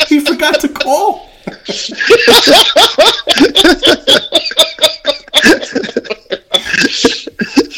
he 0.07 0.19
forgot 0.19 0.59
to 0.61 0.69
call. 0.69 1.31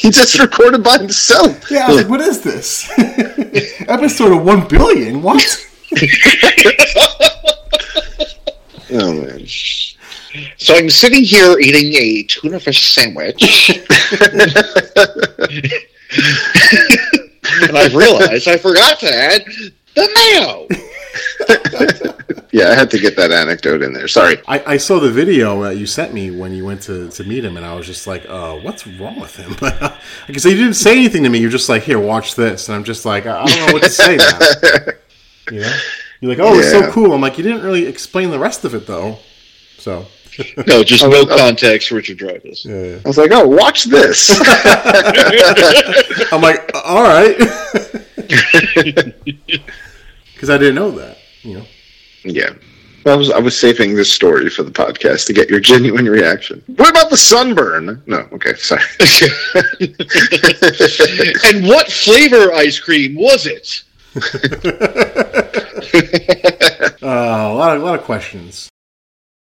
He 0.08 0.12
just 0.22 0.40
recorded 0.40 0.84
by 0.84 0.98
himself. 0.98 1.70
Yeah, 1.70 1.86
I 1.86 1.90
was 1.90 1.98
like, 1.98 2.10
what 2.10 2.22
is 2.22 2.42
this? 2.42 2.90
Episode 3.88 4.38
of 4.38 4.46
one 4.46 4.68
billion? 4.68 5.22
What? 5.22 5.66
Oh 8.90 9.12
man. 9.12 9.46
So 9.46 10.74
I'm 10.74 10.90
sitting 10.90 11.22
here 11.22 11.60
eating 11.60 11.94
a 12.02 12.24
tuna 12.24 12.58
fish 12.58 12.94
sandwich, 12.94 13.70
and 17.62 17.78
I've 17.78 17.94
realized 17.94 18.48
I 18.48 18.56
forgot 18.56 18.98
to 19.02 19.14
add 19.14 19.44
the 19.94 20.08
mayo. 20.16 20.68
Yeah, 22.52 22.70
I 22.70 22.76
had 22.76 22.90
to 22.92 22.98
get 22.98 23.16
that 23.18 23.32
anecdote 23.32 23.84
in 23.84 23.94
there. 23.94 24.08
Sorry. 24.08 24.38
I, 24.48 24.74
I 24.74 24.78
saw 24.78 25.00
the 25.00 25.12
video 25.12 25.62
that 25.64 25.78
you 25.78 25.86
sent 25.86 26.14
me 26.14 26.32
when 26.32 26.54
you 26.54 26.66
went 26.66 26.82
to, 26.84 27.10
to 27.10 27.24
meet 27.24 27.46
him, 27.46 27.56
and 27.56 27.66
I 27.66 27.76
was 27.76 27.86
just 27.86 28.08
like, 28.08 28.26
uh, 28.28 28.56
what's 28.56 28.88
wrong 28.88 29.20
with 29.20 29.36
him? 29.36 29.56
Because 30.28 30.44
you 30.46 30.56
didn't 30.56 30.74
say 30.74 30.94
anything 30.94 31.24
to 31.24 31.30
me. 31.30 31.40
You're 31.40 31.52
just 31.52 31.70
like, 31.70 31.84
here, 31.84 32.00
watch 32.00 32.36
this. 32.36 32.68
And 32.68 32.76
I'm 32.76 32.84
just 32.84 33.06
like, 33.06 33.28
I, 33.28 33.44
I 33.44 33.46
don't 33.46 33.68
know 33.68 33.74
what 33.74 33.84
to 33.84 33.90
say 33.90 34.18
now. 34.18 34.40
You 35.50 35.62
know? 35.62 35.78
You're 36.20 36.36
like, 36.36 36.40
oh, 36.40 36.60
it's 36.60 36.72
so 36.72 36.92
cool. 36.92 37.14
I'm 37.14 37.22
like, 37.22 37.38
you 37.38 37.44
didn't 37.44 37.64
really 37.64 37.86
explain 37.86 38.32
the 38.32 38.40
rest 38.40 38.66
of 38.66 38.76
it 38.76 38.86
though. 38.86 39.18
So 39.78 40.06
No, 40.68 40.84
just 40.84 41.04
no 41.04 41.22
oh. 41.22 41.26
context. 41.26 41.92
Richard 41.92 42.18
Dreyfuss. 42.18 42.66
yeah, 42.66 43.00
I 43.04 43.08
was 43.08 43.18
like, 43.18 43.32
oh, 43.32 43.48
watch 43.48 43.86
this. 43.86 44.30
I'm 46.32 46.42
like, 46.42 46.70
all 46.84 47.04
right, 47.04 47.38
because 50.38 50.52
I 50.52 50.60
didn't 50.60 50.76
know 50.76 50.92
that. 50.92 51.18
You 51.42 51.56
know, 51.56 51.66
yeah. 52.24 52.54
I 53.08 53.16
was 53.16 53.32
I 53.32 53.40
was 53.40 53.58
saving 53.58 53.96
this 53.96 54.14
story 54.14 54.50
for 54.50 54.64
the 54.64 54.72
podcast 54.72 55.26
to 55.28 55.34
get 55.34 55.50
your 55.50 55.60
genuine 55.60 56.08
reaction. 56.08 56.64
What 56.68 56.90
about 56.90 57.10
the 57.10 57.18
sunburn? 57.18 58.02
No, 58.06 58.28
okay, 58.34 58.54
sorry. 58.56 58.84
and 61.46 61.68
what 61.68 61.92
flavor 61.92 62.54
ice 62.54 62.80
cream 62.80 63.16
was 63.16 63.48
it? 63.48 63.84
uh, 67.02 67.04
a 67.04 67.54
lot 67.54 67.76
of 67.76 67.82
a 67.82 67.86
lot 67.86 67.98
of 67.98 68.04
questions. 68.04 68.70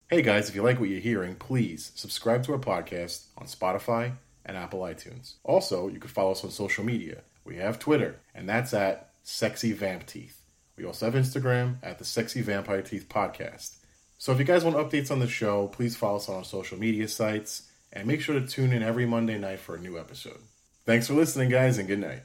Hey 0.09 0.23
guys, 0.23 0.49
if 0.49 0.55
you 0.55 0.63
like 0.63 0.79
what 0.79 0.89
you're 0.89 1.01
hearing, 1.01 1.35
please 1.35 1.91
subscribe 1.97 2.45
to 2.45 2.53
our 2.53 2.59
podcast 2.59 3.27
on 3.37 3.47
Spotify 3.47 4.13
and 4.45 4.57
Apple 4.57 4.81
iTunes. 4.81 5.35
Also, 5.43 5.89
you 5.89 5.99
can 5.99 6.09
follow 6.09 6.31
us 6.31 6.45
on 6.45 6.51
social 6.51 6.85
media. 6.85 7.23
We 7.45 7.57
have 7.57 7.81
Twitter, 7.81 8.21
and 8.35 8.49
that's 8.49 8.73
at 8.73 9.11
Sexy 9.25 9.73
Vamp 9.73 10.07
Teeth. 10.07 10.36
We 10.77 10.85
also 10.85 11.07
have 11.07 11.15
Instagram 11.15 11.77
at 11.83 11.99
the 11.99 12.05
Sexy 12.05 12.43
Vampire 12.43 12.83
Teeth 12.83 13.09
Podcast. 13.09 13.77
So 14.19 14.33
if 14.33 14.39
you 14.39 14.45
guys 14.45 14.65
want 14.65 14.77
updates 14.77 15.11
on 15.11 15.21
the 15.21 15.29
show, 15.29 15.69
please 15.69 15.97
follow 15.97 16.17
us 16.17 16.29
on 16.29 16.37
our 16.37 16.45
social 16.45 16.79
media 16.79 17.09
sites 17.09 17.71
and 17.93 18.07
make 18.07 18.21
sure 18.21 18.39
to 18.39 18.47
tune 18.47 18.73
in 18.73 18.83
every 18.83 19.07
Monday 19.07 19.39
night 19.39 19.61
for 19.61 19.75
a 19.75 19.81
new 19.81 19.99
episode. 19.99 20.41
Thanks 20.85 21.07
for 21.07 21.15
listening, 21.15 21.49
guys, 21.49 21.79
and 21.79 21.89
good 21.89 21.99
night. 22.01 22.23